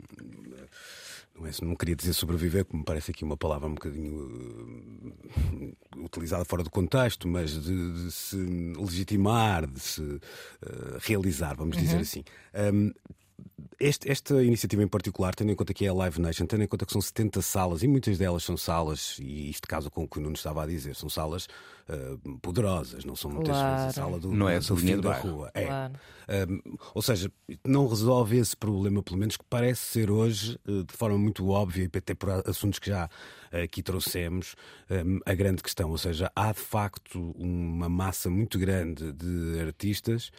não, 1.41 1.47
é, 1.47 1.51
não 1.63 1.75
queria 1.75 1.97
dizer 1.97 2.13
sobreviver, 2.13 2.65
como 2.65 2.81
me 2.81 2.85
parece 2.85 3.11
aqui 3.11 3.25
uma 3.25 3.37
palavra 3.37 3.67
um 3.67 3.75
bocadinho 3.75 4.15
uh, 5.97 6.05
utilizada 6.05 6.45
fora 6.45 6.63
do 6.63 6.71
contexto, 6.71 7.27
mas 7.27 7.53
de, 7.53 8.05
de 8.05 8.13
se 8.13 8.37
legitimar, 8.37 9.67
de 9.67 9.81
se 9.81 10.03
uh, 10.03 10.21
realizar, 11.01 11.55
vamos 11.55 11.77
uhum. 11.77 11.83
dizer 11.83 11.99
assim. 11.99 12.25
Um, 12.55 12.93
este, 13.81 14.11
esta 14.11 14.45
iniciativa 14.45 14.83
em 14.83 14.89
particular, 14.89 15.35
tendo 15.35 15.51
em 15.51 15.55
conta 15.55 15.73
que 15.73 15.87
é 15.87 15.89
a 15.89 15.95
Live 15.95 16.21
Nation, 16.21 16.45
tendo 16.45 16.63
em 16.63 16.67
conta 16.67 16.85
que 16.85 16.93
são 16.93 17.01
70 17.01 17.41
salas 17.41 17.83
e 17.83 17.89
muitas 17.89 18.19
delas 18.19 18.45
são 18.45 18.57
salas, 18.57 19.17
e 19.19 19.49
isto 19.49 19.67
caso 19.67 19.91
com 19.91 20.05
o 20.05 20.09
que 20.09 20.19
o 20.19 20.23
Nuno 20.23 20.35
estava 20.35 20.63
a 20.63 20.67
dizer, 20.67 20.95
são 20.95 21.09
salas 21.09 21.49
uh, 21.89 22.39
poderosas, 22.41 23.05
não 23.07 23.17
são 23.17 23.31
muitas 23.31 23.57
claro. 23.57 23.83
vezes 23.83 23.99
a 23.99 24.03
sala 24.03 24.21
do, 24.21 24.31
não 24.31 24.49
é 24.49 24.61
do 24.61 24.77
fim 24.77 25.01
da 25.01 25.15
rua. 25.15 25.51
É. 25.55 25.67
ou 26.95 27.01
seja, 27.01 27.33
não 27.67 27.89
resolve 27.89 28.37
esse 28.37 28.55
problema, 28.55 29.03
pelo 29.03 29.19
menos 29.19 29.37
que 29.37 29.45
parece 29.49 29.81
ser 29.81 30.11
hoje, 30.11 30.59
uh, 30.69 30.85
de 30.85 30.93
forma 30.95 31.17
muito 31.17 31.49
óbvia, 31.49 31.85
e 31.85 31.99
até 31.99 32.15
por 32.15 32.29
assuntos 32.47 32.79
que 32.79 32.91
já 32.91 33.09
aqui 33.51 33.83
trouxemos, 33.83 34.55
um, 34.91 35.21
a 35.25 35.35
grande 35.35 35.63
questão. 35.63 35.91
Ou 35.91 35.99
seja, 35.99 36.31
há 36.37 36.53
de 36.53 36.61
facto 36.61 37.35
uma 37.37 37.89
massa 37.89 38.29
muito 38.29 38.59
grande 38.59 39.11
de 39.13 39.59
artistas 39.61 40.31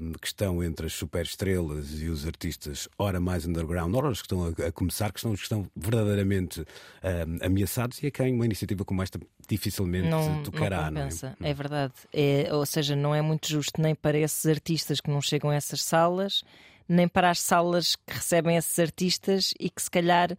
um, 0.00 0.12
que 0.12 0.26
estão 0.26 0.62
entre 0.62 0.86
as 0.86 0.92
superestrelas 0.92 2.00
e 2.00 2.08
os 2.08 2.26
artistas, 2.26 2.88
ora 2.98 3.20
mais 3.20 3.46
underground, 3.46 3.94
ora 3.94 4.08
os 4.08 4.20
que 4.20 4.26
estão 4.26 4.44
a, 4.44 4.68
a 4.68 4.72
começar, 4.72 5.12
que 5.12 5.20
são 5.20 5.32
os 5.32 5.40
que 5.40 5.44
estão 5.44 5.66
verdadeiramente 5.74 6.60
um, 6.60 7.46
ameaçados 7.46 8.02
e 8.02 8.06
a 8.06 8.10
quem 8.10 8.34
uma 8.34 8.44
iniciativa 8.44 8.84
como 8.84 9.02
esta 9.02 9.18
dificilmente 9.48 10.08
não, 10.08 10.42
tocará. 10.42 10.90
Não, 10.90 11.02
compensa. 11.02 11.36
não 11.40 11.46
é? 11.46 11.50
é 11.50 11.54
verdade. 11.54 11.94
É, 12.12 12.48
ou 12.52 12.66
seja, 12.66 12.94
não 12.94 13.14
é 13.14 13.22
muito 13.22 13.48
justo 13.48 13.80
nem 13.80 13.94
para 13.94 14.18
esses 14.18 14.44
artistas 14.46 15.00
que 15.00 15.10
não 15.10 15.20
chegam 15.20 15.50
a 15.50 15.54
essas 15.54 15.82
salas, 15.82 16.42
nem 16.88 17.08
para 17.08 17.30
as 17.30 17.40
salas 17.40 17.96
que 17.96 18.14
recebem 18.14 18.56
esses 18.56 18.78
artistas 18.78 19.52
e 19.58 19.68
que 19.70 19.82
se 19.82 19.90
calhar 19.90 20.36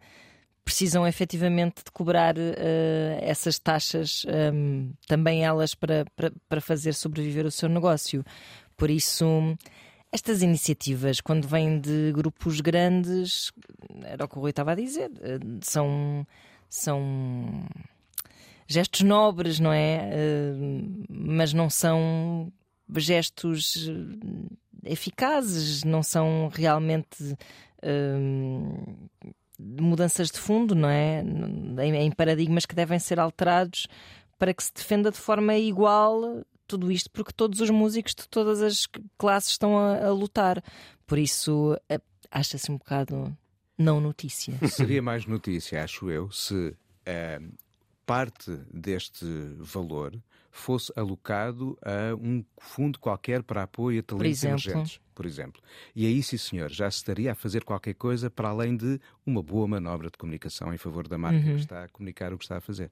precisam 0.64 1.06
efetivamente 1.06 1.82
de 1.84 1.90
cobrar 1.90 2.36
uh, 2.36 3.18
essas 3.20 3.58
taxas, 3.58 4.24
um, 4.54 4.92
também 5.06 5.44
elas, 5.44 5.74
para, 5.74 6.04
para, 6.14 6.32
para 6.48 6.60
fazer 6.60 6.94
sobreviver 6.94 7.44
o 7.44 7.50
seu 7.50 7.68
negócio. 7.68 8.24
Por 8.80 8.88
isso, 8.88 9.26
estas 10.10 10.40
iniciativas, 10.40 11.20
quando 11.20 11.46
vêm 11.46 11.78
de 11.78 12.12
grupos 12.14 12.62
grandes, 12.62 13.52
era 14.04 14.24
o 14.24 14.28
que 14.28 14.38
o 14.38 14.40
Rui 14.40 14.48
estava 14.48 14.72
a 14.72 14.74
dizer, 14.74 15.10
eh, 15.20 15.38
são, 15.60 16.26
são 16.66 17.68
gestos 18.66 19.02
nobres, 19.02 19.60
não 19.60 19.70
é? 19.70 20.08
Eh, 20.10 20.54
mas 21.10 21.52
não 21.52 21.68
são 21.68 22.50
gestos 22.96 23.86
eh, 23.86 24.90
eficazes, 24.90 25.84
não 25.84 26.02
são 26.02 26.50
realmente 26.50 27.36
mudanças 29.58 30.30
de 30.30 30.38
fundo, 30.38 30.74
não 30.74 30.88
é? 30.88 31.22
Em 31.98 32.10
paradigmas 32.12 32.64
que 32.64 32.74
devem 32.74 32.98
ser 32.98 33.20
alterados 33.20 33.86
para 34.38 34.54
que 34.54 34.64
se 34.64 34.72
defenda 34.72 35.10
de 35.10 35.18
forma 35.18 35.54
igual 35.56 36.42
tudo 36.70 36.92
isto 36.92 37.10
porque 37.10 37.32
todos 37.32 37.60
os 37.60 37.70
músicos 37.70 38.14
de 38.14 38.28
todas 38.28 38.62
as 38.62 38.86
classes 39.18 39.50
estão 39.50 39.76
a, 39.76 40.06
a 40.06 40.12
lutar. 40.12 40.62
Por 41.06 41.18
isso, 41.18 41.76
acha-se 42.30 42.70
um 42.70 42.78
bocado 42.78 43.36
não 43.76 44.00
notícia. 44.00 44.54
Seria 44.68 45.02
mais 45.02 45.26
notícia, 45.26 45.82
acho 45.82 46.08
eu, 46.10 46.30
se 46.30 46.54
uh, 46.54 47.52
parte 48.06 48.52
deste 48.72 49.24
valor 49.58 50.16
fosse 50.52 50.92
alocado 50.96 51.78
a 51.82 52.14
um 52.14 52.44
fundo 52.58 52.98
qualquer 52.98 53.42
para 53.42 53.62
apoio 53.62 54.00
a 54.00 54.02
talentos 54.02 54.44
emergentes, 54.44 55.00
por 55.14 55.24
exemplo. 55.24 55.62
E 55.94 56.06
aí, 56.06 56.22
sim, 56.22 56.36
senhor, 56.36 56.70
já 56.70 56.90
se 56.90 56.98
estaria 56.98 57.32
a 57.32 57.34
fazer 57.34 57.64
qualquer 57.64 57.94
coisa 57.94 58.28
para 58.28 58.48
além 58.48 58.76
de 58.76 59.00
uma 59.24 59.42
boa 59.42 59.66
manobra 59.66 60.10
de 60.10 60.18
comunicação 60.18 60.74
em 60.74 60.78
favor 60.78 61.08
da 61.08 61.16
marca 61.16 61.38
uhum. 61.38 61.54
que 61.54 61.60
está 61.60 61.84
a 61.84 61.88
comunicar 61.88 62.32
o 62.32 62.38
que 62.38 62.44
está 62.44 62.58
a 62.58 62.60
fazer. 62.60 62.90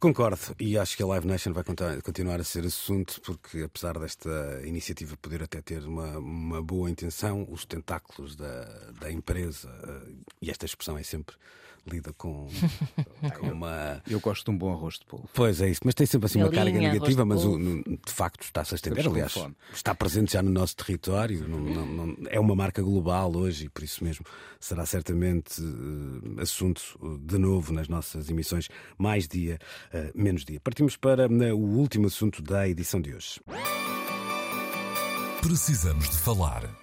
Concordo, 0.00 0.54
e 0.60 0.78
acho 0.78 0.96
que 0.96 1.02
a 1.02 1.06
Live 1.06 1.26
Nation 1.26 1.52
vai 1.52 1.64
continuar 2.04 2.40
a 2.40 2.44
ser 2.44 2.64
assunto, 2.64 3.20
porque 3.20 3.64
apesar 3.64 3.98
desta 3.98 4.62
iniciativa 4.64 5.16
poder 5.16 5.42
até 5.42 5.60
ter 5.60 5.84
uma, 5.84 6.18
uma 6.18 6.62
boa 6.62 6.88
intenção, 6.88 7.44
os 7.50 7.64
tentáculos 7.64 8.36
da, 8.36 8.64
da 9.00 9.10
empresa, 9.10 9.68
eh, 9.82 10.12
e 10.40 10.50
esta 10.52 10.66
expressão 10.66 10.96
é 10.96 11.02
sempre 11.02 11.34
lida 11.88 12.12
com, 12.12 12.48
com 13.38 13.46
uma. 13.48 14.02
Eu 14.08 14.20
gosto 14.20 14.44
de 14.44 14.50
um 14.50 14.58
bom 14.58 14.72
arroz 14.72 14.94
de 14.98 15.06
polvo. 15.06 15.28
Pois 15.32 15.60
é 15.60 15.68
isso, 15.68 15.80
mas 15.84 15.94
tem 15.94 16.06
sempre 16.06 16.26
assim 16.26 16.38
uma 16.42 16.50
carga 16.50 16.78
negativa, 16.78 17.24
mas 17.24 17.44
o, 17.44 17.58
de 17.58 18.12
facto 18.12 18.42
está-se 18.42 18.74
a 18.74 18.76
estender. 18.76 19.06
Aliás, 19.06 19.34
está 19.72 19.94
presente 19.94 20.32
já 20.32 20.42
no 20.42 20.50
nosso 20.50 20.76
território, 20.76 21.48
não, 21.48 21.58
não, 21.58 21.86
não, 21.86 22.16
é 22.30 22.38
uma 22.38 22.54
marca 22.54 22.82
global 22.82 23.34
hoje 23.36 23.66
e 23.66 23.68
por 23.68 23.82
isso 23.82 24.04
mesmo 24.04 24.24
será 24.60 24.84
certamente 24.86 25.60
uh, 25.62 26.40
assunto 26.40 26.98
de 27.22 27.38
novo 27.38 27.72
nas 27.72 27.88
nossas 27.88 28.28
emissões, 28.28 28.68
mais 28.96 29.26
dia, 29.26 29.58
uh, 29.92 30.10
menos 30.14 30.44
dia. 30.44 30.60
Partimos 30.60 30.96
para 30.96 31.26
uh, 31.26 31.54
o 31.54 31.78
último 31.78 32.06
assunto 32.06 32.42
da 32.42 32.68
edição 32.68 33.00
de 33.00 33.14
hoje. 33.14 33.40
Precisamos 35.40 36.10
de 36.10 36.18
falar. 36.18 36.77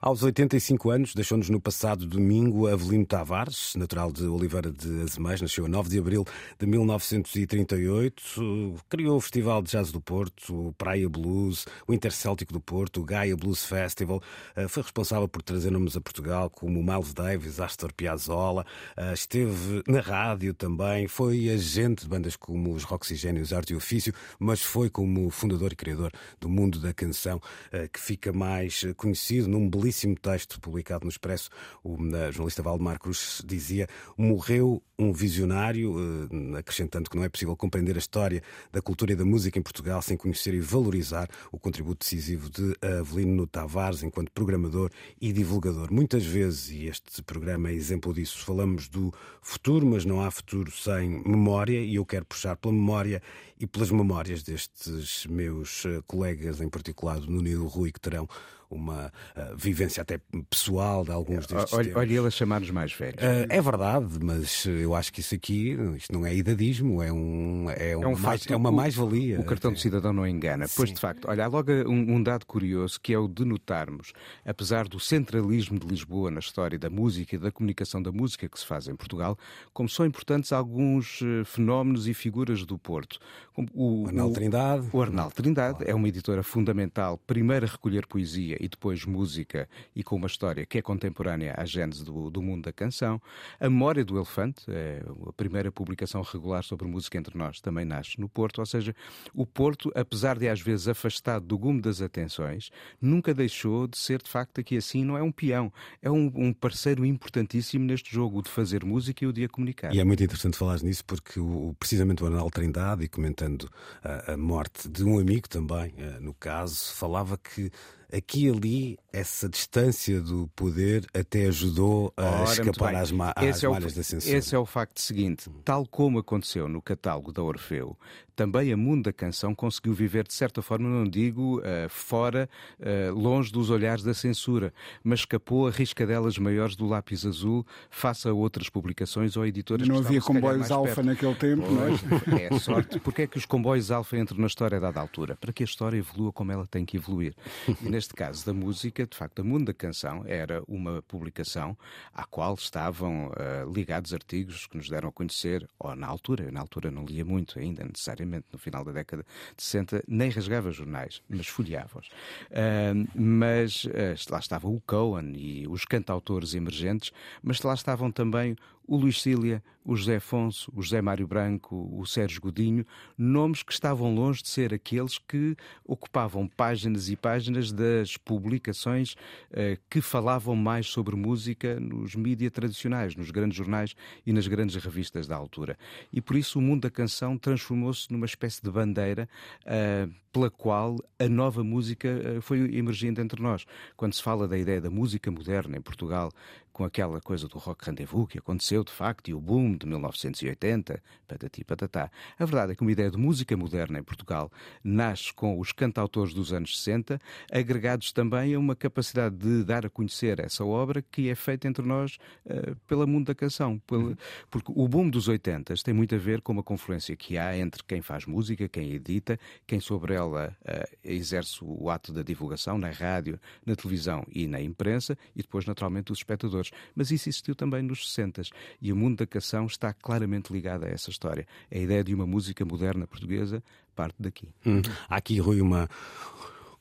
Aos 0.00 0.22
85 0.22 0.90
anos, 0.90 1.12
deixou-nos 1.12 1.50
no 1.50 1.60
passado 1.60 2.06
domingo 2.06 2.68
Avelino 2.68 3.04
Tavares, 3.04 3.74
natural 3.74 4.12
de 4.12 4.24
Oliveira 4.26 4.70
de 4.70 5.02
Azeméis, 5.02 5.42
nasceu 5.42 5.66
a 5.66 5.68
9 5.68 5.90
de 5.90 5.98
abril 5.98 6.24
de 6.56 6.66
1938, 6.68 8.76
criou 8.88 9.16
o 9.16 9.20
Festival 9.20 9.60
de 9.60 9.72
Jazz 9.72 9.90
do 9.90 10.00
Porto, 10.00 10.68
o 10.68 10.72
Praia 10.74 11.08
Blues, 11.08 11.66
o 11.84 11.92
Intercéltico 11.92 12.52
do 12.52 12.60
Porto, 12.60 13.00
o 13.00 13.04
Gaia 13.04 13.36
Blues 13.36 13.64
Festival, 13.64 14.22
eh, 14.54 14.68
foi 14.68 14.84
responsável 14.84 15.26
por 15.26 15.42
trazer 15.42 15.72
nomes 15.72 15.96
a 15.96 16.00
Portugal 16.00 16.48
como 16.48 16.80
Miles 16.80 17.12
Davis, 17.12 17.58
Astor 17.58 17.92
Piazzolla, 17.92 18.64
eh, 18.96 19.12
esteve 19.12 19.82
na 19.88 20.00
rádio 20.00 20.54
também, 20.54 21.08
foi 21.08 21.50
agente 21.50 22.04
de 22.04 22.08
bandas 22.08 22.36
como 22.36 22.72
os 22.72 22.84
Roxigénios 22.84 23.52
Arte 23.52 23.72
e 23.72 23.76
Ofício, 23.76 24.14
mas 24.38 24.62
foi 24.62 24.88
como 24.88 25.28
fundador 25.28 25.72
e 25.72 25.76
criador 25.76 26.12
do 26.40 26.48
mundo 26.48 26.78
da 26.78 26.94
canção, 26.94 27.42
eh, 27.72 27.88
que 27.88 27.98
fica 27.98 28.32
mais 28.32 28.86
conhecido 28.96 29.48
num 29.48 29.68
belíssimo 29.68 29.87
belíssimo 29.88 30.14
texto 30.16 30.60
publicado 30.60 31.04
no 31.04 31.10
Expresso, 31.10 31.48
o 31.82 31.96
jornalista 32.30 32.62
Valdemar 32.62 32.98
Cruz 32.98 33.42
dizia: 33.44 33.88
morreu 34.16 34.82
um 34.98 35.12
visionário, 35.12 35.94
eh, 35.98 36.58
acrescentando 36.58 37.08
que 37.08 37.16
não 37.16 37.24
é 37.24 37.28
possível 37.28 37.56
compreender 37.56 37.96
a 37.96 37.98
história 37.98 38.42
da 38.70 38.82
cultura 38.82 39.12
e 39.12 39.16
da 39.16 39.24
música 39.24 39.58
em 39.58 39.62
Portugal 39.62 40.02
sem 40.02 40.16
conhecer 40.16 40.52
e 40.54 40.60
valorizar 40.60 41.28
o 41.52 41.58
contributo 41.58 42.04
decisivo 42.04 42.50
de 42.50 42.76
Avelino 42.82 43.46
Tavares 43.46 44.02
enquanto 44.02 44.30
programador 44.32 44.90
e 45.20 45.32
divulgador. 45.32 45.92
Muitas 45.92 46.24
vezes, 46.24 46.70
e 46.70 46.86
este 46.86 47.22
programa 47.22 47.70
é 47.70 47.72
exemplo 47.72 48.12
disso, 48.12 48.44
falamos 48.44 48.88
do 48.88 49.12
futuro, 49.40 49.86
mas 49.86 50.04
não 50.04 50.20
há 50.20 50.30
futuro 50.30 50.70
sem 50.70 51.22
memória, 51.24 51.80
e 51.80 51.94
eu 51.94 52.04
quero 52.04 52.26
puxar 52.26 52.56
pela 52.56 52.74
memória 52.74 53.22
e 53.58 53.66
pelas 53.66 53.90
memórias 53.90 54.42
destes 54.42 55.26
meus 55.26 55.84
eh, 55.86 56.02
colegas, 56.06 56.60
em 56.60 56.68
particular 56.68 57.20
do 57.20 57.30
Nuno 57.30 57.66
Rui, 57.66 57.90
que 57.90 58.00
terão 58.00 58.28
uma 58.70 59.12
uh, 59.36 59.56
vivência 59.56 60.02
até 60.02 60.20
pessoal 60.50 61.04
de 61.04 61.10
alguns 61.10 61.46
destes 61.46 61.72
olha, 61.72 61.96
Olha 61.96 62.12
ele 62.12 62.26
a 62.26 62.30
chamar-nos 62.30 62.70
mais 62.70 62.92
velhos. 62.92 63.22
Uh, 63.22 63.46
é 63.48 63.60
verdade, 63.60 64.18
mas 64.22 64.66
eu 64.66 64.94
acho 64.94 65.12
que 65.12 65.20
isso 65.20 65.34
aqui, 65.34 65.76
isto 65.96 66.12
não 66.12 66.26
é 66.26 66.34
idadismo, 66.34 67.02
é, 67.02 67.12
um, 67.12 67.70
é, 67.70 67.96
um 67.96 68.02
é, 68.02 68.06
um 68.08 68.18
mais, 68.18 68.46
é 68.46 68.56
uma 68.56 68.70
mais-valia. 68.70 69.40
O 69.40 69.44
cartão 69.44 69.72
de 69.72 69.80
cidadão 69.80 70.12
não 70.12 70.26
engana. 70.26 70.66
Sim. 70.66 70.74
Pois, 70.76 70.92
de 70.92 71.00
facto, 71.00 71.28
olha, 71.28 71.44
há 71.44 71.48
logo 71.48 71.72
um, 71.72 72.16
um, 72.16 72.22
dado 72.22 72.44
curioso 72.46 73.00
que 73.00 73.12
é 73.12 73.18
o 73.18 73.28
de 73.28 73.44
notarmos, 73.44 74.12
apesar 74.44 74.86
do 74.86 75.00
centralismo 75.00 75.78
de 75.78 75.86
Lisboa 75.86 76.30
na 76.30 76.40
história 76.40 76.78
da 76.78 76.90
música 76.90 77.36
e 77.36 77.38
da 77.38 77.50
comunicação 77.50 78.02
da 78.02 78.12
música 78.12 78.48
que 78.48 78.58
se 78.58 78.66
faz 78.66 78.88
em 78.88 78.96
Portugal, 78.96 79.38
como 79.72 79.88
são 79.88 80.04
importantes 80.04 80.52
alguns 80.52 81.20
fenómenos 81.46 82.06
e 82.06 82.14
figuras 82.14 82.64
do 82.64 82.78
Porto. 82.78 83.18
Como 83.54 83.68
o, 83.74 84.04
o 84.04 84.06
Arnaldo 84.08 84.34
Trindade. 84.34 84.88
O 84.92 85.02
Arnaldo 85.02 85.34
Trindade 85.34 85.84
é 85.86 85.94
uma 85.94 86.08
editora 86.08 86.42
fundamental, 86.42 87.18
primeira 87.18 87.66
a 87.66 87.68
recolher 87.68 88.06
poesia 88.06 88.57
e 88.58 88.68
depois 88.68 89.04
música 89.04 89.68
e 89.94 90.02
com 90.02 90.16
uma 90.16 90.26
história 90.26 90.66
que 90.66 90.78
é 90.78 90.82
contemporânea 90.82 91.54
à 91.56 91.64
gênese 91.64 92.04
do, 92.04 92.30
do 92.30 92.42
mundo 92.42 92.64
da 92.64 92.72
canção. 92.72 93.20
A 93.60 93.68
Memória 93.68 94.04
do 94.04 94.16
Elefante, 94.16 94.64
é 94.68 95.02
a 95.26 95.32
primeira 95.32 95.70
publicação 95.70 96.22
regular 96.22 96.62
sobre 96.64 96.86
música 96.86 97.18
entre 97.18 97.36
nós, 97.36 97.60
também 97.60 97.84
nasce 97.84 98.20
no 98.20 98.28
Porto, 98.28 98.58
ou 98.58 98.66
seja, 98.66 98.94
o 99.34 99.46
Porto, 99.46 99.92
apesar 99.94 100.38
de 100.38 100.48
às 100.48 100.60
vezes 100.60 100.88
afastado 100.88 101.44
do 101.46 101.58
gume 101.58 101.80
das 101.80 102.00
atenções, 102.00 102.70
nunca 103.00 103.32
deixou 103.32 103.86
de 103.86 103.98
ser 103.98 104.22
de 104.22 104.28
facto 104.28 104.60
aqui 104.60 104.76
assim, 104.76 105.04
não 105.04 105.16
é 105.16 105.22
um 105.22 105.32
peão, 105.32 105.72
é 106.02 106.10
um, 106.10 106.30
um 106.34 106.52
parceiro 106.52 107.04
importantíssimo 107.04 107.84
neste 107.84 108.12
jogo 108.12 108.42
de 108.42 108.50
fazer 108.50 108.84
música 108.84 109.24
e 109.24 109.28
o 109.28 109.32
de 109.32 109.44
a 109.44 109.48
comunicar. 109.48 109.94
E 109.94 110.00
é 110.00 110.04
muito 110.04 110.22
interessante 110.22 110.56
falar 110.56 110.80
nisso 110.82 111.04
porque 111.04 111.38
o, 111.38 111.74
precisamente 111.78 112.22
o 112.22 112.26
Arnaldo 112.26 112.50
Trindade, 112.50 113.04
e 113.04 113.08
comentando 113.08 113.68
a, 114.02 114.32
a 114.32 114.36
morte 114.36 114.88
de 114.88 115.04
um 115.04 115.18
amigo 115.18 115.48
também, 115.48 115.94
eh, 115.96 116.18
no 116.20 116.34
caso, 116.34 116.92
falava 116.94 117.36
que 117.36 117.70
aqui 118.12 118.46
e 118.46 118.50
ali 118.50 118.98
essa 119.12 119.48
distância 119.48 120.20
do 120.20 120.48
poder 120.54 121.06
até 121.14 121.46
ajudou 121.46 122.12
a 122.16 122.42
Ora, 122.42 122.52
escapar 122.52 122.94
às, 122.94 123.10
ma 123.10 123.32
às 123.36 123.62
é 123.62 123.68
malhas 123.68 123.92
o, 123.92 123.96
da 123.96 124.02
censura. 124.02 124.36
Esse 124.36 124.54
é 124.54 124.58
o 124.58 124.66
facto 124.66 125.00
seguinte: 125.00 125.50
tal 125.64 125.86
como 125.86 126.18
aconteceu 126.18 126.68
no 126.68 126.80
catálogo 126.80 127.32
da 127.32 127.42
Orfeu, 127.42 127.96
também 128.38 128.72
a 128.72 128.76
Mundo 128.76 129.02
da 129.02 129.12
Canção 129.12 129.52
conseguiu 129.52 129.92
viver, 129.92 130.24
de 130.24 130.32
certa 130.32 130.62
forma, 130.62 130.88
não 130.88 131.04
digo 131.04 131.58
uh, 131.58 131.88
fora, 131.88 132.48
uh, 132.78 133.12
longe 133.12 133.50
dos 133.50 133.68
olhares 133.68 134.04
da 134.04 134.14
censura, 134.14 134.72
mas 135.02 135.20
escapou 135.20 135.66
a 135.66 135.72
riscadelas 135.72 136.38
maiores 136.38 136.76
do 136.76 136.86
lápis 136.86 137.26
azul 137.26 137.66
face 137.90 138.28
a 138.28 138.32
outras 138.32 138.68
publicações 138.68 139.36
ou 139.36 139.44
editoras 139.44 139.88
Não 139.88 139.98
havia 139.98 140.20
comboios 140.20 140.70
alfa 140.70 141.02
naquele 141.02 141.34
tempo, 141.34 141.64
pois, 141.66 142.26
não 142.28 142.38
é? 142.38 142.44
É 142.44 142.58
sorte. 142.60 143.00
Porque 143.00 143.22
é 143.22 143.26
que 143.26 143.36
os 143.36 143.44
comboios 143.44 143.90
alfa 143.90 144.16
entram 144.16 144.38
na 144.38 144.46
história 144.46 144.76
a 144.76 144.80
dada 144.80 145.00
altura? 145.00 145.34
Para 145.34 145.52
que 145.52 145.64
a 145.64 145.66
história 145.66 145.98
evolua 145.98 146.32
como 146.32 146.52
ela 146.52 146.64
tem 146.64 146.84
que 146.84 146.96
evoluir. 146.96 147.34
E 147.66 147.88
neste 147.88 148.14
caso 148.14 148.46
da 148.46 148.54
música, 148.54 149.04
de 149.04 149.16
facto, 149.16 149.40
a 149.40 149.44
Mundo 149.44 149.64
da 149.64 149.74
Canção 149.74 150.22
era 150.28 150.62
uma 150.68 151.02
publicação 151.02 151.76
à 152.14 152.22
qual 152.22 152.54
estavam 152.54 153.30
uh, 153.30 153.72
ligados 153.74 154.14
artigos 154.14 154.68
que 154.68 154.76
nos 154.76 154.88
deram 154.88 155.08
a 155.08 155.12
conhecer, 155.12 155.68
ou 155.76 155.96
na 155.96 156.06
altura, 156.06 156.44
eu 156.44 156.52
na 156.52 156.60
altura 156.60 156.88
não 156.88 157.04
lia 157.04 157.24
muito 157.24 157.58
ainda, 157.58 157.82
necessariamente 157.82 158.27
no 158.28 158.58
final 158.58 158.84
da 158.84 158.92
década 158.92 159.24
de 159.56 159.62
60, 159.62 160.04
nem 160.06 160.30
rasgava 160.30 160.70
jornais, 160.70 161.22
mas 161.28 161.46
folheava-os. 161.46 162.08
Uh, 162.08 163.08
mas 163.14 163.84
uh, 163.84 164.30
lá 164.30 164.38
estava 164.38 164.68
o 164.68 164.80
Cohen 164.86 165.32
e 165.36 165.66
os 165.68 165.84
cantautores 165.84 166.54
emergentes, 166.54 167.12
mas 167.42 167.60
lá 167.62 167.74
estavam 167.74 168.10
também 168.10 168.56
o 168.88 168.96
Luís 168.96 169.20
Cília, 169.20 169.62
o 169.84 169.94
José 169.94 170.16
Afonso, 170.16 170.72
o 170.74 170.82
José 170.82 171.00
Mário 171.00 171.26
Branco, 171.26 171.90
o 171.92 172.04
Sérgio 172.06 172.40
Godinho, 172.40 172.84
nomes 173.16 173.62
que 173.62 173.72
estavam 173.72 174.14
longe 174.14 174.42
de 174.42 174.48
ser 174.48 174.74
aqueles 174.74 175.18
que 175.18 175.56
ocupavam 175.84 176.46
páginas 176.46 177.08
e 177.08 177.16
páginas 177.16 177.70
das 177.70 178.16
publicações 178.16 179.12
uh, 179.50 179.80
que 179.88 180.00
falavam 180.00 180.56
mais 180.56 180.86
sobre 180.86 181.16
música 181.16 181.78
nos 181.80 182.14
mídias 182.14 182.50
tradicionais, 182.50 183.14
nos 183.14 183.30
grandes 183.30 183.56
jornais 183.56 183.94
e 184.26 184.32
nas 184.32 184.46
grandes 184.46 184.76
revistas 184.76 185.26
da 185.26 185.36
altura. 185.36 185.78
E 186.12 186.20
por 186.20 186.36
isso 186.36 186.58
o 186.58 186.62
mundo 186.62 186.82
da 186.82 186.90
canção 186.90 187.38
transformou-se 187.38 188.10
numa 188.10 188.26
espécie 188.26 188.62
de 188.62 188.70
bandeira 188.70 189.28
uh, 189.64 190.12
pela 190.30 190.50
qual 190.50 190.98
a 191.18 191.28
nova 191.28 191.64
música 191.64 192.08
uh, 192.08 192.42
foi 192.42 192.74
emergindo 192.74 193.20
entre 193.20 193.42
nós. 193.42 193.64
Quando 193.96 194.12
se 194.12 194.22
fala 194.22 194.46
da 194.46 194.58
ideia 194.58 194.80
da 194.80 194.90
música 194.90 195.30
moderna 195.30 195.76
em 195.76 195.80
Portugal, 195.80 196.30
com 196.78 196.84
aquela 196.84 197.20
coisa 197.20 197.48
do 197.48 197.58
rock 197.58 197.86
rendezvous 197.86 198.28
que 198.28 198.38
aconteceu 198.38 198.84
de 198.84 198.92
facto 198.92 199.26
e 199.26 199.34
o 199.34 199.40
boom 199.40 199.76
de 199.76 199.84
1980, 199.84 201.02
patati 201.26 201.64
patatá. 201.64 202.08
A 202.38 202.44
verdade 202.44 202.70
é 202.70 202.76
que 202.76 202.82
uma 202.82 202.92
ideia 202.92 203.10
de 203.10 203.16
música 203.16 203.56
moderna 203.56 203.98
em 203.98 204.02
Portugal 204.04 204.48
nasce 204.84 205.34
com 205.34 205.58
os 205.58 205.72
cantautores 205.72 206.32
dos 206.32 206.52
anos 206.52 206.78
60, 206.78 207.18
agregados 207.50 208.12
também 208.12 208.54
a 208.54 208.60
uma 208.60 208.76
capacidade 208.76 209.34
de 209.34 209.64
dar 209.64 209.84
a 209.86 209.90
conhecer 209.90 210.38
essa 210.38 210.64
obra 210.64 211.02
que 211.02 211.28
é 211.28 211.34
feita 211.34 211.66
entre 211.66 211.84
nós 211.84 212.16
uh, 212.46 212.76
pela 212.86 213.08
mundo 213.08 213.26
da 213.26 213.34
canção. 213.34 213.80
Pela... 213.80 214.10
Uhum. 214.10 214.16
Porque 214.48 214.70
o 214.72 214.86
boom 214.86 215.10
dos 215.10 215.26
80 215.26 215.74
tem 215.82 215.92
muito 215.92 216.14
a 216.14 216.18
ver 216.18 216.40
com 216.40 216.52
uma 216.52 216.62
confluência 216.62 217.16
que 217.16 217.36
há 217.36 217.58
entre 217.58 217.82
quem 217.82 218.00
faz 218.00 218.24
música, 218.24 218.68
quem 218.68 218.92
edita, 218.92 219.36
quem 219.66 219.80
sobre 219.80 220.14
ela 220.14 220.56
uh, 220.62 220.96
exerce 221.02 221.58
o 221.60 221.90
ato 221.90 222.12
da 222.12 222.22
divulgação 222.22 222.78
na 222.78 222.90
rádio, 222.90 223.36
na 223.66 223.74
televisão 223.74 224.24
e 224.30 224.46
na 224.46 224.60
imprensa, 224.60 225.18
e 225.34 225.42
depois, 225.42 225.66
naturalmente, 225.66 226.12
os 226.12 226.18
espectadores 226.18 226.67
mas 226.94 227.10
isso 227.10 227.28
existiu 227.28 227.54
também 227.54 227.82
nos 227.82 228.08
60 228.10 228.42
e 228.80 228.92
o 228.92 228.96
mundo 228.96 229.18
da 229.18 229.26
canção 229.26 229.66
está 229.66 229.92
claramente 229.92 230.52
ligado 230.52 230.84
a 230.84 230.88
essa 230.88 231.10
história. 231.10 231.46
A 231.70 231.78
ideia 231.78 232.04
de 232.04 232.14
uma 232.14 232.26
música 232.26 232.64
moderna 232.64 233.06
portuguesa 233.06 233.62
parte 233.94 234.16
daqui. 234.20 234.48
Hum. 234.64 234.82
Há 235.08 235.16
aqui, 235.16 235.38
Rui, 235.40 235.60
uma 235.60 235.88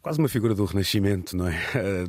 quase 0.08 0.20
uma 0.20 0.30
figura 0.30 0.56
do 0.56 0.64
Renascimento, 0.64 1.36
não 1.36 1.50
é? 1.50 1.60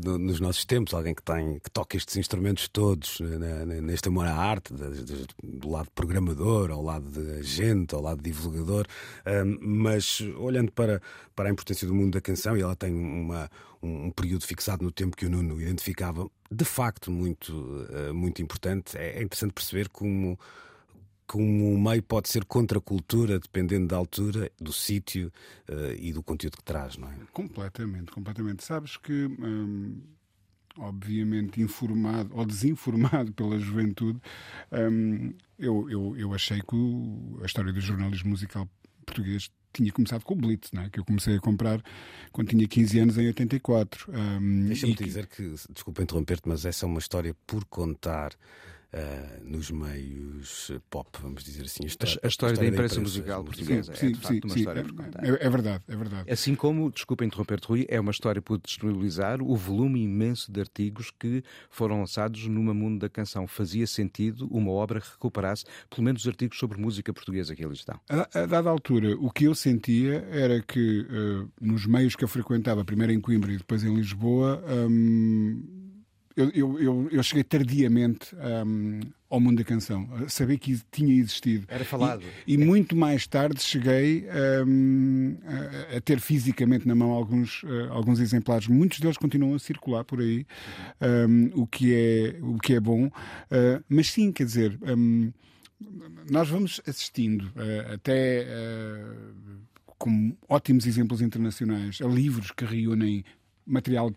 Nos 0.04 0.38
nossos 0.38 0.64
tempos, 0.64 0.94
alguém 0.94 1.12
que 1.12 1.22
tem 1.22 1.58
que 1.58 1.68
toca 1.68 1.96
estes 1.96 2.16
instrumentos 2.16 2.68
todos 2.68 3.18
né, 3.18 3.64
neste 3.80 4.06
amor 4.06 4.24
à 4.24 4.34
arte, 4.36 4.72
do 5.42 5.68
lado 5.68 5.90
programador, 5.94 6.70
ao 6.70 6.80
lado 6.80 7.10
de 7.10 7.40
agente, 7.40 7.96
ao 7.96 8.00
lado 8.00 8.22
divulgador, 8.22 8.86
mas 9.60 10.20
olhando 10.36 10.70
para, 10.70 11.02
para 11.34 11.48
a 11.48 11.52
importância 11.52 11.88
do 11.88 11.94
mundo 11.94 12.12
da 12.12 12.20
canção, 12.20 12.56
e 12.56 12.60
ela 12.60 12.76
tem 12.76 12.94
uma, 12.94 13.50
um 13.82 14.12
período 14.12 14.46
fixado 14.46 14.84
no 14.84 14.92
tempo 14.92 15.16
que 15.16 15.26
o 15.26 15.30
Nuno 15.30 15.60
identificava, 15.60 16.28
de 16.50 16.64
facto 16.64 17.10
muito, 17.10 17.86
eh, 17.90 18.12
muito 18.12 18.42
importante. 18.42 18.96
É, 18.96 19.18
é 19.18 19.22
interessante 19.22 19.52
perceber 19.52 19.88
como 19.88 20.38
como 21.28 21.74
o 21.74 21.78
meio 21.78 22.02
pode 22.02 22.26
ser 22.30 22.42
contra 22.46 22.78
a 22.78 22.80
cultura, 22.80 23.38
dependendo 23.38 23.86
da 23.88 23.96
altura, 23.96 24.50
do 24.58 24.72
sítio 24.72 25.30
uh, 25.68 25.92
e 25.98 26.10
do 26.10 26.22
conteúdo 26.22 26.56
que 26.56 26.64
traz, 26.64 26.96
não 26.96 27.06
é? 27.06 27.14
Completamente, 27.34 28.10
completamente. 28.10 28.64
Sabes 28.64 28.96
que, 28.96 29.26
hum, 29.26 30.00
obviamente, 30.78 31.60
informado 31.60 32.34
ou 32.34 32.46
desinformado 32.46 33.30
pela 33.36 33.58
juventude, 33.58 34.18
hum, 34.72 35.34
eu, 35.58 35.90
eu, 35.90 36.16
eu 36.16 36.32
achei 36.32 36.62
que 36.62 36.74
o, 36.74 37.38
a 37.42 37.44
história 37.44 37.74
do 37.74 37.80
jornalismo 37.80 38.30
musical 38.30 38.66
português 39.04 39.50
tinha 39.78 39.92
começado 39.92 40.24
com 40.24 40.34
o 40.34 40.36
Blitz, 40.36 40.70
é? 40.74 40.88
que 40.90 40.98
eu 40.98 41.04
comecei 41.04 41.36
a 41.36 41.40
comprar 41.40 41.80
quando 42.32 42.48
tinha 42.48 42.66
15 42.66 42.98
anos, 42.98 43.18
em 43.18 43.26
84. 43.28 44.10
Um, 44.12 44.66
Deixa-me 44.66 44.94
que... 44.94 45.04
dizer 45.04 45.26
que, 45.26 45.54
desculpa 45.72 46.02
interromper-te, 46.02 46.48
mas 46.48 46.64
essa 46.64 46.84
é 46.84 46.88
uma 46.88 46.98
história 46.98 47.34
por 47.46 47.64
contar 47.64 48.32
uh, 48.92 49.44
nos 49.44 49.70
meios 49.70 50.70
pop, 50.90 51.08
vamos 51.20 51.44
dizer 51.44 51.64
assim. 51.64 51.84
A 51.84 51.86
história, 51.86 52.20
a, 52.22 52.26
a 52.26 52.28
história 52.28 52.56
da, 52.56 52.66
imprensa, 52.66 52.94
imprensa 52.94 53.00
musical 53.00 53.44
portuguesa 53.44 53.94
sim, 53.94 54.06
é, 54.06 54.10
de 54.10 54.20
facto, 54.20 54.44
uma 54.44 54.52
sim, 54.54 54.58
história 54.60 54.80
é, 54.80 55.28
é, 55.28 55.46
é, 55.46 55.50
verdade, 55.50 55.84
é 55.88 55.96
verdade. 55.96 56.30
Assim 56.30 56.54
como, 56.54 56.90
desculpa 56.90 57.24
interromper-te, 57.24 57.66
Rui, 57.66 57.86
é 57.88 58.00
uma 58.00 58.10
história 58.10 58.40
por 58.40 58.58
disponibilizar 58.58 59.42
o 59.42 59.56
volume 59.56 60.02
imenso 60.02 60.50
de 60.50 60.60
artigos 60.60 61.12
que 61.18 61.42
foram 61.70 62.00
lançados 62.00 62.46
numa 62.46 62.74
mundo 62.74 63.00
da 63.00 63.08
canção. 63.08 63.46
Fazia 63.46 63.86
sentido 63.86 64.46
uma 64.50 64.70
obra 64.70 65.00
que 65.00 65.10
recuperasse 65.10 65.64
pelo 65.90 66.02
menos 66.02 66.22
os 66.22 66.28
artigos 66.28 66.58
sobre 66.58 66.80
música 66.80 67.12
portuguesa 67.12 67.54
que 67.54 67.64
ali 67.64 67.74
estão. 67.74 68.00
A, 68.08 68.40
a 68.42 68.46
dada 68.46 68.70
altura, 68.70 69.16
o 69.18 69.30
que 69.30 69.44
eu 69.44 69.54
sentia 69.54 70.26
era 70.30 70.60
que 70.62 71.00
uh, 71.00 71.50
nos 71.60 71.86
meios 71.86 72.14
que 72.14 72.24
eu 72.24 72.28
frequentava, 72.28 72.84
primeiro 72.84 73.12
em 73.12 73.20
Coimbra 73.20 73.52
e 73.52 73.56
depois 73.56 73.84
em 73.84 73.94
Lisboa, 73.94 74.62
um, 74.68 75.87
eu, 76.38 76.50
eu, 76.54 76.80
eu, 76.80 77.08
eu 77.10 77.22
cheguei 77.22 77.42
tardiamente 77.42 78.34
um, 78.36 79.00
ao 79.28 79.40
mundo 79.40 79.58
da 79.58 79.64
canção, 79.64 80.08
a 80.24 80.28
saber 80.28 80.56
que 80.58 80.80
tinha 80.92 81.12
existido. 81.12 81.66
Era 81.68 81.84
falado. 81.84 82.22
E, 82.46 82.54
e 82.54 82.56
muito 82.56 82.94
mais 82.94 83.26
tarde 83.26 83.60
cheguei 83.60 84.24
um, 84.64 85.36
a, 85.92 85.96
a, 85.96 86.00
ter 86.00 86.20
fisicamente 86.20 86.86
na 86.86 86.94
mão 86.94 87.10
alguns, 87.10 87.64
uh, 87.64 87.90
alguns 87.90 88.20
exemplares. 88.20 88.68
Muitos 88.68 89.00
deles 89.00 89.16
continuam 89.16 89.56
a 89.56 89.58
circular 89.58 90.04
por 90.04 90.20
aí, 90.20 90.46
um, 91.28 91.62
o, 91.62 91.66
que 91.66 91.92
é, 91.92 92.38
o 92.40 92.56
que 92.58 92.74
é 92.74 92.80
bom. 92.80 93.06
Uh, 93.06 93.82
mas 93.88 94.08
sim, 94.08 94.30
quer 94.30 94.44
dizer, 94.44 94.78
hum, 94.96 95.32
nós 96.30 96.48
vamos 96.48 96.80
assistindo 96.86 97.46
uh, 97.56 97.94
até. 97.94 98.46
com 99.98 100.36
ótimos 100.48 100.86
exemplos 100.86 101.20
internacionais, 101.20 101.98
a 102.00 102.06
livros 102.06 102.52
que 102.52 102.64
reúnem 102.64 103.24
material 103.68 104.10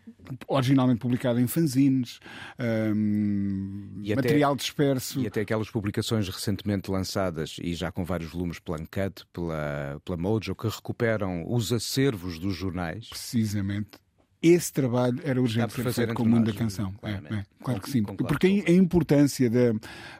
originalmente 0.47 0.99
publicado 0.99 1.39
em 1.39 1.47
fanzines, 1.47 2.19
um, 2.59 4.01
material 4.15 4.53
até, 4.53 4.61
disperso. 4.61 5.21
E 5.21 5.27
até 5.27 5.41
aquelas 5.41 5.69
publicações 5.69 6.27
recentemente 6.27 6.89
lançadas 6.89 7.57
e 7.61 7.73
já 7.73 7.91
com 7.91 8.05
vários 8.05 8.31
volumes 8.31 8.59
Plancut 8.59 9.25
pela, 9.33 10.01
pela 10.05 10.17
Mojo 10.17 10.55
que 10.55 10.67
recuperam 10.67 11.43
os 11.47 11.73
acervos 11.73 12.39
dos 12.39 12.55
jornais. 12.55 13.09
Precisamente 13.09 13.99
esse 14.41 14.73
trabalho 14.73 15.19
era 15.23 15.39
urgente 15.39 15.73
ser 15.73 15.93
feito 15.93 16.13
com 16.15 16.23
o 16.23 16.25
mundo 16.25 16.51
da 16.51 16.57
canção. 16.57 16.93
É, 17.03 17.11
é, 17.11 17.43
claro 17.63 17.79
que 17.79 17.89
sim. 17.89 18.03
Porque 18.03 18.63
a 18.67 18.71
importância 18.71 19.49
da. 19.49 19.73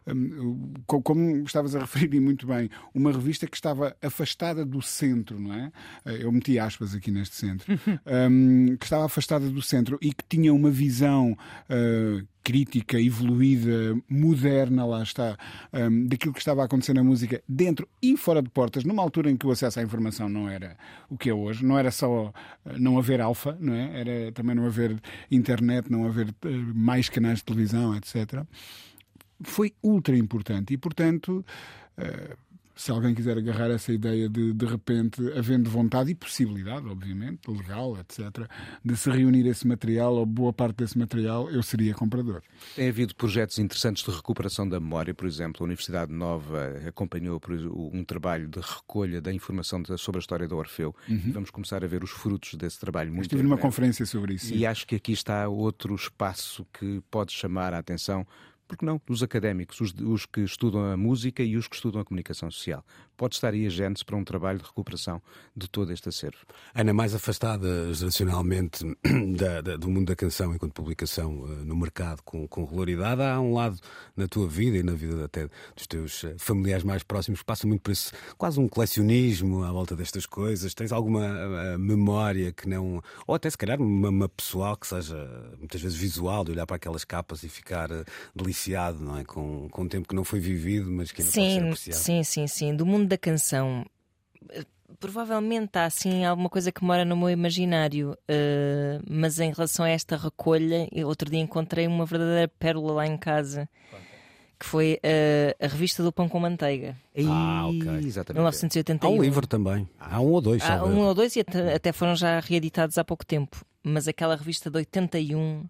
Um, 0.08 0.74
como 0.86 1.44
estavas 1.44 1.76
a 1.76 1.80
referir 1.80 2.20
muito 2.20 2.46
bem, 2.46 2.70
uma 2.94 3.12
revista 3.12 3.48
que 3.48 3.56
estava 3.56 3.96
afastada 4.02 4.64
do 4.64 4.82
centro, 4.82 5.40
não 5.40 5.54
é? 5.54 5.72
Eh, 6.06 6.24
eu 6.24 6.32
meti 6.32 6.60
aspas 6.60 6.94
aqui 6.94 7.10
neste 7.10 7.36
centro. 7.36 7.74
um, 8.30 8.78
que 8.78 8.86
estava 8.86 9.06
afastada 9.06 9.50
do 9.50 9.62
centro 9.62 9.98
e 10.02 10.14
que 10.14 10.24
tinha 10.30 10.54
uma 10.54 10.70
visão 10.70 11.32
uh, 11.32 12.28
crítica 12.44 13.00
evoluída, 13.00 13.96
moderna, 14.10 14.86
lá 14.86 15.04
está, 15.04 15.38
um, 15.74 16.08
daquilo 16.08 16.34
que 16.34 16.40
estava 16.40 16.62
a 16.62 16.66
acontecer 16.66 16.94
na 16.94 17.04
música 17.04 17.42
dentro 17.48 17.88
e 18.02 18.18
fora 18.18 18.42
de 18.42 18.50
portas, 18.50 18.84
numa 18.84 19.02
altura 19.02 19.30
em 19.30 19.38
que 19.38 19.46
o 19.46 19.52
acesso 19.52 19.80
à 19.80 19.84
informação 19.84 20.28
não 20.28 20.50
era 20.50 20.78
o 21.10 21.18
que 21.18 21.30
é 21.30 21.34
hoje, 21.34 21.66
não 21.66 21.78
era 21.78 21.92
só 21.92 22.34
eh, 22.66 22.78
não 22.78 22.98
haver 22.98 23.22
alfa, 23.22 23.58
não 23.60 23.74
é? 23.74 24.00
Era 24.00 24.32
também 24.32 24.56
não 24.56 24.66
haver 24.66 25.00
internet, 25.30 25.92
não 25.92 26.06
haver 26.06 26.30
uh, 26.30 26.50
mais 26.74 27.10
canais 27.10 27.40
de 27.40 27.46
televisão, 27.46 27.96
etc. 27.96 28.44
Foi 29.42 29.74
ultra 29.84 30.18
importante 30.18 30.74
e, 30.74 30.78
portanto. 30.78 31.46
Uh, 31.98 32.51
se 32.82 32.90
alguém 32.90 33.14
quiser 33.14 33.38
agarrar 33.38 33.70
essa 33.70 33.94
ideia 33.94 34.28
de, 34.28 34.54
de 34.54 34.66
repente, 34.66 35.22
havendo 35.38 35.70
vontade 35.70 36.10
e 36.10 36.16
possibilidade, 36.16 36.88
obviamente, 36.88 37.42
legal, 37.48 37.96
etc., 38.00 38.48
de 38.84 38.98
se 38.98 39.08
reunir 39.12 39.46
esse 39.46 39.68
material 39.68 40.16
ou 40.16 40.26
boa 40.26 40.52
parte 40.52 40.78
desse 40.78 40.98
material, 40.98 41.48
eu 41.52 41.62
seria 41.62 41.94
comprador. 41.94 42.42
Tem 42.76 42.90
havido 42.90 43.14
projetos 43.14 43.60
interessantes 43.60 44.04
de 44.04 44.10
recuperação 44.10 44.68
da 44.68 44.80
memória, 44.80 45.14
por 45.14 45.28
exemplo, 45.28 45.64
a 45.64 45.66
Universidade 45.66 46.12
Nova 46.12 46.74
acompanhou 46.88 47.40
um 47.94 48.04
trabalho 48.04 48.48
de 48.48 48.60
recolha 48.60 49.22
da 49.22 49.32
informação 49.32 49.84
sobre 49.96 50.18
a 50.18 50.22
história 50.22 50.48
do 50.48 50.58
Orfeu 50.58 50.96
uhum. 51.08 51.22
e 51.24 51.32
vamos 51.32 51.52
começar 51.52 51.84
a 51.84 51.88
ver 51.88 52.04
os 52.04 52.10
frutos 52.10 52.56
desse 52.56 52.80
trabalho 52.80 53.12
muito 53.12 53.26
Estive 53.26 53.44
numa 53.44 53.60
conferência 53.60 54.08
sobre 54.08 54.34
isso. 54.34 54.56
E 54.56 54.60
sim. 54.60 54.66
acho 54.66 54.88
que 54.88 54.96
aqui 54.96 55.12
está 55.12 55.48
outro 55.48 55.94
espaço 55.94 56.66
que 56.74 57.00
pode 57.12 57.32
chamar 57.32 57.76
a 57.76 57.78
atenção 57.78 58.26
porque 58.72 58.86
não, 58.86 59.02
dos 59.06 59.22
académicos, 59.22 59.82
os, 59.82 59.94
os, 60.00 60.26
que 60.26 60.40
estudam 60.40 60.94
a 60.94 60.96
música 60.96 61.44
e 61.44 61.58
os 61.58 61.68
que 61.68 61.76
estudam 61.76 62.00
a 62.00 62.06
comunicação 62.06 62.50
social. 62.50 62.86
Pode 63.18 63.36
estar 63.36 63.54
aí 63.54 63.66
a 63.66 63.70
gente 63.70 64.06
para 64.06 64.16
um 64.16 64.24
trabalho 64.24 64.60
de 64.60 64.64
recuperação 64.64 65.22
de 65.54 65.68
todo 65.70 65.92
este 65.92 66.08
acervo. 66.08 66.38
Ana, 66.74 66.94
mais 66.94 67.14
afastada 67.14 67.94
geracionalmente 67.94 68.86
da, 69.36 69.60
da, 69.60 69.76
do 69.76 69.90
mundo 69.90 70.08
da 70.08 70.16
canção 70.16 70.56
enquanto 70.56 70.72
publicação 70.72 71.42
uh, 71.42 71.48
no 71.66 71.76
mercado 71.76 72.22
com, 72.24 72.48
com 72.48 72.64
regularidade, 72.64 73.22
há 73.22 73.42
um 73.42 73.54
lado 73.54 73.78
na 74.16 74.26
tua 74.26 74.48
vida 74.48 74.78
e 74.78 74.84
na 74.84 74.94
vida 74.94 75.26
até 75.26 75.50
dos 75.76 75.86
teus 75.86 76.24
uh, 76.24 76.34
familiares 76.40 76.86
mais 76.86 77.04
próximos 77.04 77.42
que 77.42 77.46
passa 77.46 77.68
muito 77.68 77.82
por 77.82 77.92
esse 77.92 78.14
quase 78.38 78.58
um 78.58 78.70
colecionismo 78.70 79.66
à 79.66 79.72
volta 79.74 79.98
destas 79.98 80.26
coisas. 80.26 80.74
Tens 80.74 80.94
alguma 80.94 81.28
uh, 81.28 81.78
memória 81.78 82.54
que 82.54 82.70
não. 82.70 83.04
ou 83.28 83.36
até 83.36 83.50
se 83.50 83.58
calhar 83.58 83.82
uma, 83.82 84.08
uma, 84.08 84.30
pessoal 84.30 84.78
que 84.78 84.88
seja 84.88 85.28
muitas 85.60 85.82
vezes 85.82 85.98
visual, 85.98 86.46
de 86.46 86.52
olhar 86.52 86.66
para 86.66 86.78
aquelas 86.78 87.04
capas 87.04 87.44
e 87.44 87.50
ficar 87.50 87.90
deliciado 88.34 88.61
apreciado, 88.62 89.00
não 89.00 89.18
é? 89.18 89.24
Com, 89.24 89.68
com 89.70 89.82
um 89.84 89.88
tempo 89.88 90.08
que 90.08 90.16
não 90.16 90.24
foi 90.24 90.40
vivido, 90.40 90.92
mas 90.92 91.12
que 91.12 91.22
ainda 91.22 91.32
sim, 91.32 91.42
pode 91.42 91.54
ser 91.54 91.64
apreciado. 91.64 92.04
Sim, 92.04 92.24
sim, 92.24 92.48
sim. 92.48 92.76
Do 92.76 92.86
mundo 92.86 93.08
da 93.08 93.18
canção, 93.18 93.86
eh, 94.50 94.66
provavelmente 95.00 95.78
há 95.78 95.86
assim 95.86 96.24
alguma 96.26 96.50
coisa 96.50 96.72
que 96.72 96.84
mora 96.84 97.04
no 97.04 97.18
meu 97.18 97.30
imaginário, 97.30 98.12
uh, 98.12 99.04
mas 99.10 99.40
em 99.40 99.52
relação 99.52 99.86
a 99.86 99.90
esta 99.90 100.16
recolha, 100.16 100.88
outro 101.06 101.30
dia 101.30 101.40
encontrei 101.40 101.88
uma 101.88 102.06
verdadeira 102.06 102.48
pérola 102.48 102.94
lá 102.94 103.08
em 103.08 103.18
casa. 103.18 103.68
Que 104.60 104.68
foi 104.68 105.00
uh, 105.04 105.66
a 105.66 105.68
revista 105.68 106.04
do 106.04 106.12
Pão 106.12 106.30
com 106.30 106.40
Manteiga. 106.40 106.96
Ah, 107.28 107.66
ok. 107.66 108.06
Exatamente. 108.06 108.38
1981. 108.38 109.10
Há 109.10 109.12
um 109.12 109.20
livro 109.20 109.48
também. 109.48 109.90
Há 110.00 110.22
um 110.22 110.28
ou 110.28 110.40
dois. 110.40 110.62
Há 110.64 110.86
um 110.86 111.00
ou 111.00 111.16
dois 111.16 111.36
e 111.36 111.40
até, 111.40 111.74
até 111.74 111.92
foram 111.92 112.16
já 112.16 112.40
reeditados 112.40 113.00
há 113.00 113.04
pouco 113.04 113.26
tempo. 113.26 113.66
Mas 113.84 114.08
aquela 114.08 114.36
revista 114.36 114.70
de 114.70 114.78
81 114.78 115.68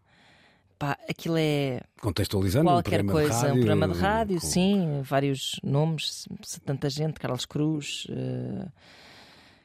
pá, 0.82 0.98
aquilo 1.08 1.38
é. 1.38 1.80
Contextualizando 2.02 2.66
qualquer 2.66 3.04
um 3.04 3.08
coisa. 3.08 3.34
Rádio, 3.34 3.52
um 3.52 3.54
programa 3.54 3.88
de 3.88 4.00
rádio, 4.00 4.42
com... 4.42 4.48
sim, 4.48 5.02
vários 5.04 5.60
nomes, 5.64 6.28
tanta 6.66 6.90
gente, 6.90 7.20
Carlos 7.20 7.46
Cruz. 7.46 8.08
Uh... 8.10 8.68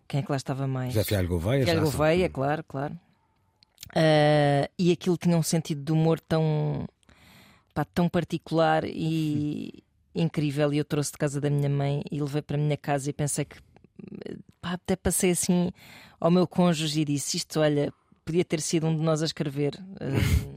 Quem 0.06 0.20
é 0.20 0.22
que 0.22 0.30
lá 0.30 0.36
estava 0.36 0.66
mais? 0.68 0.92
José 0.92 1.04
Fialho 1.04 1.26
Gouveia. 1.26 1.64
Fialho 1.64 1.80
Gouveia, 1.80 2.28
claro, 2.28 2.62
claro. 2.62 2.92
Uh, 3.88 4.68
e 4.78 4.92
aquilo 4.92 5.16
tinha 5.16 5.36
um 5.36 5.42
sentido 5.42 5.82
de 5.82 5.90
humor 5.90 6.20
tão, 6.20 6.86
pá, 7.72 7.84
tão 7.84 8.08
particular 8.08 8.84
e 8.84 9.82
incrível. 10.14 10.72
E 10.72 10.78
eu 10.78 10.84
trouxe 10.84 11.12
de 11.12 11.18
casa 11.18 11.40
da 11.40 11.48
minha 11.48 11.70
mãe 11.70 12.02
e 12.12 12.20
levei 12.20 12.42
para 12.42 12.56
a 12.56 12.60
minha 12.60 12.76
casa 12.76 13.08
e 13.08 13.12
pensei 13.12 13.46
que 13.46 13.56
pá, 14.60 14.74
até 14.74 14.94
passei 14.94 15.30
assim 15.30 15.72
ao 16.20 16.30
meu 16.30 16.46
cônjuge 16.46 17.00
e 17.00 17.04
disse: 17.06 17.38
Isto, 17.38 17.60
olha, 17.60 17.92
podia 18.24 18.44
ter 18.44 18.60
sido 18.60 18.86
um 18.86 18.94
de 18.94 19.02
nós 19.02 19.22
a 19.22 19.24
escrever. 19.24 19.74
Uh, 19.94 20.55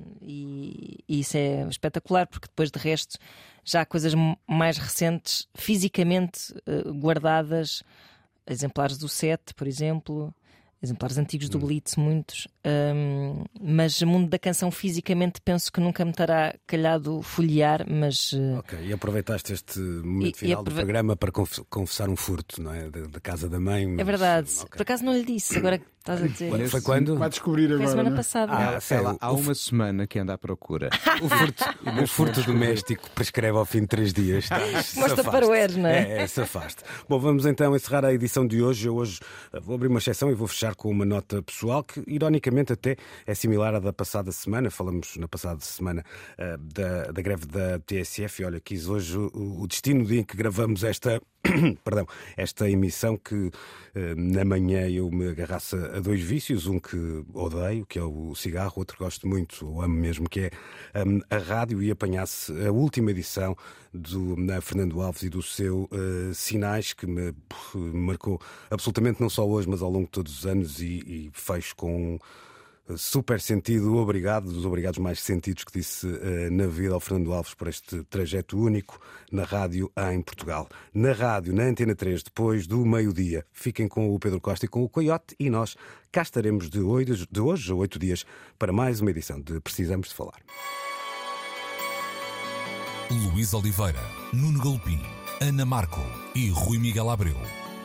e, 1.10 1.22
isso 1.22 1.36
é 1.36 1.68
espetacular 1.68 2.28
porque 2.28 2.47
depois 2.47 2.70
de 2.70 2.80
resto 2.80 3.18
já 3.66 3.82
há 3.82 3.86
coisas 3.86 4.14
mais 4.47 4.78
recentes 4.78 5.47
fisicamente 5.55 6.53
uh, 6.68 6.93
guardadas, 6.93 7.84
exemplares 8.47 8.97
do 8.97 9.10
set, 9.10 9.53
por 9.55 9.68
exemplo, 9.68 10.34
exemplares 10.82 11.18
antigos 11.18 11.49
do 11.49 11.57
hum. 11.57 11.62
Blitz, 11.62 11.95
muitos. 11.95 12.47
Um, 12.66 13.45
mas 13.62 14.01
o 14.01 14.07
mundo 14.07 14.30
da 14.30 14.38
canção 14.38 14.70
fisicamente 14.70 15.39
penso 15.39 15.72
que 15.72 15.80
nunca 15.80 16.03
me 16.03 16.12
terá 16.12 16.53
calhado 16.68 17.22
folhear, 17.22 17.86
mas. 17.89 18.34
Uh... 18.34 18.60
Ok, 18.60 18.78
e 18.82 18.91
aproveitaste 18.91 19.53
este 19.53 19.80
momento 19.80 20.36
e, 20.36 20.39
final 20.39 20.49
e 20.49 20.53
aprove... 20.53 20.70
do 20.70 20.76
programa 20.76 21.16
para 21.16 21.32
confessar 21.70 22.10
um 22.10 22.18
furto, 22.18 22.62
não 22.62 22.74
é? 22.74 22.89
Da, 22.89 23.20
casa 23.22 23.47
da 23.47 23.60
mãe. 23.60 23.88
Mas... 23.88 23.99
É 23.99 24.03
verdade. 24.03 24.49
Okay. 24.51 24.70
Por 24.72 24.82
acaso 24.82 25.05
não 25.05 25.14
lhe 25.14 25.24
disse, 25.24 25.57
agora 25.57 25.82
estás 25.99 26.24
a 26.24 26.28
dizer. 26.28 26.70
Foi 26.70 26.82
quando? 26.82 27.18
Vai 27.18 27.30
descobrir 27.30 27.66
agora. 27.66 27.80
Foi 27.80 27.88
semana 27.88 28.10
né? 28.10 28.16
passada. 28.16 28.53
Ah, 28.53 28.82
sei 28.82 28.99
lá, 28.99 29.16
há 29.20 29.32
uma 29.32 29.53
semana 29.53 30.07
que 30.07 30.20
anda 30.20 30.34
à 30.34 30.38
procura. 30.38 30.89
o 31.22 31.30
furto, 31.30 31.64
o 32.03 32.07
furto 32.07 32.41
doméstico 32.43 33.10
prescreve 33.12 33.57
ao 33.57 33.66
fim 33.66 33.82
de 33.82 33.88
três 33.88 34.14
dias. 34.14 34.49
Mostra 34.95 35.24
para 35.24 35.47
o 35.47 35.53
Eres, 35.53 35.76
não 35.76 35.89
é? 35.89 36.20
É, 36.20 36.22
é 36.24 36.28
se 36.28 36.41
afaste. 36.41 36.84
Bom, 37.07 37.20
vamos 37.20 37.45
então 37.45 37.76
encerrar 37.76 38.05
a 38.05 38.14
edição 38.14 38.45
de 38.45 38.62
hoje. 38.62 38.88
Eu 38.88 38.95
hoje 38.95 39.20
eh, 39.53 39.60
vou 39.60 39.76
abrir 39.76 39.88
uma 39.88 39.99
exceção 39.99 40.30
e 40.30 40.34
vou 40.34 40.47
fechar 40.47 40.76
com 40.76 40.89
uma 40.89 41.05
nota 41.05 41.41
pessoal 41.41 41.84
que, 41.84 42.03
ironicamente, 42.07 42.49
até 42.74 42.95
é 43.26 43.34
similar 43.34 43.76
à 43.76 43.80
da 43.80 43.93
passada 43.93 44.32
semana. 44.32 44.70
Falamos 44.70 45.16
na 45.18 45.28
passada 45.28 45.60
semana 45.62 46.03
uh, 46.38 46.57
da, 46.57 47.12
da 47.12 47.22
greve 47.22 47.45
da 47.45 47.80
TSF. 47.80 48.41
E 48.41 48.45
olha, 48.45 48.60
quis 48.60 48.88
hoje 48.88 49.18
o, 49.18 49.62
o 49.62 49.68
destino 49.68 50.05
dia 50.05 50.22
em 50.22 50.24
que 50.24 50.36
gravamos 50.36 50.84
esta 50.84 51.22
perdão, 51.84 52.05
esta 52.36 52.70
emissão 52.70 53.18
que 53.18 53.51
eh, 53.95 54.14
na 54.16 54.43
manhã 54.43 54.89
eu 54.89 55.10
me 55.10 55.30
agarrasse 55.30 55.76
a 55.76 55.99
dois 55.99 56.22
vícios, 56.22 56.68
um 56.68 56.80
que 56.80 57.24
odeio, 57.34 57.86
que 57.86 57.97
é 57.97 58.03
o 58.03 58.36
cigarro, 58.36 58.74
outro 58.78 58.97
que 58.97 59.03
gosto 59.03 59.28
muito, 59.28 59.66
ou 59.66 59.82
amo 59.82 59.95
mesmo, 59.95 60.30
que 60.30 60.51
é 60.93 61.03
um, 61.05 61.22
a 61.30 61.38
rádio, 61.38 61.82
e 61.82 61.91
apanhasse 61.91 62.51
a 62.66 62.72
última 62.72 63.12
edição 63.12 63.55
do 63.93 64.36
na 64.36 64.62
Fernando 64.62 65.01
Alves 65.01 65.24
e 65.24 65.30
do 65.30 65.41
seu 65.41 65.89
uh, 65.91 66.34
Sinais, 66.34 66.93
que 66.93 67.07
me, 67.07 67.34
marcou 67.74 68.39
absolutamente 68.70 69.22
não 69.22 69.30
só 69.30 69.47
hoje, 69.47 69.68
mas 69.70 69.82
ao 69.82 69.89
longo 69.89 70.05
de 70.05 70.12
todos 70.12 70.39
os 70.39 70.45
anos, 70.45 70.82
e, 70.82 70.86
e 70.86 71.32
com 71.76 72.20
super 72.98 73.40
sentido, 73.40 73.96
obrigado, 73.98 74.52
dos 74.52 74.66
obrigados 74.66 75.00
mais 75.00 75.20
sentidos 75.20 75.64
que 75.64 75.80
disse 75.80 76.08
uh, 76.08 76.52
na 76.52 76.68
vida 76.68 76.94
ao 76.94 77.00
Fernando 77.00 77.34
Alves 77.34 77.54
por 77.54 77.68
este 77.68 78.04
trajeto 78.04 78.58
único 78.58 79.00
na 79.32 79.44
rádio 79.44 79.92
em 80.12 80.22
Portugal. 80.22 80.68
Na 80.94 81.12
rádio, 81.12 81.54
na 81.54 81.64
Antena 81.64 81.96
3, 81.96 82.24
depois 82.24 82.66
do 82.68 82.86
meio-dia. 82.86 83.46
Fiquem 83.52 83.88
com 83.88 84.14
o 84.14 84.20
Pedro 84.20 84.42
Costa 84.42 84.66
e 84.66 84.70
com 84.70 84.84
o 84.84 84.90
Coyote 84.90 85.36
e 85.40 85.50
nós 85.50 85.76
cá 86.12 86.22
estaremos 86.22 86.70
de 86.70 86.80
hoje, 86.80 87.28
de 87.30 87.40
hoje 87.40 87.72
a 87.72 87.76
oito 87.76 88.00
dias 88.00 88.26
para 88.58 88.74
mais 88.74 89.02
uma 89.02 89.12
edição 89.12 89.40
de 89.40 89.60
Precisamos 89.60 90.10
de 90.10 90.16
Falar. 90.16 90.40
Luís 93.12 93.54
Oliveira, 93.54 94.02
Nuno 94.34 94.62
Galpim, 94.62 95.02
Ana 95.42 95.66
Marco 95.66 96.02
e 96.36 96.50
Rui 96.50 96.78
Miguel 96.78 97.10
Abreu 97.10 97.38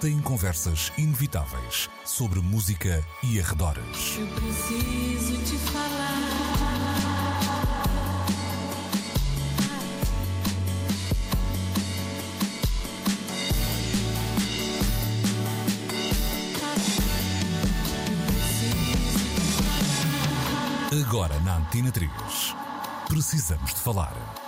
têm 0.05 0.21
conversas 0.21 0.93
inevitáveis 0.99 1.89
sobre 2.05 2.39
música 2.39 3.03
e 3.23 3.41
arredores. 3.41 4.19
Eu 4.19 4.27
preciso 4.27 5.39
te 5.45 5.57
falar. 5.73 6.21
Agora 21.09 21.41
na 21.41 21.57
Antena 21.57 21.91
3. 21.91 22.11
Precisamos 23.09 23.73
de 23.73 23.81
falar. 23.81 24.44